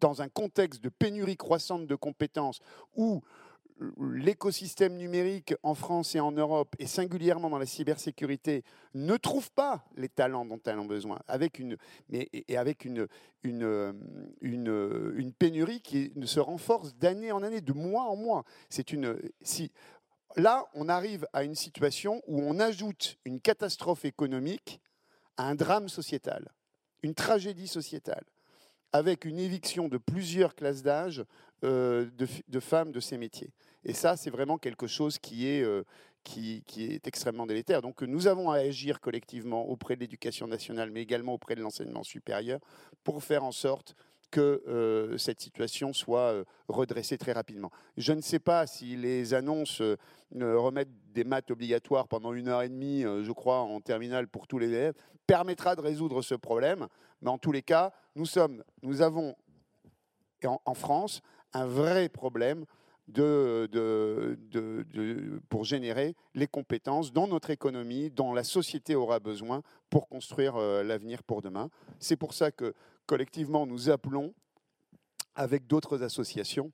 dans 0.00 0.22
un 0.22 0.28
contexte 0.28 0.82
de 0.82 0.90
pénurie 0.90 1.36
croissante 1.36 1.86
de 1.86 1.94
compétences 1.94 2.60
où 2.94 3.22
l'écosystème 4.00 4.96
numérique 4.96 5.54
en 5.62 5.74
France 5.74 6.14
et 6.14 6.20
en 6.20 6.32
Europe, 6.32 6.74
et 6.78 6.86
singulièrement 6.86 7.50
dans 7.50 7.58
la 7.58 7.66
cybersécurité, 7.66 8.64
ne 8.94 9.16
trouve 9.16 9.50
pas 9.52 9.84
les 9.96 10.08
talents 10.08 10.46
dont 10.46 10.60
elle 10.64 10.78
a 10.78 10.84
besoin, 10.84 11.18
avec 11.28 11.58
une, 11.58 11.76
et 12.10 12.56
avec 12.56 12.84
une, 12.84 13.06
une, 13.42 13.94
une, 14.40 15.12
une 15.16 15.32
pénurie 15.32 15.80
qui 15.80 16.12
se 16.24 16.40
renforce 16.40 16.94
d'année 16.94 17.32
en 17.32 17.42
année, 17.42 17.60
de 17.60 17.72
mois 17.72 18.04
en 18.04 18.16
mois. 18.16 18.44
C'est 18.70 18.92
une, 18.92 19.18
si, 19.42 19.70
là, 20.36 20.66
on 20.74 20.88
arrive 20.88 21.26
à 21.32 21.44
une 21.44 21.54
situation 21.54 22.22
où 22.26 22.40
on 22.40 22.58
ajoute 22.58 23.18
une 23.24 23.40
catastrophe 23.40 24.04
économique 24.04 24.80
à 25.36 25.48
un 25.48 25.54
drame 25.54 25.88
sociétal, 25.88 26.48
une 27.02 27.14
tragédie 27.14 27.68
sociétale 27.68 28.24
avec 28.92 29.24
une 29.24 29.38
éviction 29.38 29.88
de 29.88 29.98
plusieurs 29.98 30.54
classes 30.54 30.82
d'âge 30.82 31.24
euh, 31.64 32.06
de, 32.48 32.60
femmes 32.60 32.92
de 32.92 33.00
ces 33.00 33.16
métiers. 33.16 33.50
Et 33.84 33.94
ça, 33.94 34.16
c'est 34.16 34.30
vraiment 34.30 34.58
quelque 34.58 34.86
chose 34.86 35.18
qui 35.18 35.48
est, 35.48 35.62
euh, 35.62 35.84
qui, 36.22 36.62
est 36.76 37.06
extrêmement 37.06 37.46
délétère. 37.46 37.80
Donc 37.80 38.02
nous 38.02 38.26
avons 38.26 38.50
à 38.50 38.58
agir 38.58 39.00
collectivement 39.00 39.66
auprès 39.66 39.96
de 39.96 40.00
l'éducation 40.00 40.46
nationale, 40.46 40.90
mais 40.90 41.00
également 41.00 41.32
auprès 41.32 41.54
de 41.54 41.62
l'enseignement 41.62 42.02
supérieur, 42.02 42.60
pour 43.04 43.24
faire 43.24 43.42
en 43.42 43.52
sorte 43.52 43.94
que 44.30 44.62
euh, 44.68 45.16
cette 45.16 45.40
situation 45.40 45.94
soit 45.94 46.44
redressée 46.68 47.16
très 47.16 47.32
rapidement. 47.32 47.70
Je 47.96 48.12
ne 48.12 48.20
sais 48.20 48.40
pas 48.40 48.66
si 48.66 48.96
les 48.96 49.32
annonces 49.32 49.80
remettent 50.32 51.12
des 51.14 51.24
maths 51.24 51.50
obligatoires 51.50 52.06
pendant 52.06 52.34
une 52.34 52.48
heure 52.48 52.62
et 52.62 52.68
demie, 52.68 53.02
je 53.02 53.32
crois, 53.32 53.60
en 53.60 53.80
terminale 53.80 54.28
pour 54.28 54.46
tous 54.46 54.58
les 54.58 54.68
élèves, 54.68 54.94
permettra 55.26 55.74
de 55.74 55.80
résoudre 55.80 56.20
ce 56.20 56.34
problème. 56.34 56.86
Mais 57.22 57.30
en 57.30 57.38
tous 57.38 57.52
les 57.52 57.62
cas, 57.62 57.92
nous, 58.14 58.26
sommes, 58.26 58.62
nous 58.82 59.00
avons 59.00 59.34
en, 60.44 60.74
France 60.74 61.22
un 61.56 61.66
vrai 61.66 62.08
problème 62.08 62.64
de, 63.08 63.68
de, 63.70 65.40
pour 65.48 65.64
générer 65.64 66.16
les 66.34 66.46
compétences 66.46 67.12
dont 67.12 67.28
notre 67.28 67.50
économie, 67.50 68.10
dont 68.10 68.32
la 68.32 68.44
société 68.44 68.94
aura 68.94 69.20
besoin 69.20 69.62
pour 69.90 70.08
construire 70.08 70.56
euh, 70.56 70.82
l'avenir 70.82 71.22
pour 71.22 71.40
demain. 71.40 71.70
C'est 72.00 72.16
pour 72.16 72.34
ça 72.34 72.50
que 72.50 72.74
collectivement, 73.06 73.66
nous 73.66 73.90
appelons, 73.90 74.34
avec 75.34 75.66
d'autres 75.66 76.02
associations, 76.02 76.72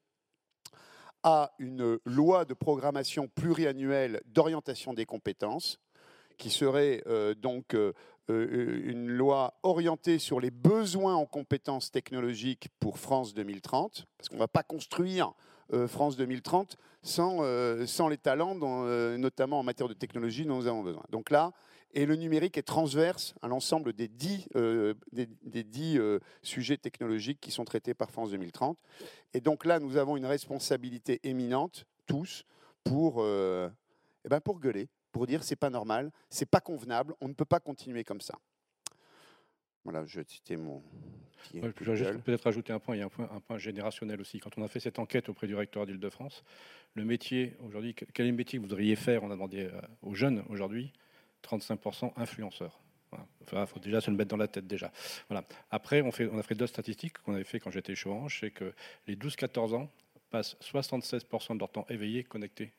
à 1.22 1.52
une 1.58 1.98
loi 2.04 2.44
de 2.44 2.54
programmation 2.54 3.28
pluriannuelle 3.28 4.20
d'orientation 4.26 4.94
des 4.94 5.04
compétences, 5.04 5.78
qui 6.38 6.50
serait 6.50 7.02
euh, 7.06 7.34
donc 7.34 7.74
euh, 7.74 7.92
une 8.28 9.08
loi 9.08 9.54
orientée 9.62 10.18
sur 10.18 10.40
les 10.40 10.50
besoins 10.50 11.14
en 11.14 11.26
compétences 11.26 11.90
technologiques 11.90 12.68
pour 12.80 12.98
France 12.98 13.34
2030, 13.34 14.06
parce 14.16 14.28
qu'on 14.28 14.36
ne 14.36 14.40
va 14.40 14.48
pas 14.48 14.62
construire 14.62 15.32
euh, 15.72 15.88
France 15.88 16.16
2030 16.16 16.76
sans, 17.02 17.38
euh, 17.40 17.86
sans 17.86 18.08
les 18.08 18.18
talents, 18.18 18.54
notamment 18.54 19.58
en 19.58 19.62
matière 19.62 19.88
de 19.88 19.94
technologie 19.94 20.44
dont 20.44 20.56
nous 20.56 20.66
avons 20.66 20.82
besoin. 20.82 21.02
Donc 21.10 21.30
là, 21.30 21.52
et 21.94 22.06
le 22.06 22.16
numérique 22.16 22.56
est 22.56 22.62
transverse 22.62 23.34
à 23.42 23.48
l'ensemble 23.48 23.92
des 23.92 24.08
dix, 24.08 24.48
des, 25.12 25.64
dix 25.64 26.00
sujets 26.42 26.78
technologiques 26.78 27.38
qui 27.38 27.50
sont 27.50 27.66
traités 27.66 27.92
par 27.92 28.10
France 28.10 28.30
2030. 28.30 28.78
Et 29.34 29.42
donc 29.42 29.66
là, 29.66 29.78
nous 29.78 29.98
avons 29.98 30.16
une 30.16 30.24
responsabilité 30.24 31.20
éminente, 31.24 31.84
tous, 32.06 32.46
pour, 32.82 33.22
eh 33.22 34.28
ben 34.28 34.40
pour 34.40 34.58
gueuler, 34.58 34.88
pour 35.12 35.26
dire 35.26 35.44
c'est 35.44 35.56
pas 35.56 35.70
normal, 35.70 36.10
c'est 36.30 36.50
pas 36.50 36.60
convenable, 36.60 37.14
on 37.20 37.28
ne 37.28 37.34
peut 37.34 37.44
pas 37.44 37.60
continuer 37.60 38.02
comme 38.02 38.20
ça. 38.20 38.38
Voilà, 39.84 40.04
je 40.06 40.20
c'était 40.26 40.56
mon. 40.56 40.82
je 41.52 41.58
vais 41.58 42.18
peut-être 42.18 42.44
rajouter 42.44 42.72
un 42.72 42.78
point, 42.78 42.96
il 42.96 43.00
y 43.00 43.02
a 43.02 43.06
un 43.06 43.08
point, 43.08 43.28
un 43.32 43.40
point, 43.40 43.58
générationnel 43.58 44.20
aussi. 44.20 44.38
Quand 44.38 44.56
on 44.56 44.62
a 44.62 44.68
fait 44.68 44.80
cette 44.80 44.98
enquête 44.98 45.28
auprès 45.28 45.48
du 45.48 45.56
rectorat 45.56 45.86
d'Île-de-France, 45.86 46.44
le 46.94 47.04
métier 47.04 47.56
aujourd'hui, 47.64 47.94
quel 47.94 48.26
est 48.26 48.30
le 48.30 48.36
métier 48.36 48.58
que 48.58 48.62
vous 48.62 48.68
voudriez 48.68 48.94
faire 48.94 49.24
On 49.24 49.30
a 49.30 49.34
demandé 49.34 49.64
euh, 49.64 49.80
aux 50.02 50.14
jeunes 50.14 50.44
aujourd'hui, 50.48 50.92
35% 51.42 52.12
influenceurs. 52.16 52.80
Il 53.52 53.66
faut 53.66 53.80
déjà 53.80 54.00
se 54.00 54.10
le 54.10 54.16
mettre 54.16 54.30
dans 54.30 54.38
la 54.38 54.48
tête 54.48 54.66
déjà. 54.66 54.90
Voilà. 55.28 55.44
Après, 55.70 56.00
on, 56.00 56.12
fait, 56.12 56.28
on 56.32 56.38
a 56.38 56.42
fait 56.42 56.54
deux 56.54 56.66
statistiques 56.66 57.18
qu'on 57.18 57.34
avait 57.34 57.44
fait 57.44 57.60
quand 57.60 57.70
j'étais 57.70 57.94
chez 57.94 58.08
Orange, 58.08 58.38
c'est 58.40 58.50
que 58.50 58.72
les 59.06 59.16
12-14 59.16 59.74
ans 59.74 59.90
passent 60.30 60.56
76% 60.62 61.54
de 61.54 61.58
leur 61.58 61.70
temps 61.70 61.84
éveillés, 61.90 62.24
connectés 62.24 62.72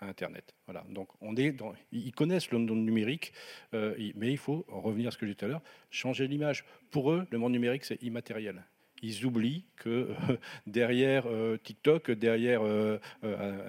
Internet. 0.00 0.54
Voilà. 0.66 0.84
Donc 0.90 1.08
on 1.20 1.36
est 1.36 1.54
ils 1.92 2.12
connaissent 2.12 2.50
le 2.50 2.58
monde 2.58 2.84
numérique, 2.84 3.32
euh, 3.74 3.94
mais 4.14 4.30
il 4.30 4.38
faut 4.38 4.64
en 4.70 4.80
revenir 4.80 5.08
à 5.08 5.10
ce 5.10 5.18
que 5.18 5.26
j'ai 5.26 5.32
dit 5.32 5.36
tout 5.36 5.46
à 5.46 5.48
l'heure, 5.48 5.62
changer 5.90 6.26
l'image. 6.26 6.64
Pour 6.90 7.10
eux, 7.12 7.26
le 7.30 7.38
monde 7.38 7.52
numérique 7.52 7.84
c'est 7.84 8.02
immatériel. 8.02 8.64
Ils 9.02 9.26
oublient 9.26 9.64
que 9.76 9.90
euh, 9.90 10.36
derrière 10.66 11.26
euh, 11.26 11.58
TikTok, 11.58 12.10
derrière 12.10 12.62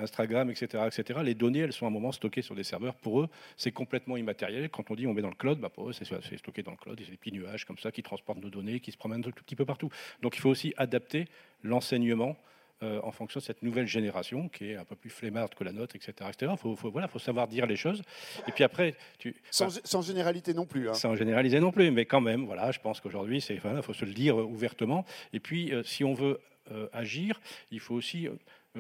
Instagram, 0.01 0.49
etc., 0.49 0.85
etc., 0.87 1.19
les 1.23 1.35
données, 1.35 1.59
elles 1.59 1.73
sont 1.73 1.85
à 1.85 1.89
un 1.89 1.91
moment 1.91 2.11
stockées 2.11 2.41
sur 2.41 2.55
des 2.55 2.63
serveurs. 2.63 2.95
Pour 2.95 3.21
eux, 3.21 3.29
c'est 3.57 3.71
complètement 3.71 4.17
immatériel. 4.17 4.69
Quand 4.69 4.89
on 4.89 4.95
dit 4.95 5.07
on 5.07 5.13
met 5.13 5.21
dans 5.21 5.29
le 5.29 5.35
cloud, 5.35 5.59
bah 5.59 5.69
pour 5.69 5.89
eux, 5.89 5.93
c'est 5.93 6.37
stocké 6.37 6.63
dans 6.63 6.71
le 6.71 6.77
cloud. 6.77 6.99
C'est 7.03 7.11
des 7.11 7.17
petits 7.17 7.33
nuages 7.33 7.65
comme 7.65 7.77
ça 7.77 7.91
qui 7.91 8.03
transportent 8.03 8.41
nos 8.41 8.49
données, 8.49 8.79
qui 8.79 8.91
se 8.91 8.97
promènent 8.97 9.25
un 9.25 9.31
tout 9.31 9.43
petit 9.43 9.55
peu 9.55 9.65
partout. 9.65 9.89
Donc 10.21 10.35
il 10.35 10.41
faut 10.41 10.49
aussi 10.49 10.73
adapter 10.77 11.27
l'enseignement 11.63 12.37
euh, 12.83 12.99
en 13.03 13.11
fonction 13.11 13.39
de 13.39 13.43
cette 13.43 13.63
nouvelle 13.63 13.87
génération 13.87 14.49
qui 14.49 14.71
est 14.71 14.75
un 14.75 14.85
peu 14.85 14.95
plus 14.95 15.09
flemmarde 15.09 15.55
que 15.55 15.63
la 15.63 15.71
nôtre, 15.71 15.95
etc. 15.95 16.13
Il 16.41 16.57
faut, 16.57 16.75
voilà, 16.91 17.07
faut 17.07 17.19
savoir 17.19 17.47
dire 17.47 17.65
les 17.65 17.75
choses. 17.75 18.03
Et 18.47 18.51
puis 18.51 18.63
après, 18.63 18.95
tu, 19.17 19.35
sans, 19.51 20.01
généralité 20.01 20.53
non 20.53 20.65
plus. 20.65 20.89
Hein. 20.89 20.93
Sans 20.93 21.15
généraliser 21.15 21.59
non 21.59 21.71
plus, 21.71 21.89
mais 21.91 22.05
quand 22.05 22.21
même, 22.21 22.45
voilà, 22.45 22.71
je 22.71 22.79
pense 22.79 22.99
qu'aujourd'hui, 22.99 23.39
il 23.49 23.59
voilà, 23.59 23.81
faut 23.81 23.93
se 23.93 24.05
le 24.05 24.13
dire 24.13 24.37
ouvertement. 24.37 25.05
Et 25.33 25.39
puis, 25.39 25.73
euh, 25.73 25.83
si 25.83 26.03
on 26.03 26.13
veut 26.13 26.39
euh, 26.71 26.87
agir, 26.91 27.39
il 27.71 27.79
faut 27.79 27.95
aussi 27.95 28.27
euh, 28.27 28.33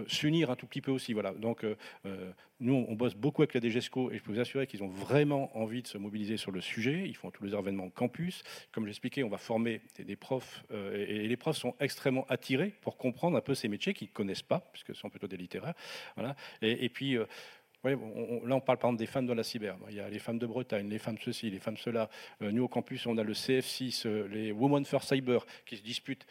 s'unir 0.07 0.49
un 0.49 0.55
tout 0.55 0.67
petit 0.67 0.81
peu 0.81 0.91
aussi. 0.91 1.13
Voilà. 1.13 1.31
Donc, 1.33 1.63
euh, 1.63 1.75
euh, 2.05 2.31
nous, 2.59 2.85
on 2.87 2.95
bosse 2.95 3.15
beaucoup 3.15 3.41
avec 3.41 3.53
la 3.53 3.61
DGESCO 3.61 4.11
et 4.11 4.17
je 4.17 4.23
peux 4.23 4.31
vous 4.31 4.39
assurer 4.39 4.67
qu'ils 4.67 4.83
ont 4.83 4.87
vraiment 4.87 5.55
envie 5.57 5.81
de 5.81 5.87
se 5.87 5.97
mobiliser 5.97 6.37
sur 6.37 6.51
le 6.51 6.61
sujet. 6.61 7.07
Ils 7.07 7.15
font 7.15 7.31
tous 7.31 7.43
les 7.43 7.53
événements 7.53 7.89
campus. 7.89 8.43
Comme 8.71 8.85
j'expliquais, 8.85 9.23
on 9.23 9.29
va 9.29 9.37
former 9.37 9.81
des, 9.97 10.15
profs 10.15 10.63
et, 10.71 11.27
les 11.27 11.37
profs 11.37 11.57
sont 11.57 11.75
extrêmement 11.79 12.25
attirés 12.29 12.73
pour 12.81 12.97
comprendre 12.97 13.37
un 13.37 13.41
peu 13.41 13.53
ces 13.53 13.67
métiers 13.67 13.93
qu'ils 13.93 14.07
ne 14.07 14.13
connaissent 14.13 14.41
pas, 14.41 14.59
puisque 14.71 14.95
ce 14.95 15.01
sont 15.01 15.09
plutôt 15.09 15.27
des 15.27 15.37
littéraires. 15.37 15.75
Voilà. 16.15 16.35
Et, 16.63 16.89
puis, 16.89 17.15
là, 17.15 17.25
on 17.83 18.59
parle 18.59 18.79
par 18.79 18.89
exemple 18.89 18.97
des 18.97 19.05
femmes 19.05 19.27
dans 19.27 19.35
la 19.35 19.43
cyber. 19.43 19.77
Il 19.89 19.95
y 19.95 19.99
a 19.99 20.09
les 20.09 20.19
femmes 20.19 20.39
de 20.39 20.47
Bretagne, 20.47 20.89
les 20.89 20.97
femmes 20.97 21.17
ceci, 21.23 21.51
les 21.51 21.59
femmes 21.59 21.77
cela. 21.77 22.09
nous, 22.41 22.63
au 22.63 22.67
campus, 22.67 23.05
on 23.05 23.17
a 23.17 23.23
le 23.23 23.33
CF6, 23.33 24.07
les 24.29 24.51
Women 24.51 24.83
for 24.85 25.03
Cyber 25.03 25.45
qui 25.65 25.77
se 25.77 25.83
disputent 25.83 26.25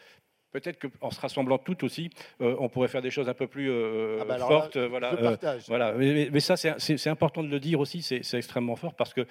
peut-être 0.59 0.79
qu'en 0.79 1.11
se 1.11 1.19
rassemblant 1.19 1.57
tout 1.57 1.83
aussi, 1.83 2.09
on 2.39 2.69
pourrait 2.69 2.87
faire 2.87 3.01
des 3.01 3.11
choses 3.11 3.29
un 3.29 3.33
peu 3.33 3.47
plus 3.47 3.71
ah 3.71 4.25
bah 4.25 4.37
fortes. 4.37 4.77
voilà, 4.77 5.37
voilà. 5.67 5.93
Mais, 5.93 6.39
ça, 6.39 6.55
c'est 6.57 7.07
important 7.07 7.43
de 7.43 7.49
le 7.49 7.59
dire 7.59 7.79
aussi, 7.79 8.01
c'est 8.01 8.37
extrêmement 8.37 8.75
fort 8.75 8.93
parce 8.93 9.13
que 9.13 9.25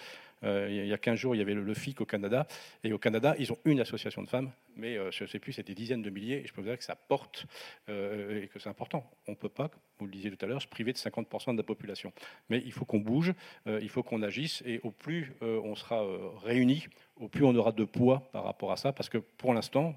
euh, 0.45 0.68
il 0.70 0.87
y 0.87 0.93
a 0.93 0.99
15 0.99 1.18
jours, 1.18 1.35
il 1.35 1.39
y 1.39 1.41
avait 1.41 1.55
le, 1.55 1.74
FIC 1.74 2.01
au 2.01 2.05
Canada. 2.05 2.47
Et 2.85 2.93
au 2.93 2.99
Canada, 2.99 3.35
ils 3.39 3.53
ont 3.53 3.59
une 3.64 3.81
association 3.81 4.22
de 4.22 4.29
femmes, 4.29 4.51
mais 4.77 4.97
euh, 4.97 5.11
je 5.11 5.24
ne 5.24 5.29
sais 5.29 5.39
plus, 5.39 5.53
c'est 5.53 5.66
des 5.66 5.74
dizaines 5.74 6.03
de 6.03 6.11
milliers. 6.11 6.43
Et 6.43 6.47
je 6.47 6.53
peux 6.53 6.61
vous 6.61 6.68
dire 6.68 6.79
que 6.79 6.85
ça 6.85 6.97
porte 6.97 7.47
euh, 7.89 8.43
et 8.43 8.49
que 8.49 8.59
c'est 8.59 8.68
important. 8.68 9.11
On 9.27 9.33
ne 9.33 9.37
peut 9.37 9.49
pas, 9.49 9.70
vous 9.99 10.07
le 10.07 10.12
disiez 10.12 10.31
tout 10.31 10.45
à 10.45 10.49
l'heure, 10.49 10.62
se 10.62 10.66
priver 10.66 10.93
de 10.93 10.99
50% 10.99 11.53
de 11.53 11.57
la 11.57 11.62
population. 11.62 12.12
Mais 12.49 12.62
il 12.64 12.72
faut 12.72 12.85
qu'on 12.85 13.01
bouge, 13.01 13.33
il 13.66 13.89
faut 13.89 14.03
qu'on 14.03 14.22
agisse. 14.22 14.62
Et 14.66 14.81
au 14.83 14.91
plus 14.91 15.33
on 15.41 15.74
sera 15.74 16.05
réunis, 16.43 16.87
au 17.21 17.29
plus 17.29 17.45
on 17.45 17.55
aura 17.55 17.73
de 17.73 17.85
poids 17.85 18.23
par 18.33 18.45
rapport 18.45 18.73
à 18.73 18.77
ça, 18.77 18.93
parce 18.93 19.09
que 19.09 19.19
pour 19.19 19.55
l'instant, 19.55 19.95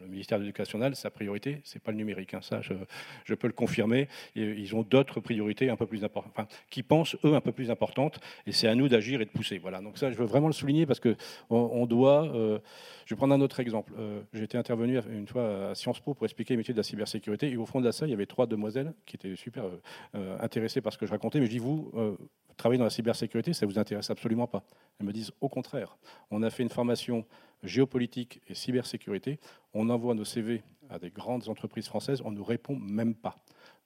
le 0.00 0.06
ministère 0.06 0.38
de 0.38 0.44
l'Éducation 0.44 0.78
nationale, 0.78 0.96
sa 0.96 1.10
priorité, 1.10 1.60
c'est 1.64 1.82
pas 1.82 1.90
le 1.90 1.96
numérique. 1.96 2.34
Hein. 2.34 2.40
ça, 2.42 2.60
je, 2.60 3.34
peux 3.34 3.46
le 3.46 3.52
confirmer. 3.52 4.08
ils 4.34 4.74
ont 4.74 4.82
d'autres 4.82 5.20
priorités 5.20 5.70
un 5.70 5.76
peu 5.76 5.86
plus 5.86 6.04
importantes, 6.04 6.52
qui 6.70 6.82
pensent 6.82 7.16
eux 7.24 7.34
un 7.34 7.40
peu 7.40 7.52
plus 7.52 7.70
importantes, 7.70 8.20
et 8.46 8.52
c'est 8.52 8.68
à 8.68 8.74
nous 8.74 8.88
d'agir 8.88 9.20
et 9.20 9.24
de 9.24 9.30
pousser. 9.30 9.58
Voilà, 9.58 9.80
donc 9.80 9.98
ça, 9.98 10.10
je 10.10 10.16
veux 10.16 10.26
vraiment 10.26 10.48
le 10.48 10.52
souligner 10.52 10.86
parce 10.86 11.00
que 11.00 11.16
on, 11.50 11.86
doit. 11.86 12.24
Euh, 12.34 12.58
je 13.06 13.14
vais 13.14 13.18
prendre 13.18 13.34
un 13.34 13.40
autre 13.40 13.60
exemple. 13.60 13.92
Euh, 13.98 14.22
été 14.34 14.58
intervenu 14.58 14.98
une 15.10 15.26
fois 15.26 15.70
à 15.70 15.74
Sciences 15.74 16.00
Po 16.00 16.12
pour 16.12 16.26
expliquer 16.26 16.54
les 16.54 16.58
métiers 16.58 16.74
de 16.74 16.78
la 16.78 16.84
cybersécurité. 16.84 17.50
Et 17.50 17.56
au 17.56 17.64
fond 17.64 17.80
de 17.80 17.86
la 17.86 17.92
salle, 17.92 18.08
il 18.08 18.12
y 18.12 18.14
avait 18.14 18.26
trois 18.26 18.46
demoiselles 18.46 18.92
qui 19.06 19.16
étaient 19.16 19.36
super 19.36 19.64
euh, 20.14 20.38
intéressées 20.40 20.82
par 20.82 20.92
ce 20.92 20.98
que 20.98 21.06
je 21.06 21.10
racontais. 21.10 21.40
Mais 21.40 21.46
je 21.46 21.50
dis, 21.50 21.58
vous, 21.58 21.90
travaillez 22.56 22.78
dans 22.78 22.84
la 22.84 22.90
cybersécurité, 22.90 23.52
ça 23.52 23.66
vous 23.66 23.78
intéresse 23.78 24.10
absolument 24.10 24.46
pas. 24.46 24.62
Elles 24.98 25.06
me 25.06 25.12
disent, 25.12 25.32
au 25.40 25.48
contraire, 25.48 25.96
on 26.34 26.42
a 26.42 26.50
fait 26.50 26.62
une 26.62 26.68
formation 26.68 27.24
géopolitique 27.62 28.40
et 28.48 28.54
cybersécurité. 28.54 29.38
On 29.72 29.88
envoie 29.88 30.14
nos 30.14 30.24
CV 30.24 30.62
à 30.90 30.98
des 30.98 31.10
grandes 31.10 31.48
entreprises 31.48 31.86
françaises, 31.86 32.20
on 32.24 32.30
ne 32.30 32.36
nous 32.36 32.44
répond 32.44 32.76
même 32.76 33.14
pas. 33.14 33.38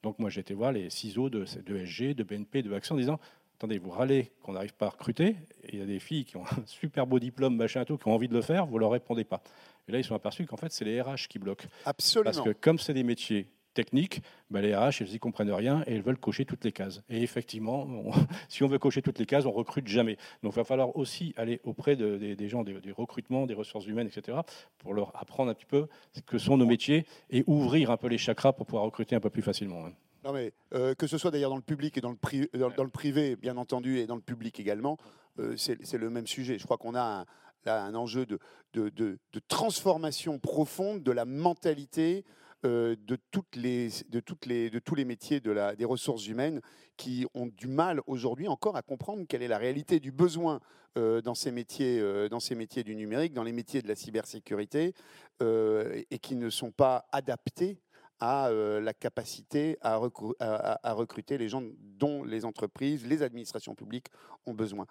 Donc 0.03 0.19
moi, 0.19 0.31
j'ai 0.31 0.41
été 0.41 0.55
voir 0.55 0.73
les 0.73 0.91
ciseaux 0.91 1.31
de, 1.31 1.45
de 1.65 1.85
SG, 1.85 2.15
de 2.15 2.23
BNP, 2.23 2.63
de 2.63 2.73
Action 2.73 2.95
en 2.95 2.99
disant 2.99 3.21
attendez, 3.59 3.79
vous 3.79 3.91
râlez 3.91 4.31
qu'on 4.43 4.53
n'arrive 4.53 4.75
pas 4.75 4.87
à 4.87 4.91
recruter, 4.91 5.35
et 5.65 5.73
il 5.73 5.79
y 5.81 5.83
a 5.83 5.87
des 5.87 5.99
filles 5.99 6.25
qui 6.25 6.37
ont 6.37 6.45
un 6.45 6.65
super 6.67 7.09
beau 7.09 7.19
diplôme, 7.19 7.57
machin, 7.57 7.85
tout, 7.85 7.99
qui 7.99 8.07
ont 8.07 8.15
envie 8.15 8.29
de 8.29 8.35
le 8.35 8.43
faire, 8.43 8.67
vous 8.67 8.77
ne 8.77 8.81
leur 8.81 8.93
répondez 8.93 9.25
pas. 9.25 9.43
Et 9.89 9.93
là, 9.93 9.99
ils 9.99 10.05
sont 10.05 10.15
aperçus 10.15 10.47
qu'en 10.47 10.57
fait, 10.57 10.71
c'est 10.71 10.85
les 10.85 11.01
RH 11.01 11.27
qui 11.29 11.41
bloquent. 11.41 11.67
Absolument. 11.85 12.31
Parce 12.31 12.41
que 12.41 12.51
comme 12.51 12.79
c'est 12.79 12.95
des 12.95 13.03
métiers 13.03 13.49
techniques, 13.75 14.23
ben 14.51 14.61
les 14.61 14.75
RH, 14.75 15.01
ils 15.01 15.13
n'y 15.13 15.19
comprennent 15.19 15.51
rien 15.51 15.83
et 15.87 15.95
ils 15.95 16.03
veulent 16.03 16.19
cocher 16.19 16.45
toutes 16.45 16.65
les 16.65 16.73
cases. 16.73 17.03
Et 17.09 17.23
effectivement, 17.23 17.87
si 18.49 18.63
on 18.63 18.67
veut 18.67 18.79
cocher 18.79 19.03
toutes 19.03 19.19
les 19.19 19.27
cases, 19.27 19.47
on 19.47 19.53
recrute 19.53 19.87
jamais. 19.87 20.17
Donc 20.43 20.53
il 20.55 20.57
va 20.57 20.65
falloir 20.65 20.97
aussi 20.97 21.35
aller 21.37 21.61
auprès 21.65 21.97
des 21.97 22.49
gens 22.49 22.65
des, 22.65 22.93
recrutements, 22.93 23.47
des 23.47 23.55
ressources 23.55 23.87
humaines, 23.87 24.09
etc., 24.09 24.39
pour 24.79 24.95
leur 24.95 25.15
apprendre 25.21 25.51
un 25.51 25.55
petit 25.55 25.67
peu 25.67 25.87
ce 26.13 26.21
que 26.21 26.39
sont 26.39 26.57
nos 26.57 26.67
métiers 26.67 27.07
et 27.31 27.45
ouvrir 27.47 27.91
un 27.91 27.97
peu 27.97 28.09
les 28.09 28.19
chakras 28.19 28.53
pour 28.53 28.67
pouvoir 28.67 28.85
recruter 28.85 29.17
un 29.17 29.21
peu 29.21 29.31
plus 29.31 29.43
facilement. 29.43 29.87
Hein. 29.87 29.93
Non 30.25 30.33
mais 30.33 30.53
euh, 30.75 30.95
que 30.95 31.07
ce 31.07 31.17
soit 31.17 31.31
d'ailleurs 31.31 31.51
dans 31.51 31.57
le 31.57 31.63
public 31.63 31.97
et 31.97 32.01
dans 32.01 32.11
le, 32.11 32.19
le 32.53 32.89
privé, 32.89 33.37
bien 33.37 33.57
entendu, 33.57 33.99
et 33.99 34.07
dans 34.07 34.17
le 34.17 34.21
public 34.21 34.59
également, 34.59 34.99
euh, 35.39 35.55
c'est 35.57 35.99
le 35.99 36.11
même 36.11 36.27
sujet. 36.27 36.59
Je 36.59 36.65
crois 36.65 36.77
qu'on 36.77 36.95
a 36.95 37.21
un, 37.21 37.25
là 37.65 37.83
un 37.83 37.95
enjeu 37.95 38.27
de, 38.27 39.19
transformation 39.49 40.39
profonde 40.39 41.03
de 41.03 41.13
la 41.13 41.25
mentalité 41.25 42.25
euh, 42.65 42.97
de, 43.07 43.19
les, 43.55 43.89
de, 44.09 44.23
les, 44.47 44.71
de 44.71 44.79
tous 44.79 44.95
les 44.95 45.05
métiers 45.05 45.41
de 45.41 45.51
la, 45.51 45.77
des 45.77 45.85
ressources 45.85 46.27
humaines 46.27 46.61
qui 46.97 47.27
ont 47.35 47.47
du 47.47 47.69
mal 47.69 48.01
aujourd'hui 48.07 48.49
encore 48.49 48.77
à 48.77 48.83
comprendre 48.83 49.25
quelle 49.29 49.43
est 49.43 49.49
la 49.49 49.59
réalité 49.59 50.01
du 50.01 50.13
besoin 50.13 50.61
dans, 50.97 51.37
ces 51.37 51.53
métiers, 51.53 52.03
dans 52.29 52.41
ces 52.41 52.57
métiers 52.57 52.83
du 52.83 52.97
numérique, 52.97 53.33
dans 53.33 53.45
les 53.45 53.53
métiers 53.53 53.83
de 53.83 53.87
la 53.87 53.95
cybersécurité, 53.95 54.95
et 55.41 56.19
qui 56.21 56.35
ne 56.35 56.51
sont 56.51 56.73
pas 56.73 57.07
adaptés 57.13 57.79
à 58.21 58.49
euh, 58.49 58.81
la 58.81 58.95
capacité 58.95 59.79
à, 59.81 59.97
recruter 59.97 61.39
les 61.39 61.49
gens 61.49 61.63
dont 61.99 62.25
les 62.25 62.45
entreprises, 62.45 63.07
les 63.07 63.23
administrations 63.23 63.75
publiques 63.75 64.09
ont 64.47 64.55
besoin. 64.55 64.87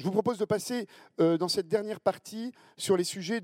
Euh, 0.00 0.02
je 0.02 0.04
vous 0.04 0.12
propose 0.12 0.38
de 0.38 0.44
passer 0.44 0.86
euh, 1.20 1.38
dans 1.38 1.48
cette 1.48 1.68
dernière 1.68 2.00
partie 2.00 2.52
sur 2.76 2.96
les 2.96 3.04
sujets 3.04 3.40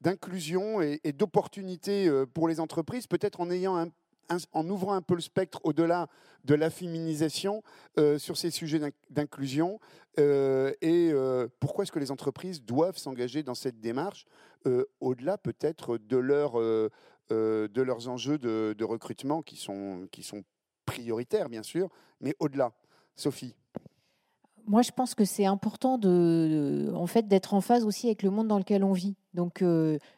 d'inclusion 0.00 0.80
et, 0.80 1.00
et 1.04 1.12
d'opportunité 1.12 2.10
pour 2.34 2.48
les 2.48 2.60
entreprises, 2.60 3.06
peut-être 3.06 3.40
en 3.40 4.68
ouvrant 4.68 4.92
un 4.94 5.02
peu 5.02 5.14
le 5.14 5.20
spectre 5.20 5.60
au-delà 5.64 6.08
de 6.44 6.54
la 6.54 6.70
féminisation 6.70 7.62
euh, 7.98 8.18
sur 8.18 8.36
ces 8.36 8.50
sujets 8.50 8.80
d'inclusion 9.10 9.80
euh, 10.18 10.72
et 10.80 11.10
euh, 11.12 11.48
pourquoi 11.60 11.82
est-ce 11.82 11.92
que 11.92 11.98
les 11.98 12.10
entreprises 12.10 12.62
doivent 12.62 12.96
s'engager 12.96 13.42
dans 13.42 13.54
cette 13.54 13.80
démarche 13.80 14.24
au-delà 14.98 15.38
peut-être 15.38 15.96
de, 15.96 16.16
leur, 16.16 16.54
de 16.60 17.82
leurs 17.82 18.08
enjeux 18.08 18.36
de, 18.36 18.84
recrutement 18.84 19.40
qui 19.40 19.64
qui 20.10 20.22
sont 20.24 20.44
prioritaires 20.84 21.48
bien 21.48 21.62
sûr, 21.62 21.88
mais 22.20 22.34
au-delà? 22.40 22.72
Sophie 23.14 23.54
moi, 24.66 24.82
je 24.82 24.90
pense 24.90 25.14
que 25.14 25.24
c'est 25.24 25.46
important 25.46 25.98
de, 25.98 26.92
en 26.94 27.06
fait, 27.06 27.28
d'être 27.28 27.54
en 27.54 27.60
phase 27.60 27.84
aussi 27.84 28.06
avec 28.06 28.22
le 28.22 28.30
monde 28.30 28.48
dans 28.48 28.58
lequel 28.58 28.84
on 28.84 28.92
vit. 28.92 29.16
Donc, 29.36 29.62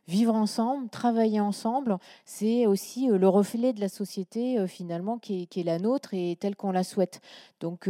vivre 0.06 0.34
ensemble, 0.34 0.88
travailler 0.88 1.40
ensemble, 1.40 1.98
c'est 2.24 2.66
aussi 2.66 3.08
le 3.08 3.28
reflet 3.28 3.72
de 3.72 3.80
la 3.80 3.88
société 3.88 4.66
finalement 4.66 5.18
qui 5.18 5.48
est, 5.54 5.62
la 5.62 5.78
nôtre 5.78 6.14
et 6.14 6.36
telle 6.40 6.56
qu'on 6.56 6.70
la 6.70 6.84
souhaite. 6.84 7.20
Donc, 7.60 7.88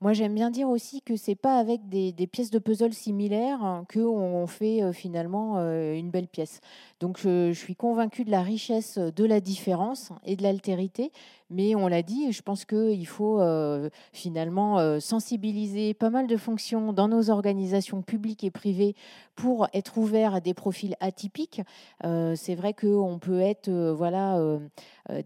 moi, 0.00 0.12
j'aime 0.12 0.34
bien 0.34 0.50
dire 0.50 0.68
aussi 0.68 1.00
que 1.00 1.16
c'est 1.16 1.36
pas 1.36 1.58
avec 1.58 1.88
des, 1.88 2.12
pièces 2.26 2.50
de 2.50 2.58
puzzle 2.58 2.92
similaires 2.92 3.62
hein, 3.62 3.86
qu'on 3.92 4.46
fait 4.46 4.92
finalement 4.92 5.58
une 5.60 6.10
belle 6.10 6.28
pièce. 6.28 6.60
Donc, 7.00 7.18
je, 7.18 7.52
je, 7.52 7.58
suis 7.58 7.76
convaincue 7.76 8.24
de 8.24 8.30
la 8.30 8.42
richesse 8.42 8.98
de 8.98 9.24
la 9.24 9.40
différence 9.40 10.10
et 10.24 10.36
de 10.36 10.42
l'altérité. 10.42 11.12
Mais 11.50 11.74
on 11.74 11.86
l'a 11.86 12.02
dit, 12.02 12.32
je 12.32 12.42
pense 12.42 12.64
qu'il 12.64 13.06
faut 13.06 13.40
finalement 14.12 15.00
sensibiliser 15.00 15.94
pas 15.94 16.10
mal 16.10 16.26
de 16.26 16.36
fonctions 16.36 16.92
dans 16.92 17.06
nos 17.06 17.30
organisations 17.30 18.02
publiques 18.02 18.44
et 18.44 18.50
privées 18.50 18.96
pour 19.36 19.68
être 19.72 19.98
ouvert 19.98 20.34
à 20.34 20.40
des 20.40 20.54
profils 20.64 20.96
atypiques. 21.00 21.60
Euh, 22.06 22.34
c'est 22.36 22.54
vrai 22.54 22.72
qu'on 22.72 23.18
peut 23.18 23.40
être 23.40 23.68
euh, 23.68 23.92
voilà, 23.92 24.38
euh, 24.38 24.58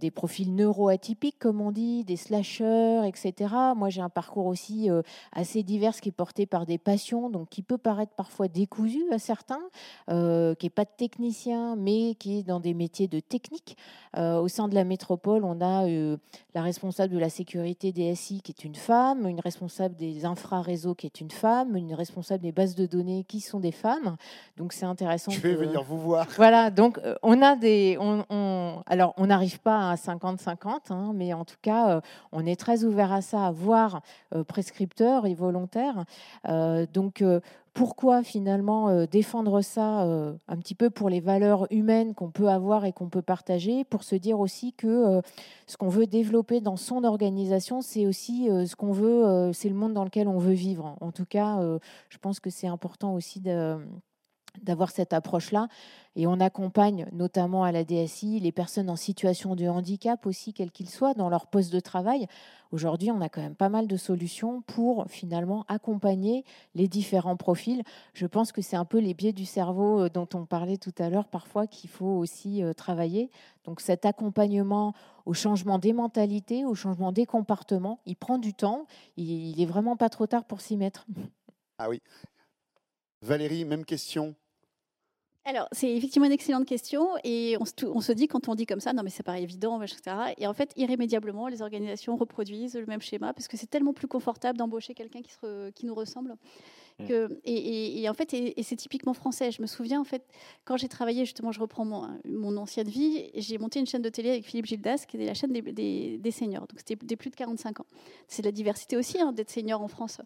des 0.00 0.10
profils 0.10 0.52
neuroatypiques, 0.52 1.38
comme 1.38 1.60
on 1.60 1.70
dit, 1.70 2.02
des 2.02 2.16
slashers, 2.16 3.02
etc. 3.06 3.54
Moi, 3.76 3.88
j'ai 3.88 4.00
un 4.00 4.08
parcours 4.08 4.46
aussi 4.46 4.88
assez 5.30 5.62
divers 5.62 5.94
qui 6.00 6.08
est 6.08 6.12
porté 6.12 6.46
par 6.46 6.66
des 6.66 6.78
passions, 6.78 7.30
donc 7.30 7.48
qui 7.48 7.62
peut 7.62 7.78
paraître 7.78 8.10
parfois 8.16 8.48
décousu 8.48 9.04
à 9.12 9.20
certains, 9.20 9.62
qui 10.08 10.66
n'est 10.66 10.74
pas 10.74 10.84
de 10.84 10.90
technicien, 10.96 11.76
mais 11.76 12.16
qui 12.16 12.40
est 12.40 12.42
dans 12.42 12.58
des 12.58 12.74
métiers 12.74 13.06
de 13.06 13.20
technique. 13.20 13.76
au 14.16 14.48
sein 14.48 14.66
de 14.66 14.74
la 14.74 14.82
métropole, 14.82 15.44
on 15.44 15.60
a 15.60 15.86
la 16.54 16.62
responsable 16.62 17.14
de 17.14 17.18
la 17.20 17.30
sécurité 17.30 17.92
DSI 17.92 18.40
qui 18.42 18.50
est 18.50 18.64
une 18.64 18.74
femme, 18.74 19.28
une 19.28 19.40
responsable 19.40 19.94
des 19.94 20.24
infraréseaux 20.24 20.96
qui 20.96 21.06
est 21.06 21.20
une 21.20 21.30
femme, 21.30 21.76
une 21.76 21.94
responsable 21.94 22.42
des 22.42 22.52
bases 22.52 22.74
de 22.74 22.86
données 22.86 23.22
qui 23.22 23.40
sont 23.40 23.60
des 23.60 23.72
femmes. 23.72 24.16
Donc 24.56 24.72
c'est 24.72 24.86
intéressant. 24.86 25.27
Je 25.28 25.40
vais 25.40 25.54
venir 25.54 25.82
vous 25.82 25.98
voir. 25.98 26.26
Voilà, 26.36 26.70
donc 26.70 26.98
euh, 26.98 27.14
on 27.22 27.42
a 27.42 27.56
des. 27.56 27.96
On, 28.00 28.82
alors 28.86 29.14
on 29.16 29.26
n'arrive 29.26 29.60
pas 29.60 29.90
à 29.90 29.94
50-50, 29.94 30.90
hein, 30.90 31.12
mais 31.14 31.32
en 31.32 31.44
tout 31.44 31.56
cas, 31.62 31.96
euh, 31.96 32.00
on 32.32 32.46
est 32.46 32.58
très 32.58 32.84
ouvert 32.84 33.12
à 33.12 33.22
ça, 33.22 33.50
voire 33.50 34.02
euh, 34.34 34.44
prescripteur 34.44 35.26
et 35.26 35.34
volontaire. 35.34 36.04
donc 36.92 37.24
pourquoi 37.74 38.24
finalement 38.24 39.04
défendre 39.06 39.60
ça 39.60 40.02
un 40.02 40.56
petit 40.56 40.74
peu 40.74 40.90
pour 40.90 41.08
les 41.08 41.20
valeurs 41.20 41.68
humaines 41.70 42.14
qu'on 42.14 42.30
peut 42.30 42.48
avoir 42.48 42.84
et 42.84 42.92
qu'on 42.92 43.08
peut 43.08 43.22
partager, 43.22 43.84
pour 43.84 44.02
se 44.02 44.16
dire 44.16 44.40
aussi 44.40 44.72
que 44.72 45.20
ce 45.66 45.76
qu'on 45.76 45.88
veut 45.88 46.06
développer 46.06 46.60
dans 46.60 46.76
son 46.76 47.04
organisation, 47.04 47.80
c'est 47.80 48.06
aussi 48.06 48.48
ce 48.48 48.74
qu'on 48.74 48.90
veut, 48.90 49.52
c'est 49.52 49.68
le 49.68 49.76
monde 49.76 49.92
dans 49.92 50.04
lequel 50.04 50.26
on 50.26 50.38
veut 50.38 50.54
vivre. 50.54 50.96
En 51.00 51.12
tout 51.12 51.26
cas, 51.26 51.60
je 52.08 52.18
pense 52.18 52.40
que 52.40 52.50
c'est 52.50 52.66
important 52.66 53.14
aussi 53.14 53.38
de 53.40 53.78
d'avoir 54.62 54.90
cette 54.90 55.12
approche-là. 55.12 55.68
Et 56.16 56.26
on 56.26 56.40
accompagne 56.40 57.06
notamment 57.12 57.62
à 57.62 57.70
la 57.70 57.84
DSI 57.84 58.40
les 58.40 58.50
personnes 58.50 58.90
en 58.90 58.96
situation 58.96 59.54
de 59.54 59.68
handicap 59.68 60.26
aussi, 60.26 60.52
quel 60.52 60.70
qu'il 60.70 60.88
soit, 60.88 61.14
dans 61.14 61.28
leur 61.28 61.46
poste 61.46 61.72
de 61.72 61.80
travail. 61.80 62.26
Aujourd'hui, 62.70 63.10
on 63.10 63.20
a 63.20 63.28
quand 63.28 63.40
même 63.40 63.54
pas 63.54 63.68
mal 63.68 63.86
de 63.86 63.96
solutions 63.96 64.62
pour 64.62 65.06
finalement 65.08 65.64
accompagner 65.68 66.44
les 66.74 66.88
différents 66.88 67.36
profils. 67.36 67.82
Je 68.14 68.26
pense 68.26 68.52
que 68.52 68.62
c'est 68.62 68.76
un 68.76 68.84
peu 68.84 68.98
les 68.98 69.14
biais 69.14 69.32
du 69.32 69.46
cerveau 69.46 70.02
euh, 70.02 70.08
dont 70.08 70.28
on 70.34 70.44
parlait 70.44 70.76
tout 70.76 70.94
à 70.98 71.08
l'heure 71.08 71.28
parfois 71.28 71.66
qu'il 71.66 71.88
faut 71.88 72.18
aussi 72.18 72.62
euh, 72.62 72.74
travailler. 72.74 73.30
Donc 73.64 73.80
cet 73.80 74.04
accompagnement 74.04 74.94
au 75.24 75.34
changement 75.34 75.78
des 75.78 75.92
mentalités, 75.92 76.64
au 76.64 76.74
changement 76.74 77.12
des 77.12 77.26
comportements, 77.26 78.00
il 78.06 78.16
prend 78.16 78.38
du 78.38 78.54
temps. 78.54 78.86
Il 79.16 79.60
est 79.60 79.66
vraiment 79.66 79.96
pas 79.96 80.08
trop 80.08 80.26
tard 80.26 80.44
pour 80.44 80.60
s'y 80.60 80.76
mettre. 80.76 81.06
Ah 81.78 81.88
oui. 81.88 82.02
Valérie, 83.22 83.64
même 83.64 83.84
question? 83.84 84.34
Alors, 85.48 85.66
c'est 85.72 85.90
effectivement 85.90 86.26
une 86.26 86.32
excellente 86.32 86.66
question 86.66 87.08
et 87.24 87.56
on 87.58 87.64
se, 88.02 88.12
dit 88.12 88.28
quand 88.28 88.48
on 88.48 88.54
dit 88.54 88.66
comme 88.66 88.80
ça, 88.80 88.92
non 88.92 89.02
mais 89.02 89.08
c'est 89.08 89.22
pas 89.22 89.38
évident, 89.38 89.80
etc. 89.80 90.34
Et 90.36 90.46
en 90.46 90.52
fait, 90.52 90.74
irrémédiablement, 90.76 91.48
les 91.48 91.62
organisations 91.62 92.16
reproduisent 92.16 92.74
le 92.74 92.84
même 92.84 93.00
schéma 93.00 93.32
parce 93.32 93.48
que 93.48 93.56
c'est 93.56 93.66
tellement 93.66 93.94
plus 93.94 94.08
confortable 94.08 94.58
d'embaucher 94.58 94.92
quelqu'un 94.92 95.22
qui, 95.22 95.86
nous 95.86 95.94
ressemble 95.94 96.36
Mm. 96.98 97.28
et, 97.44 98.08
en 98.08 98.14
fait, 98.14 98.34
c'est 98.62 98.76
typiquement 98.76 99.14
français. 99.14 99.50
Je 99.50 99.62
me 99.62 99.66
souviens, 99.66 100.00
en 100.00 100.04
fait, 100.04 100.24
quand 100.64 100.76
j'ai 100.76 100.88
travaillé, 100.88 101.24
justement, 101.24 101.52
je 101.52 101.60
reprends 101.60 101.84
mon, 101.84 102.56
ancienne 102.56 102.88
vie, 102.88 103.30
j'ai 103.34 103.58
monté 103.58 103.78
une 103.78 103.86
chaîne 103.86 104.02
de 104.02 104.08
télé 104.08 104.30
avec 104.30 104.44
Philippe 104.44 104.66
Gildas, 104.66 105.04
qui 105.06 105.16
est 105.16 105.26
la 105.26 105.34
chaîne 105.34 105.52
des, 105.52 106.30
seniors. 106.30 106.66
Donc, 106.66 106.78
c'était 106.78 106.96
des 106.96 107.16
plus 107.16 107.30
de 107.30 107.36
45 107.36 107.80
ans. 107.80 107.86
C'est 108.26 108.44
la 108.44 108.52
diversité 108.52 108.96
aussi, 108.96 109.20
hein, 109.20 109.32
d'être 109.32 109.50
senior 109.50 109.80
en 109.80 109.88
France. 109.88 110.20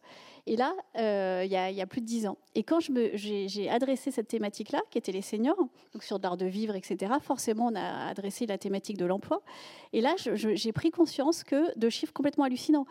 Et 0.47 0.57
là, 0.57 0.75
euh, 0.99 1.43
il 1.45 1.53
y, 1.53 1.57
a 1.57 1.87
plus 1.87 2.01
de 2.01 2.07
10 2.07 2.27
ans. 2.27 2.39
Et 2.55 2.63
quand 2.63 2.81
j'ai 2.81 3.69
adressé 3.69 4.11
cette 4.11 4.29
thématique-là, 4.29 4.81
qui 4.91 4.99
était 4.99 5.13
les 5.13 5.23
seniors, 5.23 5.59
donc 5.93 6.03
sur 6.03 6.19
l'art 6.19 6.37
de 6.37 6.47
vivre, 6.47 6.75
etc., 6.75 7.13
forcément, 7.21 7.67
on 7.67 7.75
a 7.75 8.09
adressé 8.09 8.47
la 8.47 8.59
thématique 8.59 8.97
de 8.97 9.05
l'emploi. 9.05 9.43
Et 9.93 10.01
là, 10.01 10.15
j'ai 10.17 10.73
pris 10.73 10.91
conscience 10.91 11.45
que 11.45 11.79
de 11.79 11.89
chiffres 11.91 12.13
complètement 12.13 12.45
hallucinants. 12.45 12.87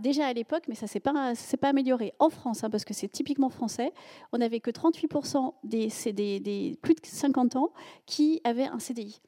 déjà 0.00 0.26
à 0.26 0.32
l'époque, 0.32 0.64
mais 0.68 0.74
ça 0.74 0.86
ne 0.86 0.90
s'est 0.90 1.00
pas, 1.00 1.34
pas 1.60 1.68
amélioré. 1.68 2.14
En 2.18 2.30
France, 2.30 2.64
hein, 2.64 2.70
parce 2.70 2.84
que 2.84 2.94
c'est 3.00 3.10
typiquement 3.10 3.48
français. 3.48 3.92
On 4.32 4.38
n'avait 4.38 4.60
que 4.60 4.70
38% 4.70 5.54
des, 5.64 6.78
plus 6.82 6.94
de 6.94 7.00
50 7.02 7.56
ans 7.56 7.72
qui 8.06 8.40
avaient 8.44 8.66
un 8.66 8.78
CDI 8.78 9.20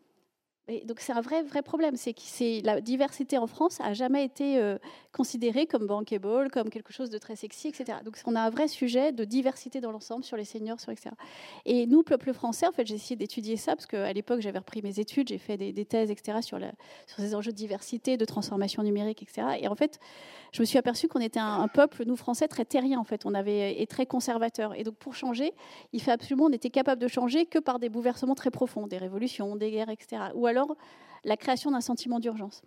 donc 0.85 1.01
c'est 1.01 1.13
un 1.13 1.21
vrai, 1.21 1.43
vrai 1.43 1.63
problème. 1.63 1.97
C'est 1.97 2.13
que 2.13 2.65
la 2.65 2.81
diversité 2.81 3.39
en 3.39 3.47
France 3.47 3.81
a 3.81 3.93
jamais 3.93 4.25
été 4.25 4.59
euh, 4.59 4.79
considérée 5.13 5.67
comme 5.67 5.87
bankable, 5.87 6.51
comme 6.51 6.71
quelque 6.71 6.93
chose 6.93 7.11
de 7.11 7.19
très 7.19 7.37
sexy, 7.37 7.69
etc. 7.69 7.99
Donc 8.05 8.17
on 8.27 8.35
a 8.35 8.41
un 8.41 8.51
vrai 8.51 8.69
sujet 8.69 9.13
de 9.13 9.25
diversité 9.25 9.81
dans 9.81 9.93
l'ensemble 9.93 10.25
sur 10.25 10.37
les 10.37 10.45
seniors, 10.45 10.79
etc. 10.89 11.11
Et 11.65 11.87
nous, 11.87 12.03
peuple 12.03 12.33
français, 12.33 12.67
en 12.67 12.73
fait, 12.73 12.87
j'ai 12.87 12.95
essayé 12.95 13.17
d'étudier 13.17 13.57
ça 13.57 13.77
parce 13.77 13.87
qu'à 13.87 14.13
l'époque 14.13 14.41
j'avais 14.41 14.59
repris 14.59 14.83
mes 14.83 14.99
études, 14.99 15.29
j'ai 15.29 15.39
fait 15.39 15.57
des, 15.57 15.85
thèses, 15.85 16.11
etc. 16.11 16.39
sur, 16.43 16.59
sur 17.07 17.17
ces 17.19 17.35
enjeux 17.35 17.53
de 17.53 17.57
diversité, 17.57 18.17
de 18.17 18.25
transformation 18.25 18.83
numérique, 18.83 19.23
etc. 19.23 19.47
Et 19.61 19.69
en 19.69 19.75
fait, 19.75 20.01
je 20.53 20.61
me 20.61 20.67
suis 20.67 20.79
aperçue 20.79 21.09
qu'on 21.09 21.21
était 21.21 21.41
un, 21.41 21.67
peuple, 21.69 22.05
nous 22.07 22.17
Français, 22.17 22.47
très 22.47 22.67
terrien 22.67 22.99
en 22.99 23.05
fait. 23.05 23.25
On 23.25 23.33
avait 23.33 23.81
et 23.81 23.87
très 23.87 24.05
conservateur. 24.05 24.79
Et 24.79 24.85
donc 24.85 24.97
pour 24.97 25.15
changer, 25.15 25.55
il 25.93 26.03
fait 26.03 26.11
absolument, 26.11 26.45
on 26.45 26.53
était 26.53 26.71
capable 26.71 27.01
de 27.01 27.09
changer 27.09 27.47
que 27.47 27.59
par 27.59 27.79
des 27.79 27.89
bouleversements 27.89 28.35
très 28.35 28.51
profonds, 28.51 28.87
des 28.87 28.99
révolutions, 28.99 29.57
des 29.57 29.71
guerres, 29.71 29.89
etc. 29.89 30.23
Ou 30.35 30.47
alors 30.47 30.62
la 31.25 31.37
création 31.37 31.71
d'un 31.71 31.81
sentiment 31.81 32.19
d'urgence. 32.19 32.63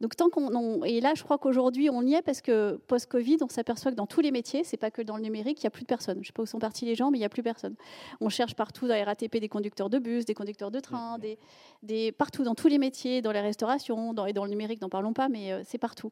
Donc 0.00 0.16
tant 0.16 0.30
qu'on 0.30 0.82
et 0.82 1.00
là 1.00 1.12
je 1.14 1.22
crois 1.22 1.36
qu'aujourd'hui 1.36 1.90
on 1.90 2.02
y 2.02 2.14
est 2.14 2.22
parce 2.22 2.40
que 2.40 2.80
post-Covid 2.86 3.36
on 3.42 3.48
s'aperçoit 3.48 3.90
que 3.90 3.96
dans 3.96 4.06
tous 4.06 4.22
les 4.22 4.30
métiers, 4.30 4.64
c'est 4.64 4.78
pas 4.78 4.90
que 4.90 5.02
dans 5.02 5.16
le 5.16 5.22
numérique, 5.22 5.60
il 5.60 5.64
y 5.64 5.66
a 5.66 5.70
plus 5.70 5.82
de 5.82 5.86
personnes. 5.86 6.18
Je 6.22 6.28
sais 6.28 6.32
pas 6.32 6.42
où 6.42 6.46
sont 6.46 6.58
partis 6.58 6.86
les 6.86 6.94
gens, 6.94 7.10
mais 7.10 7.18
il 7.18 7.20
y 7.20 7.24
a 7.24 7.28
plus 7.28 7.42
personne. 7.42 7.74
On 8.20 8.30
cherche 8.30 8.54
partout 8.54 8.88
dans 8.88 8.94
la 8.94 9.04
RATP 9.04 9.36
des 9.36 9.48
conducteurs 9.48 9.90
de 9.90 9.98
bus, 9.98 10.24
des 10.24 10.34
conducteurs 10.34 10.70
de 10.70 10.80
train, 10.80 11.18
des, 11.18 11.38
des 11.82 12.12
partout 12.12 12.44
dans 12.44 12.54
tous 12.54 12.68
les 12.68 12.78
métiers, 12.78 13.20
dans 13.20 13.32
les 13.32 13.40
restaurations, 13.40 14.14
dans, 14.14 14.24
et 14.24 14.32
dans 14.32 14.44
le 14.44 14.50
numérique, 14.50 14.80
n'en 14.80 14.88
parlons 14.88 15.12
pas, 15.12 15.28
mais 15.28 15.52
euh, 15.52 15.62
c'est 15.64 15.78
partout. 15.78 16.10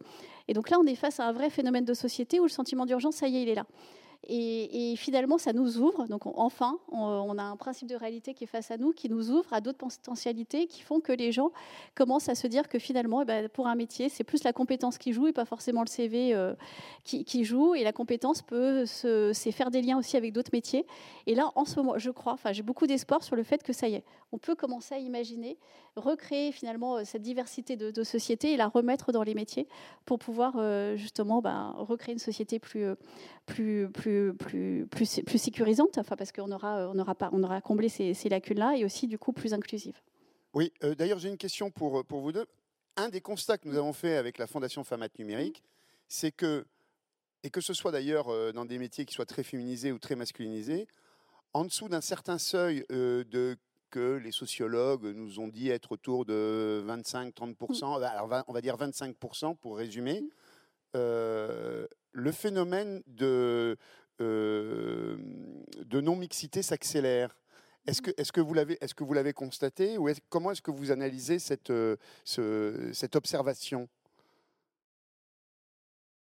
Et 0.48 0.52
donc 0.52 0.68
là 0.68 0.78
on 0.78 0.86
est 0.86 0.94
face 0.94 1.18
à 1.18 1.26
un 1.26 1.32
vrai 1.32 1.48
phénomène 1.48 1.86
de 1.86 1.94
société 1.94 2.40
où 2.40 2.44
le 2.44 2.50
sentiment 2.50 2.84
d'urgence, 2.84 3.16
ça 3.16 3.26
y 3.26 3.38
est, 3.38 3.42
il 3.42 3.48
est 3.48 3.54
là. 3.54 3.64
Et, 4.30 4.94
finalement, 4.96 5.38
ça 5.38 5.54
nous 5.54 5.78
ouvre. 5.78 6.06
Donc, 6.06 6.26
enfin, 6.26 6.78
on, 6.92 7.38
a 7.38 7.42
un 7.42 7.56
principe 7.56 7.88
de 7.88 7.94
réalité 7.94 8.34
qui 8.34 8.44
est 8.44 8.48
face 8.48 8.70
à 8.70 8.76
nous, 8.76 8.92
qui 8.92 9.08
nous 9.08 9.30
ouvre 9.30 9.50
à 9.52 9.62
d'autres 9.62 9.78
potentialités, 9.78 10.66
qui 10.66 10.82
font 10.82 11.00
que 11.00 11.12
les 11.12 11.32
gens 11.32 11.50
commencent 11.94 12.28
à 12.28 12.34
se 12.34 12.46
dire 12.46 12.68
que 12.68 12.78
finalement, 12.78 13.22
eh 13.22 13.24
ben, 13.24 13.48
pour 13.48 13.66
un 13.68 13.74
métier, 13.74 14.10
c'est 14.10 14.24
plus 14.24 14.44
la 14.44 14.52
compétence 14.52 14.98
qui 14.98 15.14
joue 15.14 15.28
et 15.28 15.32
pas 15.32 15.46
forcément 15.46 15.80
le 15.80 15.88
CV 15.88 16.34
euh, 16.34 16.54
qui, 17.04 17.44
joue. 17.44 17.74
Et 17.74 17.84
la 17.84 17.92
compétence 17.92 18.42
peut 18.42 18.84
c'est 18.84 19.52
faire 19.52 19.70
des 19.70 19.80
liens 19.80 19.98
aussi 19.98 20.18
avec 20.18 20.34
d'autres 20.34 20.52
métiers. 20.52 20.86
Et 21.26 21.34
là, 21.34 21.50
en 21.54 21.64
ce 21.64 21.76
moment, 21.76 21.94
je 21.96 22.10
crois, 22.10 22.34
enfin, 22.34 22.52
j'ai 22.52 22.62
beaucoup 22.62 22.86
d'espoir 22.86 23.22
sur 23.22 23.34
le 23.34 23.42
fait 23.44 23.62
que 23.62 23.72
ça 23.72 23.88
y 23.88 23.94
est, 23.94 24.04
on 24.32 24.38
peut 24.38 24.54
commencer 24.54 24.94
à 24.94 24.98
imaginer 24.98 25.56
recréer 25.96 26.52
finalement 26.52 26.96
euh, 26.96 27.04
cette 27.04 27.22
diversité 27.22 27.76
de, 27.76 28.02
sociétés 28.04 28.52
et 28.52 28.56
la 28.56 28.68
remettre 28.68 29.10
dans 29.10 29.22
les 29.22 29.34
métiers 29.34 29.66
pour 30.04 30.18
pouvoir 30.18 30.54
euh, 30.56 30.96
justement 30.96 31.40
ben, 31.40 31.74
recréer 31.76 32.12
une 32.12 32.20
société 32.20 32.58
plus, 32.58 32.84
plus, 33.48 33.88
plus 33.90 34.34
plus, 34.34 34.86
plus, 34.90 35.22
plus, 35.24 35.38
sécurisante, 35.38 35.98
enfin, 35.98 36.16
parce 36.16 36.30
qu'on 36.30 36.52
aura, 36.52 36.88
on 36.88 36.98
aura, 36.98 37.14
pas, 37.14 37.30
on 37.32 37.42
aura 37.42 37.60
comblé 37.60 37.88
ces, 37.88 38.28
lacunes-là, 38.28 38.76
et 38.76 38.84
aussi 38.84 39.06
du 39.06 39.18
coup 39.18 39.32
plus 39.32 39.54
inclusive. 39.54 40.00
Oui, 40.54 40.72
euh, 40.84 40.94
d'ailleurs 40.94 41.18
j'ai 41.18 41.28
une 41.28 41.38
question 41.38 41.70
pour, 41.70 42.04
pour 42.04 42.20
vous 42.20 42.32
deux. 42.32 42.46
Un 42.96 43.08
des 43.08 43.20
constats 43.20 43.58
que 43.58 43.68
nous 43.68 43.76
avons 43.76 43.92
fait 43.92 44.16
avec 44.16 44.38
la 44.38 44.46
Fondation 44.46 44.84
Famat 44.84 45.08
Numérique, 45.18 45.62
c'est 46.08 46.30
que, 46.30 46.66
et 47.42 47.50
que 47.50 47.60
ce 47.60 47.72
soit 47.72 47.90
d'ailleurs 47.90 48.28
euh, 48.28 48.52
dans 48.52 48.64
des 48.64 48.78
métiers 48.78 49.04
qui 49.04 49.14
soient 49.14 49.26
très 49.26 49.42
féminisés 49.42 49.92
ou 49.92 49.98
très 49.98 50.14
masculinisés, 50.14 50.86
en 51.54 51.64
dessous 51.64 51.88
d'un 51.88 52.00
certain 52.02 52.38
seuil 52.38 52.84
euh, 52.92 53.24
de 53.24 53.56
que 53.90 54.18
les 54.22 54.32
sociologues 54.32 55.06
nous 55.16 55.40
ont 55.40 55.48
dit 55.48 55.70
être 55.70 55.92
autour 55.92 56.26
de 56.26 56.84
25-30%, 56.86 58.04
alors 58.04 58.44
on 58.46 58.52
va 58.52 58.60
dire 58.60 58.76
25% 58.76 59.56
pour 59.56 59.78
résumer, 59.78 60.24
le 62.12 62.32
phénomène 62.32 63.02
de, 63.06 63.76
non-mixité 65.92 66.62
s'accélère. 66.62 67.38
Est-ce 67.86 68.02
que, 68.02 68.10
est 68.18 68.38
vous 68.38 68.54
l'avez, 68.54 68.78
l'avez 69.14 69.32
constaté 69.32 69.96
ou 69.96 70.08
comment 70.28 70.50
est-ce 70.50 70.62
que 70.62 70.70
vous 70.70 70.90
analysez 70.90 71.38
cette, 71.38 71.70
observation? 73.14 73.88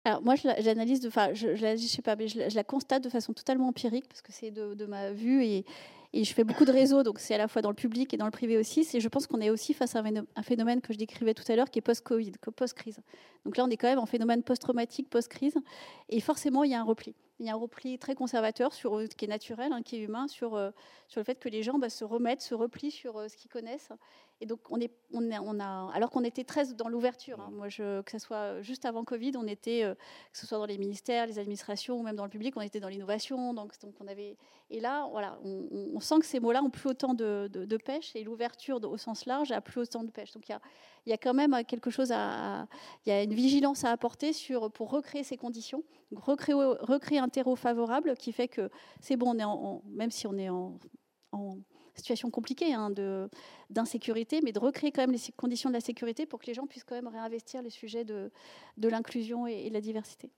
Alors 0.04 0.22
moi, 0.22 0.34
je 0.34 0.48
l'analyse, 0.64 1.06
enfin, 1.06 1.32
je, 1.32 1.54
je, 1.54 1.76
je, 1.76 1.86
sais 1.86 2.02
pas, 2.02 2.16
mais 2.16 2.26
je, 2.26 2.54
la 2.54 2.64
constate 2.64 3.04
de 3.04 3.08
façon 3.08 3.32
totalement 3.32 3.68
empirique 3.68 4.08
parce 4.08 4.22
que 4.22 4.32
c'est 4.32 4.50
de, 4.50 4.74
de, 4.74 4.86
ma 4.86 5.12
vue 5.12 5.44
et, 5.44 5.64
et, 6.12 6.24
je 6.24 6.34
fais 6.34 6.44
beaucoup 6.44 6.64
de 6.64 6.72
réseaux, 6.72 7.02
donc 7.02 7.18
c'est 7.18 7.34
à 7.34 7.38
la 7.38 7.48
fois 7.48 7.62
dans 7.62 7.70
le 7.70 7.74
public 7.74 8.12
et 8.14 8.16
dans 8.16 8.24
le 8.24 8.30
privé 8.30 8.58
aussi. 8.58 8.86
Et 8.94 9.00
je 9.00 9.08
pense 9.08 9.26
qu'on 9.26 9.40
est 9.40 9.50
aussi 9.50 9.74
face 9.74 9.96
à 9.96 10.02
un 10.36 10.42
phénomène 10.42 10.80
que 10.80 10.92
je 10.92 10.98
décrivais 10.98 11.34
tout 11.34 11.44
à 11.50 11.56
l'heure, 11.56 11.70
qui 11.70 11.78
est 11.78 11.82
post-Covid, 11.82 12.32
post-crise. 12.54 13.00
Donc 13.44 13.56
là, 13.56 13.64
on 13.64 13.70
est 13.70 13.76
quand 13.76 13.88
même 13.88 13.98
en 13.98 14.06
phénomène 14.06 14.42
post-traumatique, 14.42 15.08
post-crise, 15.10 15.56
et 16.08 16.20
forcément, 16.20 16.64
il 16.64 16.70
y 16.70 16.74
a 16.74 16.80
un 16.80 16.84
repli 16.84 17.14
il 17.42 17.46
y 17.46 17.50
a 17.50 17.54
un 17.54 17.56
repli 17.56 17.98
très 17.98 18.14
conservateur 18.14 18.72
sur 18.72 18.96
euh, 18.96 19.06
qui 19.06 19.24
est 19.24 19.28
naturel, 19.28 19.72
hein, 19.72 19.82
qui 19.82 19.96
est 19.96 20.00
humain, 20.00 20.28
sur, 20.28 20.54
euh, 20.54 20.70
sur 21.08 21.20
le 21.20 21.24
fait 21.24 21.40
que 21.40 21.48
les 21.48 21.62
gens 21.64 21.78
bah, 21.78 21.90
se 21.90 22.04
remettent, 22.04 22.40
se 22.40 22.54
replient 22.54 22.92
sur 22.92 23.18
euh, 23.18 23.28
ce 23.28 23.36
qu'ils 23.36 23.50
connaissent. 23.50 23.90
Et 24.42 24.46
donc, 24.46 24.58
on 24.70 24.80
est, 24.80 24.90
on, 25.12 25.22
on 25.30 25.60
a, 25.60 25.92
alors 25.94 26.10
qu'on 26.10 26.24
était 26.24 26.42
très 26.42 26.74
dans 26.74 26.88
l'ouverture. 26.88 27.40
Hein. 27.40 27.50
moi, 27.52 27.68
je, 27.68 28.02
que 28.02 28.10
ce 28.10 28.18
soit 28.18 28.60
juste 28.60 28.84
avant 28.84 29.04
Covid, 29.04 29.32
on 29.36 29.46
était, 29.46 29.82
que 30.32 30.38
ce 30.38 30.48
soit 30.48 30.58
dans 30.58 30.66
les 30.66 30.78
ministères, 30.78 31.28
les 31.28 31.38
administrations 31.38 32.00
ou 32.00 32.02
même 32.02 32.16
dans 32.16 32.24
le 32.24 32.30
public, 32.30 32.56
on 32.56 32.60
était 32.60 32.80
dans 32.80 32.88
l'innovation. 32.88 33.54
Donc, 33.54 33.78
donc, 33.80 33.94
on 34.00 34.08
avait. 34.08 34.36
Et 34.68 34.80
là, 34.80 35.06
voilà, 35.12 35.38
on, 35.44 36.00
sent 36.00 36.18
que 36.18 36.26
ces 36.26 36.40
mots-là 36.40 36.60
ont 36.60 36.70
plus 36.70 36.88
autant 36.88 37.14
de, 37.14 37.48
de, 37.52 37.76
pêche 37.76 38.16
et 38.16 38.24
l'ouverture 38.24 38.82
au 38.82 38.96
sens 38.96 39.26
large 39.26 39.52
a 39.52 39.60
plus 39.60 39.82
autant 39.82 40.02
de 40.02 40.10
pêche. 40.10 40.32
Donc, 40.32 40.48
il 40.48 40.52
y 40.52 40.54
a, 40.54 40.60
il 41.06 41.10
y 41.10 41.12
a 41.12 41.18
quand 41.18 41.34
même 41.34 41.64
quelque 41.64 41.90
chose 41.90 42.10
à, 42.12 42.66
il 43.06 43.10
y 43.10 43.12
a 43.12 43.22
une 43.22 43.34
vigilance 43.34 43.84
à 43.84 43.90
apporter 43.90 44.32
sur 44.32 44.72
pour 44.72 44.90
recréer 44.90 45.22
ces 45.22 45.36
conditions, 45.36 45.84
recréer, 46.10 46.54
recréer 46.54 47.18
un 47.18 47.28
terreau 47.28 47.54
favorable 47.54 48.16
qui 48.16 48.32
fait 48.32 48.48
que 48.48 48.70
c'est 49.00 49.16
bon, 49.16 49.36
on 49.36 49.38
est 49.38 49.44
en, 49.44 49.82
même 49.86 50.10
si 50.10 50.26
on 50.26 50.36
est 50.36 50.48
en, 50.48 50.78
situation 51.94 52.30
compliquée 52.30 52.74
hein, 52.74 52.90
d'insécurité, 53.70 54.40
mais 54.42 54.52
de 54.52 54.58
recréer 54.58 54.92
quand 54.92 55.02
même 55.02 55.12
les 55.12 55.32
conditions 55.36 55.70
de 55.70 55.74
la 55.74 55.80
sécurité 55.80 56.26
pour 56.26 56.40
que 56.40 56.46
les 56.46 56.54
gens 56.54 56.66
puissent 56.66 56.84
quand 56.84 56.94
même 56.94 57.08
réinvestir 57.08 57.62
les 57.62 57.70
sujets 57.70 58.04
de, 58.04 58.30
l'inclusion 58.78 59.46
et, 59.46 59.66
et 59.66 59.68
de 59.68 59.74
la 59.74 59.80
diversité. 59.80 60.30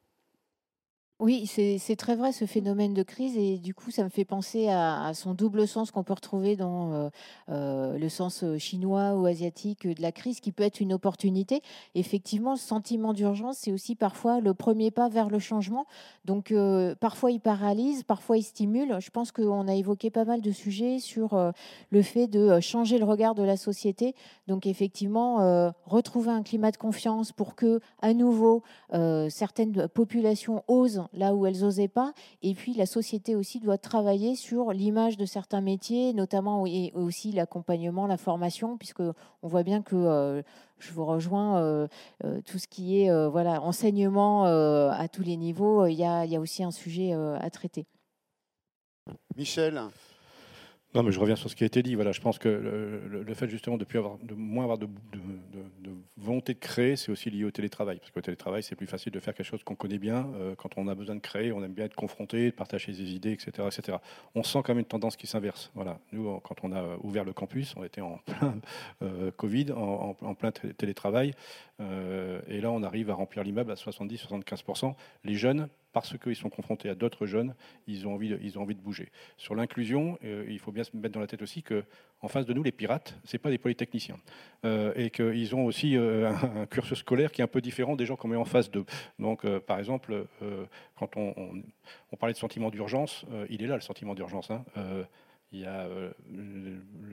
Oui, 1.25 1.47
c'est 1.47 1.97
très 1.97 2.17
vrai 2.17 2.33
ce 2.33 2.45
phénomène 2.45 2.93
de 2.93 3.03
crise 3.03 3.39
et 3.39 3.57
du 3.57 3.73
coup 3.73 3.91
ça 3.91 4.05
me 4.05 4.11
fait 4.11 4.27
penser 4.27 4.69
à, 4.69 5.13
son 5.15 5.33
double 5.33 5.67
sens 5.67 5.91
qu'on 5.91 6.05
peut 6.05 6.13
retrouver 6.13 6.55
dans 6.55 6.93
euh, 6.93 7.09
euh, 7.49 7.97
le 7.97 8.09
sens 8.11 8.45
euh, 8.45 8.59
chinois 8.59 9.15
ou 9.15 9.25
asiatique 9.25 9.89
de 9.89 10.03
la 10.03 10.13
crise 10.13 10.41
qui 10.41 10.53
peut 10.53 10.65
être 10.65 10.81
une 10.81 10.93
opportunité. 10.93 11.63
Effectivement, 11.95 12.51
le 12.51 12.59
sentiment 12.59 13.15
d'urgence, 13.15 13.57
c'est 13.57 13.73
aussi 13.73 13.95
parfois 13.95 14.41
le 14.41 14.53
premier 14.53 14.91
pas 14.91 15.09
vers 15.09 15.31
le 15.31 15.39
changement. 15.39 15.87
Donc 16.27 16.53
parfois 17.01 17.31
il 17.31 17.41
paralyse, 17.41 18.03
parfois 18.03 18.37
il 18.37 18.43
stimule. 18.43 18.99
Je 19.01 19.09
pense 19.09 19.33
qu'on 19.33 19.67
a 19.67 19.75
évoqué 19.75 20.11
pas 20.11 20.27
mal 20.27 20.43
de 20.43 20.51
sujets 20.51 20.99
sur 20.99 21.53
le 21.91 22.03
fait 22.03 22.27
de 22.27 22.61
changer 22.61 22.99
le 22.99 23.07
regard 23.07 23.35
de 23.35 23.43
la 23.43 23.57
société. 23.57 24.15
Donc 24.47 24.67
effectivement, 24.67 25.73
retrouver 25.87 26.33
un 26.33 26.43
climat 26.43 26.71
de 26.71 26.77
confiance 26.77 27.33
pour 27.33 27.55
que 27.55 27.81
à 28.03 28.13
nouveau 28.13 28.63
certaines 29.31 29.89
populations 29.89 30.65
osent 30.69 31.05
là 31.15 31.35
où 31.35 31.47
elles 31.47 31.61
n'osaient 31.61 31.89
pas. 31.89 32.13
Et 32.43 32.55
puis 32.55 32.75
la 32.75 32.87
société 32.87 33.37
aussi 33.37 33.61
doit 33.61 33.79
travailler 33.79 34.37
sur 34.37 34.73
l'image 34.73 35.17
de 35.17 35.25
certains 35.25 35.61
métiers, 35.61 36.13
notamment 36.13 36.67
et 36.67 36.93
aussi 36.95 37.33
l'accompagnement, 37.33 38.07
la 38.07 38.17
formation, 38.17 38.77
puisque 38.77 39.01
on 39.01 39.49
voit 39.49 39.63
bien 39.63 39.83
que 39.83 39.97
euh, 39.97 40.43
je 40.79 40.93
vous 40.93 41.05
rejoins, 41.05 41.59
euh, 41.59 41.89
euh, 42.25 42.41
tout 42.45 42.59
ce 42.59 42.69
qui 42.69 43.01
est 43.01 43.29
voilà 43.29 43.63
enseignement 43.63 44.45
à 44.45 45.09
tous 45.09 45.23
les 45.23 45.37
niveaux, 45.37 45.87
il 45.87 45.95
y 45.95 46.05
a, 46.05 46.25
y 46.25 46.37
a 46.37 46.41
aussi 46.41 46.63
un 46.63 46.71
sujet 46.71 47.13
à 47.13 47.51
traiter. 47.51 47.87
Michel 49.37 49.81
non, 50.95 51.03
mais 51.03 51.11
je 51.11 51.19
reviens 51.19 51.35
sur 51.35 51.51
ce 51.51 51.57
qui 51.57 51.65
a 51.65 51.67
été 51.67 51.83
dit. 51.83 51.97
Voilà, 51.97 52.13
je 52.13 52.21
pense 52.21 52.39
que 52.39 52.49
le, 52.49 53.35
fait 53.35 53.49
justement 53.49 53.77
de, 53.77 53.85
plus 53.85 53.99
avoir, 53.99 54.17
de 54.19 54.35
moins 54.35 54.63
avoir 54.63 54.79
de, 54.79 54.87
volonté 56.17 56.55
de 56.55 56.59
créer, 56.59 56.95
c'est 56.95 57.11
aussi 57.11 57.31
lié 57.31 57.45
au 57.45 57.51
télétravail. 57.51 57.99
Parce 57.99 58.13
qu'au 58.13 58.21
télétravail, 58.21 58.63
c'est 58.63 58.77
plus 58.77 58.87
facile 58.87 59.13
de 59.13 59.19
faire 59.19 59.35
quelque 59.35 59.47
chose 59.47 59.65
qu'on 59.65 59.75
connaît 59.75 59.99
bien. 59.99 60.29
Euh, 60.37 60.55
quand 60.55 60.71
on 60.77 60.87
a 60.87 60.95
besoin 60.95 61.17
de 61.17 61.21
créer, 61.21 61.51
on 61.51 61.65
aime 61.65 61.73
bien 61.73 61.87
être 61.87 61.97
confronté, 61.97 62.51
de 62.51 62.55
partager 62.55 62.93
des 62.93 63.13
idées, 63.13 63.33
etc., 63.33 63.67
etc. 63.67 63.99
On 64.37 64.45
sent 64.45 64.61
quand 64.65 64.69
même 64.69 64.81
une 64.81 64.85
tendance 64.85 65.17
qui 65.17 65.27
s'inverse. 65.27 65.73
Voilà. 65.75 65.99
Nous, 66.13 66.39
quand 66.41 66.57
on 66.63 66.73
a 66.73 66.97
ouvert 67.03 67.25
le 67.25 67.33
campus, 67.33 67.75
on 67.77 67.83
était 67.83 68.01
en 68.01 68.19
plein 68.19 68.55
euh, 69.03 69.33
Covid, 69.33 69.73
en, 69.73 70.15
plein 70.35 70.53
télétravail. 70.53 71.35
Euh, 71.81 72.41
et 72.49 72.61
là, 72.61 72.71
on 72.71 72.83
arrive 72.83 73.11
à 73.11 73.15
remplir 73.15 73.43
l'immeuble 73.45 73.71
à 73.71 73.75
70-75%. 73.75 74.95
Les 75.25 75.35
jeunes 75.35 75.69
parce 75.95 76.19
qu'ils 76.19 76.37
sont 76.37 76.51
confrontés 76.51 76.91
à 76.91 76.95
d'autres 76.95 77.25
jeunes, 77.25 77.55
ils 77.87 78.07
ont 78.07 78.15
envie 78.15 78.29
de, 78.29 78.39
ils 78.43 78.59
ont 78.59 78.63
envie 78.63 78.75
de 78.75 78.81
bouger. 78.81 79.11
Sur 79.39 79.55
l'inclusion, 79.55 80.19
euh, 80.25 80.45
il 80.49 80.59
faut 80.59 80.73
bien 80.73 80.85
se 80.85 80.95
mettre 80.95 81.15
dans 81.15 81.21
la 81.21 81.29
tête 81.29 81.41
aussi 81.41 81.63
que 81.63 81.85
en 82.21 82.29
face 82.29 82.47
de 82.47 82.53
nous, 82.53 82.63
les 82.63 82.73
pirates, 82.73 83.17
c'est 83.25 83.39
pas 83.39 83.51
des 83.51 83.59
polytechniciens, 83.59 84.17
euh, 84.65 84.93
et 84.97 85.11
qu'ils 85.11 85.55
ont 85.55 85.65
aussi 85.65 85.97
euh, 85.97 86.33
un, 86.57 86.67
cursus 86.67 86.99
scolaire 86.99 87.31
qui 87.31 87.43
est 87.43 87.45
un 87.45 87.49
peu 87.49 87.61
différent 87.61 87.97
des 87.97 88.07
gens 88.07 88.17
qu'on 88.17 88.29
met 88.29 88.37
en 88.37 88.45
face 88.45 88.71
d'eux. 88.71 88.85
Donc, 89.19 89.47
par 89.61 89.79
exemple, 89.79 90.27
quand 90.97 91.17
on, 91.17 91.35
on, 92.11 92.17
parlait 92.17 92.33
de 92.33 92.39
sentiment 92.39 92.71
d'urgence, 92.71 93.25
il 93.51 93.63
est 93.63 93.67
là 93.67 93.77
le 93.77 93.83
sentiment 93.83 94.15
d'urgence. 94.15 94.51
Hein 94.51 94.65
il 95.55 95.61
y 95.61 95.67
a 95.67 95.87
euh, 95.87 96.13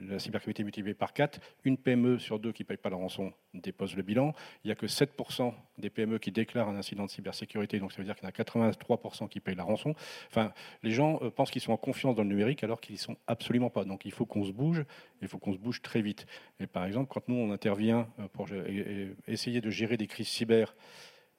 la 0.08 0.18
cybercriminalité 0.18 0.64
multipliée 0.64 0.94
par 0.94 1.12
4. 1.12 1.40
Une 1.64 1.76
PME 1.76 2.18
sur 2.18 2.40
deux 2.40 2.52
qui 2.52 2.64
ne 2.64 2.66
paye 2.66 2.76
pas 2.76 2.90
la 2.90 2.96
rançon 2.96 3.32
dépose 3.54 3.94
le 3.94 4.02
bilan. 4.02 4.34
Il 4.64 4.68
n'y 4.68 4.72
a 4.72 4.74
que 4.74 4.86
7% 4.86 5.54
des 5.78 5.90
PME 5.90 6.18
qui 6.18 6.32
déclarent 6.32 6.68
un 6.68 6.76
incident 6.76 7.04
de 7.04 7.10
cybersécurité, 7.10 7.78
donc 7.78 7.92
ça 7.92 7.98
veut 7.98 8.04
dire 8.04 8.16
qu'il 8.16 8.24
y 8.24 8.26
en 8.26 8.30
a 8.30 8.32
83% 8.32 9.28
qui 9.28 9.38
payent 9.38 9.54
la 9.54 9.62
rançon. 9.62 9.94
Enfin, 10.28 10.52
les 10.82 10.90
gens 10.90 11.20
euh, 11.22 11.30
pensent 11.30 11.52
qu'ils 11.52 11.62
sont 11.62 11.72
en 11.72 11.76
confiance 11.76 12.16
dans 12.16 12.24
le 12.24 12.28
numérique 12.28 12.64
alors 12.64 12.80
qu'ils 12.80 12.96
ne 12.96 13.00
sont 13.00 13.16
absolument 13.28 13.70
pas. 13.70 13.84
Donc 13.84 14.04
il 14.04 14.12
faut 14.12 14.26
qu'on 14.26 14.44
se 14.44 14.52
bouge, 14.52 14.84
il 15.20 15.28
faut 15.28 15.38
qu'on 15.38 15.52
se 15.52 15.58
bouge 15.58 15.80
très 15.80 16.02
vite. 16.02 16.26
Et 16.58 16.66
par 16.66 16.84
exemple, 16.84 17.10
quand 17.12 17.28
nous, 17.28 17.36
on 17.36 17.52
intervient 17.52 18.08
euh, 18.18 18.26
pour 18.32 18.48
essayer 19.28 19.60
de 19.60 19.70
gérer 19.70 19.96
des 19.96 20.08
crises 20.08 20.28
cyber, 20.28 20.74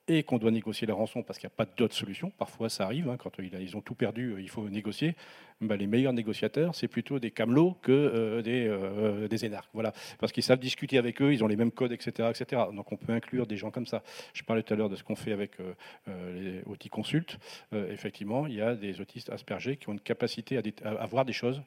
et 0.07 0.23
qu'on 0.23 0.37
doit 0.37 0.51
négocier 0.51 0.85
la 0.85 0.93
rançon 0.93 1.23
parce 1.23 1.39
qu'il 1.39 1.47
n'y 1.47 1.53
a 1.53 1.55
pas 1.55 1.65
d'autre 1.77 1.95
solution. 1.95 2.31
Parfois, 2.37 2.69
ça 2.69 2.83
arrive, 2.83 3.09
hein, 3.09 3.17
quand 3.17 3.31
ils 3.39 3.77
ont 3.77 3.81
tout 3.81 3.95
perdu, 3.95 4.33
euh, 4.33 4.41
il 4.41 4.49
faut 4.49 4.67
négocier. 4.69 5.15
Ben, 5.61 5.77
les 5.77 5.87
meilleurs 5.87 6.11
négociateurs, 6.11 6.75
c'est 6.75 6.89
plutôt 6.89 7.19
des 7.19 7.31
camelots 7.31 7.77
que 7.81 7.91
euh, 7.91 8.41
des, 8.41 8.67
euh, 8.67 9.29
des 9.29 9.45
énarques. 9.45 9.69
Voilà. 9.73 9.93
Parce 10.19 10.33
qu'ils 10.33 10.43
savent 10.43 10.59
discuter 10.59 10.97
avec 10.97 11.21
eux, 11.21 11.31
ils 11.31 11.43
ont 11.43 11.47
les 11.47 11.55
mêmes 11.55 11.71
codes, 11.71 11.93
etc., 11.93 12.29
etc. 12.29 12.63
Donc 12.73 12.91
on 12.91 12.97
peut 12.97 13.13
inclure 13.13 13.47
des 13.47 13.55
gens 13.55 13.71
comme 13.71 13.85
ça. 13.85 14.03
Je 14.33 14.43
parlais 14.43 14.63
tout 14.63 14.73
à 14.73 14.77
l'heure 14.77 14.89
de 14.89 14.97
ce 14.97 15.03
qu'on 15.03 15.15
fait 15.15 15.31
avec 15.31 15.57
les 16.07 16.61
outils 16.65 16.89
consultes. 16.89 17.37
effectivement, 17.71 18.47
il 18.47 18.55
y 18.55 18.61
a 18.61 18.75
des 18.75 18.99
autistes 18.99 19.29
aspergés 19.29 19.77
qui 19.77 19.89
ont 19.89 19.93
une 19.93 19.99
capacité 19.99 20.59
à 20.83 21.05
voir 21.05 21.23
des 21.23 21.33
choses 21.33 21.61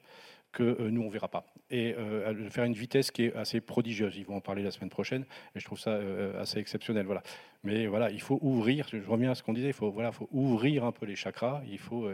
que 0.51 0.63
euh, 0.63 0.89
nous, 0.89 1.01
on 1.01 1.07
ne 1.07 1.11
verra 1.11 1.27
pas. 1.27 1.45
Et 1.69 1.93
euh, 1.97 2.49
faire 2.49 2.63
une 2.63 2.73
vitesse 2.73 3.11
qui 3.11 3.25
est 3.25 3.35
assez 3.35 3.61
prodigieuse. 3.61 4.15
Ils 4.17 4.25
vont 4.25 4.37
en 4.37 4.41
parler 4.41 4.63
la 4.63 4.71
semaine 4.71 4.89
prochaine, 4.89 5.25
et 5.55 5.59
je 5.59 5.65
trouve 5.65 5.79
ça 5.79 5.91
euh, 5.91 6.41
assez 6.41 6.59
exceptionnel. 6.59 7.05
Voilà. 7.05 7.21
Mais 7.63 7.87
voilà, 7.87 8.11
il 8.11 8.21
faut 8.21 8.39
ouvrir, 8.41 8.87
je 8.91 8.97
reviens 9.07 9.31
à 9.31 9.35
ce 9.35 9.43
qu'on 9.43 9.53
disait, 9.53 9.67
il 9.67 9.73
faut, 9.73 9.91
voilà, 9.91 10.11
faut 10.11 10.29
ouvrir 10.31 10.85
un 10.85 10.91
peu 10.91 11.05
les 11.05 11.15
chakras, 11.15 11.61
il 11.69 11.79
faut 11.79 12.09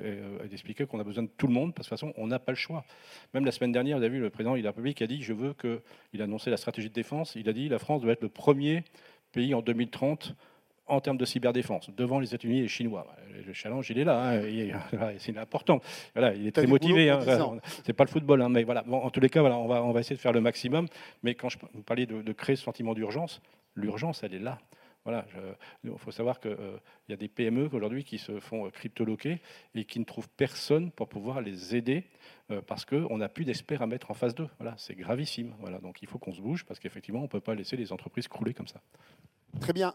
expliquer 0.51 0.86
qu'on 0.88 0.99
a 0.99 1.03
besoin 1.03 1.23
de 1.23 1.29
tout 1.38 1.47
le 1.47 1.53
monde, 1.53 1.75
parce 1.75 1.88
que 1.88 1.93
de 1.93 1.99
toute 1.99 2.09
façon, 2.09 2.21
on 2.21 2.27
n'a 2.27 2.39
pas 2.39 2.53
le 2.53 2.57
choix. 2.57 2.86
Même 3.34 3.45
la 3.45 3.51
semaine 3.51 3.71
dernière, 3.71 3.97
vous 3.97 4.03
avez 4.03 4.17
vu, 4.17 4.21
le 4.21 4.29
président 4.29 4.55
de 4.55 4.61
la 4.61 4.69
République 4.69 5.01
a 5.01 5.07
dit, 5.07 5.21
je 5.21 5.34
veux 5.34 5.53
que, 5.53 5.81
il 6.13 6.21
a 6.21 6.23
annoncé 6.23 6.49
la 6.49 6.57
stratégie 6.57 6.89
de 6.89 6.93
défense, 6.93 7.36
il 7.36 7.47
a 7.49 7.53
dit, 7.53 7.69
la 7.69 7.77
France 7.77 8.01
doit 8.01 8.13
être 8.13 8.21
le 8.21 8.29
premier 8.29 8.84
pays 9.31 9.53
en 9.53 9.61
2030 9.61 10.34
en 10.88 10.99
termes 10.99 11.17
de 11.17 11.25
cyberdéfense, 11.25 11.89
devant 11.95 12.19
les 12.19 12.34
États-Unis 12.34 12.59
et 12.59 12.61
les 12.63 12.67
Chinois. 12.67 13.07
Le 13.45 13.53
challenge, 13.53 13.89
il 13.89 13.99
est 13.99 14.03
là, 14.03 14.34
hein, 14.34 14.41
c'est 15.17 15.38
important. 15.38 15.79
Voilà, 16.13 16.34
il 16.34 16.47
est 16.47 16.51
très 16.51 16.67
motivé. 16.67 17.09
Hein, 17.09 17.21
c'est 17.86 17.93
pas 17.93 18.03
le 18.03 18.09
football, 18.09 18.41
hein, 18.41 18.49
mais 18.49 18.63
voilà. 18.63 18.84
en 18.88 19.09
tous 19.09 19.19
les 19.19 19.29
cas, 19.29 19.41
voilà, 19.41 19.57
on 19.57 19.67
va, 19.67 19.84
on 19.84 19.91
va 19.91 20.01
essayer 20.01 20.15
de 20.15 20.21
faire 20.21 20.34
le 20.34 20.41
maximum. 20.41 20.88
Mais 21.23 21.36
quand 21.36 21.49
je, 21.49 21.57
vous 21.73 21.84
parlez 21.84 22.05
de, 22.05 22.34
créer 22.34 22.55
ce 22.55 22.63
sentiment 22.63 22.93
d'urgence, 22.93 23.41
l'urgence, 23.75 24.23
elle 24.23 24.34
est 24.34 24.39
là. 24.39 24.59
Voilà, 25.05 25.25
il 25.84 25.91
faut 25.97 26.11
savoir 26.11 26.39
qu'il 26.39 26.51
euh, 26.51 26.77
y 27.09 27.13
a 27.13 27.17
des 27.17 27.27
PME 27.27 27.69
aujourd'hui 27.73 28.05
qui 28.05 28.17
se 28.17 28.39
font 28.39 28.69
cryptoloquer 28.69 29.41
et 29.75 29.84
qui 29.84 29.99
ne 29.99 30.05
trouvent 30.05 30.29
personne 30.29 30.91
pour 30.91 31.09
pouvoir 31.09 31.41
les 31.41 31.75
aider 31.75 32.05
euh, 32.51 32.61
parce 32.61 32.86
qu'on 32.86 33.17
n'a 33.17 33.27
plus 33.27 33.43
d'experts 33.43 33.81
à 33.81 33.86
mettre 33.86 34.11
en 34.11 34.13
face 34.13 34.34
d'eux. 34.34 34.47
Voilà, 34.59 34.75
c'est 34.77 34.95
gravissime. 34.95 35.53
Voilà, 35.59 35.79
donc 35.79 36.01
il 36.01 36.07
faut 36.07 36.19
qu'on 36.19 36.31
se 36.31 36.39
bouge 36.39 36.63
parce 36.63 36.79
qu'effectivement, 36.79 37.19
on 37.19 37.23
ne 37.23 37.27
peut 37.27 37.41
pas 37.41 37.53
laisser 37.53 37.75
les 37.75 37.91
entreprises 37.91 38.29
crouler 38.29 38.53
comme 38.53 38.67
ça. 38.67 38.79
Très 39.59 39.73
bien. 39.73 39.93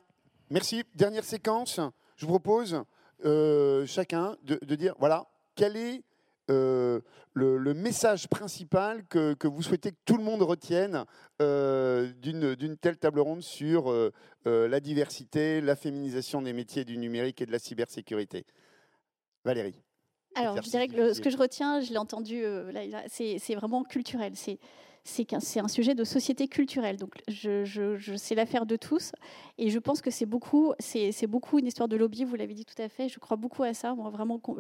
Merci. 0.51 0.83
Dernière 0.95 1.25
séquence. 1.25 1.79
Je 2.17 2.25
vous 2.25 2.33
propose 2.33 2.83
euh, 3.25 3.85
chacun 3.85 4.37
de, 4.45 4.75
dire, 4.75 4.95
voilà, 4.99 5.27
quel 5.55 5.77
est 5.77 6.03
euh, 6.51 7.01
le, 7.35 7.75
message 7.75 8.29
principal 8.29 9.05
que, 9.07 9.37
vous 9.47 9.63
souhaitez 9.63 9.91
que 9.91 9.99
tout 10.07 10.17
le 10.17 10.25
monde 10.25 10.41
retienne 10.41 11.05
euh, 11.43 12.11
d'une 12.23 12.77
telle 12.79 12.97
table 12.97 13.21
ronde 13.21 13.43
sur 13.43 13.93
la 14.47 14.81
diversité, 14.81 15.61
la 15.61 15.77
féminisation 15.77 16.41
des 16.41 16.55
métiers 16.55 16.85
du 16.87 16.97
numérique 16.97 17.43
et 17.43 17.47
de 17.47 17.53
la 17.53 17.59
cybersécurité. 17.59 18.47
Valérie. 19.45 19.83
Alors, 20.35 20.57
je 20.57 20.71
dirais 20.71 20.89
que 20.89 21.13
ce 21.13 21.21
que 21.21 21.31
je 21.31 21.37
retiens, 21.37 21.81
je 21.81 21.91
l'ai 21.91 21.99
entendu, 21.99 22.43
c'est 23.09 23.55
vraiment 23.55 23.85
culturel. 23.85 24.33
C'est 24.35 24.59
c'est 25.05 25.33
un 25.33 25.69
sujet 25.69 25.95
de 25.95 26.05
société 26.05 26.49
culturelle. 26.49 26.97
Donc, 26.97 27.15
je, 27.29 28.15
c'est 28.17 28.35
l'affaire 28.35 28.67
de 28.67 28.77
tous. 28.77 29.13
Et 29.57 29.71
je 29.71 29.79
pense 29.79 30.01
que 30.03 30.11
c'est 30.11 30.27
beaucoup, 30.27 30.75
beaucoup 31.29 31.59
une 31.59 31.67
histoire 31.67 31.89
de 31.89 31.97
lobby, 31.97 32.25
vous 32.25 32.37
l'avez 32.37 32.55
dit 32.55 32.65
tout 32.65 32.81
à 32.81 32.89
fait. 32.89 33.09
Je 33.09 33.19
crois 33.19 33.37
beaucoup 33.37 33.63
à 33.63 33.75
ça. 33.75 33.95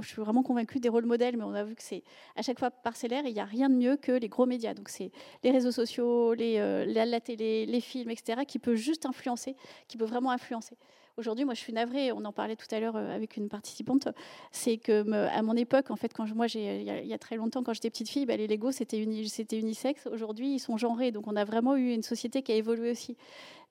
Je 0.00 0.08
suis 0.08 0.22
vraiment 0.22 0.42
convaincue 0.42 0.80
des 0.80 0.88
rôles 0.88 1.06
modèles, 1.06 1.36
mais 1.36 1.44
on 1.44 1.54
a 1.54 1.64
vu 1.64 1.74
que 1.74 1.82
c'est 1.82 2.02
à 2.36 2.42
chaque 2.42 2.58
fois 2.58 2.70
parcellaire 2.70 3.24
il 3.26 3.34
n'y 3.34 3.40
a 3.40 3.44
rien 3.44 3.68
de 3.68 3.74
mieux 3.74 3.96
que 3.96 4.12
les 4.12 4.28
gros 4.28 4.46
médias. 4.46 4.74
Donc, 4.74 4.88
c'est 4.88 5.12
les 5.42 5.50
réseaux 5.50 5.72
sociaux, 5.72 6.34
les, 6.34 6.58
euh, 6.58 6.84
la, 6.84 7.20
télé, 7.20 7.66
les 7.66 7.80
films, 7.80 8.10
etc., 8.10 8.42
qui 8.46 8.58
peuvent 8.58 8.76
juste 8.76 9.06
influencer, 9.06 9.56
qui 9.86 9.96
peuvent 9.96 10.08
vraiment 10.08 10.30
influencer. 10.30 10.76
Aujourd'hui, 11.18 11.44
moi, 11.44 11.54
je 11.54 11.58
suis 11.58 11.72
navrée. 11.72 12.12
On 12.12 12.24
en 12.24 12.32
parlait 12.32 12.54
tout 12.54 12.72
à 12.72 12.78
l'heure 12.78 12.94
euh, 12.94 13.12
avec 13.12 13.36
une 13.36 13.48
participante. 13.48 14.06
C'est 14.52 14.76
que 14.76 15.12
à 15.26 15.42
mon 15.42 15.54
époque, 15.54 15.90
en 15.90 15.96
fait, 15.96 16.14
quand 16.14 16.32
moi, 16.32 16.46
il 16.54 16.82
y, 16.84 17.12
a 17.12 17.18
très 17.18 17.34
longtemps, 17.34 17.64
quand 17.64 17.72
j'étais 17.72 17.90
petite 17.90 18.08
fille, 18.08 18.24
bah, 18.24 18.36
les 18.36 18.46
Lego 18.46 18.70
c'était 18.70 18.98
uni, 18.98 19.28
unisexe. 19.52 20.06
Aujourd'hui, 20.06 20.54
ils 20.54 20.58
sont 20.60 20.76
genrés. 20.76 21.10
Donc, 21.10 21.26
on 21.26 21.34
a 21.34 21.44
vraiment 21.44 21.74
eu 21.74 21.92
une 21.92 22.04
société 22.04 22.42
qui 22.42 22.52
a 22.52 22.54
évolué 22.54 22.92
aussi. 22.92 23.16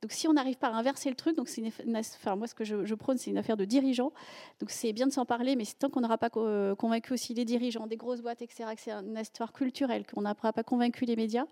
Donc, 0.02 0.12
si 0.12 0.28
on 0.28 0.34
n'arrive 0.34 0.58
pas 0.58 0.68
à 0.68 0.74
inverser 0.74 1.10
le 1.10 1.16
truc, 1.16 1.38
donc 1.38 1.50
enfin, 1.50 2.36
moi, 2.36 2.48
ce 2.48 2.54
que 2.54 2.66
je, 2.66 2.94
prône, 2.96 3.18
c'est 3.18 3.32
une 3.32 3.38
affaire 3.38 3.56
de 3.56 3.64
dirigeants. 3.66 4.12
Donc, 4.60 4.70
c'est 4.70 4.92
bien 4.92 5.08
de 5.08 5.14
s'en 5.14 5.26
parler, 5.26 5.56
mais 5.56 5.64
tant 5.80 5.90
qu'on 5.90 6.02
n'aura 6.02 6.18
pas 6.18 6.30
euh, 6.36 6.76
convaincu 6.76 7.14
aussi 7.14 7.34
les 7.34 7.46
dirigeants 7.46 7.88
des 7.88 7.98
grosses 7.98 8.22
boîtes, 8.22 8.42
etc., 8.42 8.66
que 8.76 8.82
c'est 8.82 8.92
une 8.92 9.18
histoire 9.18 9.54
culturelle, 9.54 10.06
qu'on 10.06 10.22
n'aura 10.22 10.52
pas 10.52 10.64
convaincu 10.64 11.06
les 11.06 11.16
médias, 11.16 11.46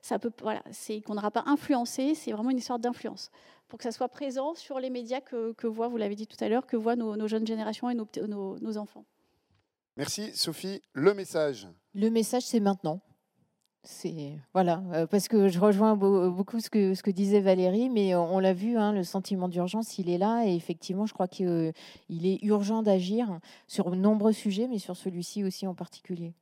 ça 0.00 0.20
peut, 0.20 0.30
voilà, 0.40 0.62
c'est 0.70 1.00
qu'on 1.00 1.14
n'aura 1.14 1.32
pas 1.32 1.42
influencé. 1.46 2.14
C'est 2.14 2.30
vraiment 2.30 2.50
une 2.50 2.58
histoire 2.58 2.78
d'influence 2.78 3.32
pour 3.70 3.78
que 3.78 3.84
ça 3.84 3.92
soit 3.92 4.08
présent 4.08 4.54
sur 4.54 4.80
les 4.80 4.90
médias 4.90 5.20
que, 5.20 5.52
que 5.52 5.66
voient, 5.66 5.88
vous 5.88 5.96
l'avez 5.96 6.16
dit 6.16 6.26
tout 6.26 6.36
à 6.40 6.48
l'heure, 6.48 6.66
que 6.66 6.76
voient 6.76 6.96
nos, 6.96 7.28
jeunes 7.28 7.46
générations 7.46 7.88
et 7.88 7.94
nos, 7.94 8.08
nos, 8.26 8.76
enfants. 8.76 9.04
Merci 9.96 10.32
Sophie. 10.34 10.82
Le 10.92 11.14
message 11.14 11.68
Le 11.94 12.10
message, 12.10 12.42
c'est 12.42 12.60
maintenant. 12.60 13.00
C'est 13.82 14.36
voilà, 14.52 14.82
euh, 14.92 15.06
parce 15.06 15.26
que 15.26 15.48
je 15.48 15.58
rejoins 15.58 15.96
beaucoup 15.96 16.60
ce 16.60 16.68
que, 16.68 16.94
ce 16.94 17.02
que 17.02 17.10
disait 17.10 17.40
Valérie, 17.40 17.88
mais 17.88 18.14
on, 18.14 18.38
l'a 18.38 18.52
vu, 18.52 18.76
hein, 18.76 18.92
le 18.92 19.04
sentiment 19.04 19.48
d'urgence, 19.48 19.96
il 19.98 20.10
est 20.10 20.18
là, 20.18 20.44
et 20.44 20.54
effectivement, 20.54 21.06
je 21.06 21.14
crois 21.14 21.28
qu'il 21.28 21.46
euh, 21.46 21.72
est 22.10 22.42
urgent 22.42 22.82
d'agir 22.82 23.38
sur 23.68 23.90
de 23.90 23.96
nombreux 23.96 24.32
sujets, 24.32 24.68
mais 24.68 24.78
sur 24.78 24.96
celui-ci 24.96 25.44
aussi 25.44 25.66
en 25.66 25.74
particulier. 25.74 26.34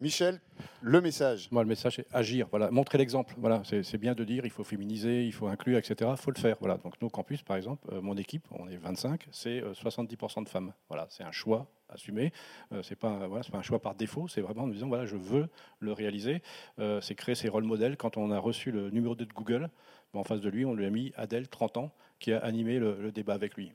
Michel, 0.00 0.40
le 0.80 1.00
message. 1.00 1.48
Moi, 1.50 1.64
le 1.64 1.68
message, 1.68 1.96
c'est 1.96 2.06
agir. 2.14 2.46
Voilà, 2.50 2.70
montrer 2.70 2.98
l'exemple. 2.98 3.34
Voilà, 3.36 3.62
c'est 3.64 3.98
bien 3.98 4.14
de 4.14 4.22
dire, 4.22 4.44
il 4.44 4.50
faut 4.50 4.62
féminiser, 4.62 5.24
il 5.24 5.32
faut 5.32 5.48
inclure, 5.48 5.76
etc. 5.76 6.08
Il 6.12 6.16
faut 6.16 6.30
le 6.30 6.38
faire. 6.38 6.56
Voilà. 6.60 6.76
Donc, 6.76 7.02
nos 7.02 7.08
campus, 7.08 7.42
par 7.42 7.56
exemple, 7.56 7.84
euh, 7.92 8.00
mon 8.00 8.16
équipe, 8.16 8.46
on 8.52 8.68
est 8.68 8.76
25, 8.76 9.26
c'est 9.32 9.60
70% 9.60 10.38
euh, 10.38 10.44
de 10.44 10.48
femmes. 10.48 10.72
Voilà, 10.88 11.08
c'est 11.10 11.24
un 11.24 11.32
choix 11.32 11.66
assumé. 11.88 12.32
Euh, 12.72 12.80
c'est 12.84 12.94
pas, 12.94 13.28
un 13.52 13.62
choix 13.62 13.80
par 13.80 13.96
défaut. 13.96 14.28
C'est 14.28 14.40
vraiment 14.40 14.62
en 14.62 14.68
disant, 14.68 14.86
voilà, 14.86 15.04
je 15.04 15.16
veux 15.16 15.48
le 15.80 15.92
réaliser. 15.92 16.42
c'est 17.00 17.16
créer 17.16 17.34
ces 17.34 17.48
rôles 17.48 17.64
modèles. 17.64 17.96
Quand 17.96 18.16
on 18.16 18.30
a 18.30 18.38
reçu 18.38 18.70
le 18.70 18.90
numéro 18.90 19.16
2 19.16 19.26
de 19.26 19.32
Google, 19.32 19.68
en 20.12 20.22
face 20.22 20.40
de 20.40 20.48
lui, 20.48 20.64
on 20.64 20.74
lui 20.74 20.86
a 20.86 20.90
mis 20.90 21.12
Adèle, 21.16 21.48
30 21.48 21.76
ans, 21.76 21.92
qui 22.18 22.32
a 22.32 22.38
animé 22.38 22.78
le, 22.78 23.12
débat 23.12 23.34
avec 23.34 23.56
lui. 23.56 23.72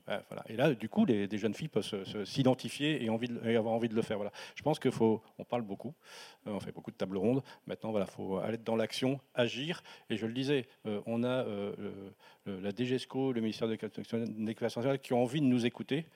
Et 0.48 0.56
là, 0.56 0.74
du 0.74 0.88
coup, 0.88 1.06
des 1.06 1.38
jeunes 1.38 1.54
filles 1.54 1.68
peuvent 1.68 2.24
s'identifier 2.24 3.04
et, 3.04 3.56
avoir 3.56 3.74
envie 3.74 3.88
de 3.88 3.94
le 3.94 4.02
faire. 4.02 4.16
Voilà. 4.16 4.32
Je 4.54 4.62
pense 4.62 4.78
qu'il 4.78 4.92
faut, 4.92 5.22
on 5.38 5.44
parle 5.44 5.62
beaucoup, 5.62 5.94
euh, 6.46 6.52
on 6.52 6.60
fait 6.60 6.72
beaucoup 6.72 6.90
de 6.90 6.96
tables 6.96 7.16
rondes. 7.16 7.42
Maintenant, 7.66 7.90
voilà, 7.90 8.06
faut 8.06 8.38
aller 8.38 8.58
dans 8.58 8.76
l'action, 8.76 9.20
agir. 9.34 9.82
Et 10.10 10.16
je 10.16 10.26
le 10.26 10.32
disais, 10.32 10.66
euh, 10.86 11.00
on 11.06 11.24
a 11.24 11.44
euh, 11.44 11.72
la 12.46 12.70
DGESCO, 12.70 13.32
le 13.32 13.40
ministère 13.40 13.68
de 13.68 13.72
l'Éducation 13.72 14.18
nationale, 14.78 14.98
qui 14.98 15.12
ont 15.12 15.22
envie 15.22 15.40
de 15.40 15.46
nous 15.46 15.66
écouter 15.66 16.06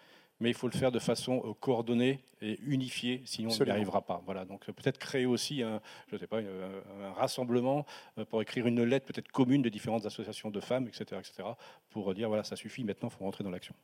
mais 0.40 0.50
il 0.50 0.54
faut 0.54 0.68
le 0.68 0.76
faire 0.76 0.92
de 0.92 0.98
façon 0.98 1.42
euh, 1.44 1.52
coordonnée 1.54 2.20
et 2.40 2.58
unifiée, 2.66 3.22
sinon 3.24 3.50
on 3.50 3.64
n'y 3.64 3.70
arrivera 3.70 4.02
pas. 4.02 4.22
Voilà, 4.24 4.44
donc 4.44 4.68
euh, 4.68 4.72
peut-être 4.72 4.98
créer 4.98 5.26
aussi 5.26 5.62
un, 5.62 5.80
je 6.10 6.16
sais 6.16 6.26
pas, 6.26 6.38
un, 6.38 7.12
rassemblement 7.16 7.84
euh, 8.18 8.24
pour 8.24 8.40
écrire 8.42 8.66
une 8.66 8.82
lettre 8.84 9.06
peut-être 9.06 9.30
commune 9.30 9.62
de 9.62 9.68
différentes 9.68 10.06
associations 10.06 10.50
de 10.50 10.60
femmes, 10.60 10.86
etc., 10.86 11.20
etc., 11.20 11.48
pour 11.90 12.14
dire 12.14 12.28
voilà, 12.28 12.44
ça 12.44 12.56
suffit, 12.56 12.84
maintenant 12.84 13.08
il 13.08 13.16
faut 13.16 13.24
rentrer 13.24 13.44
dans 13.44 13.50
l'action. 13.50 13.74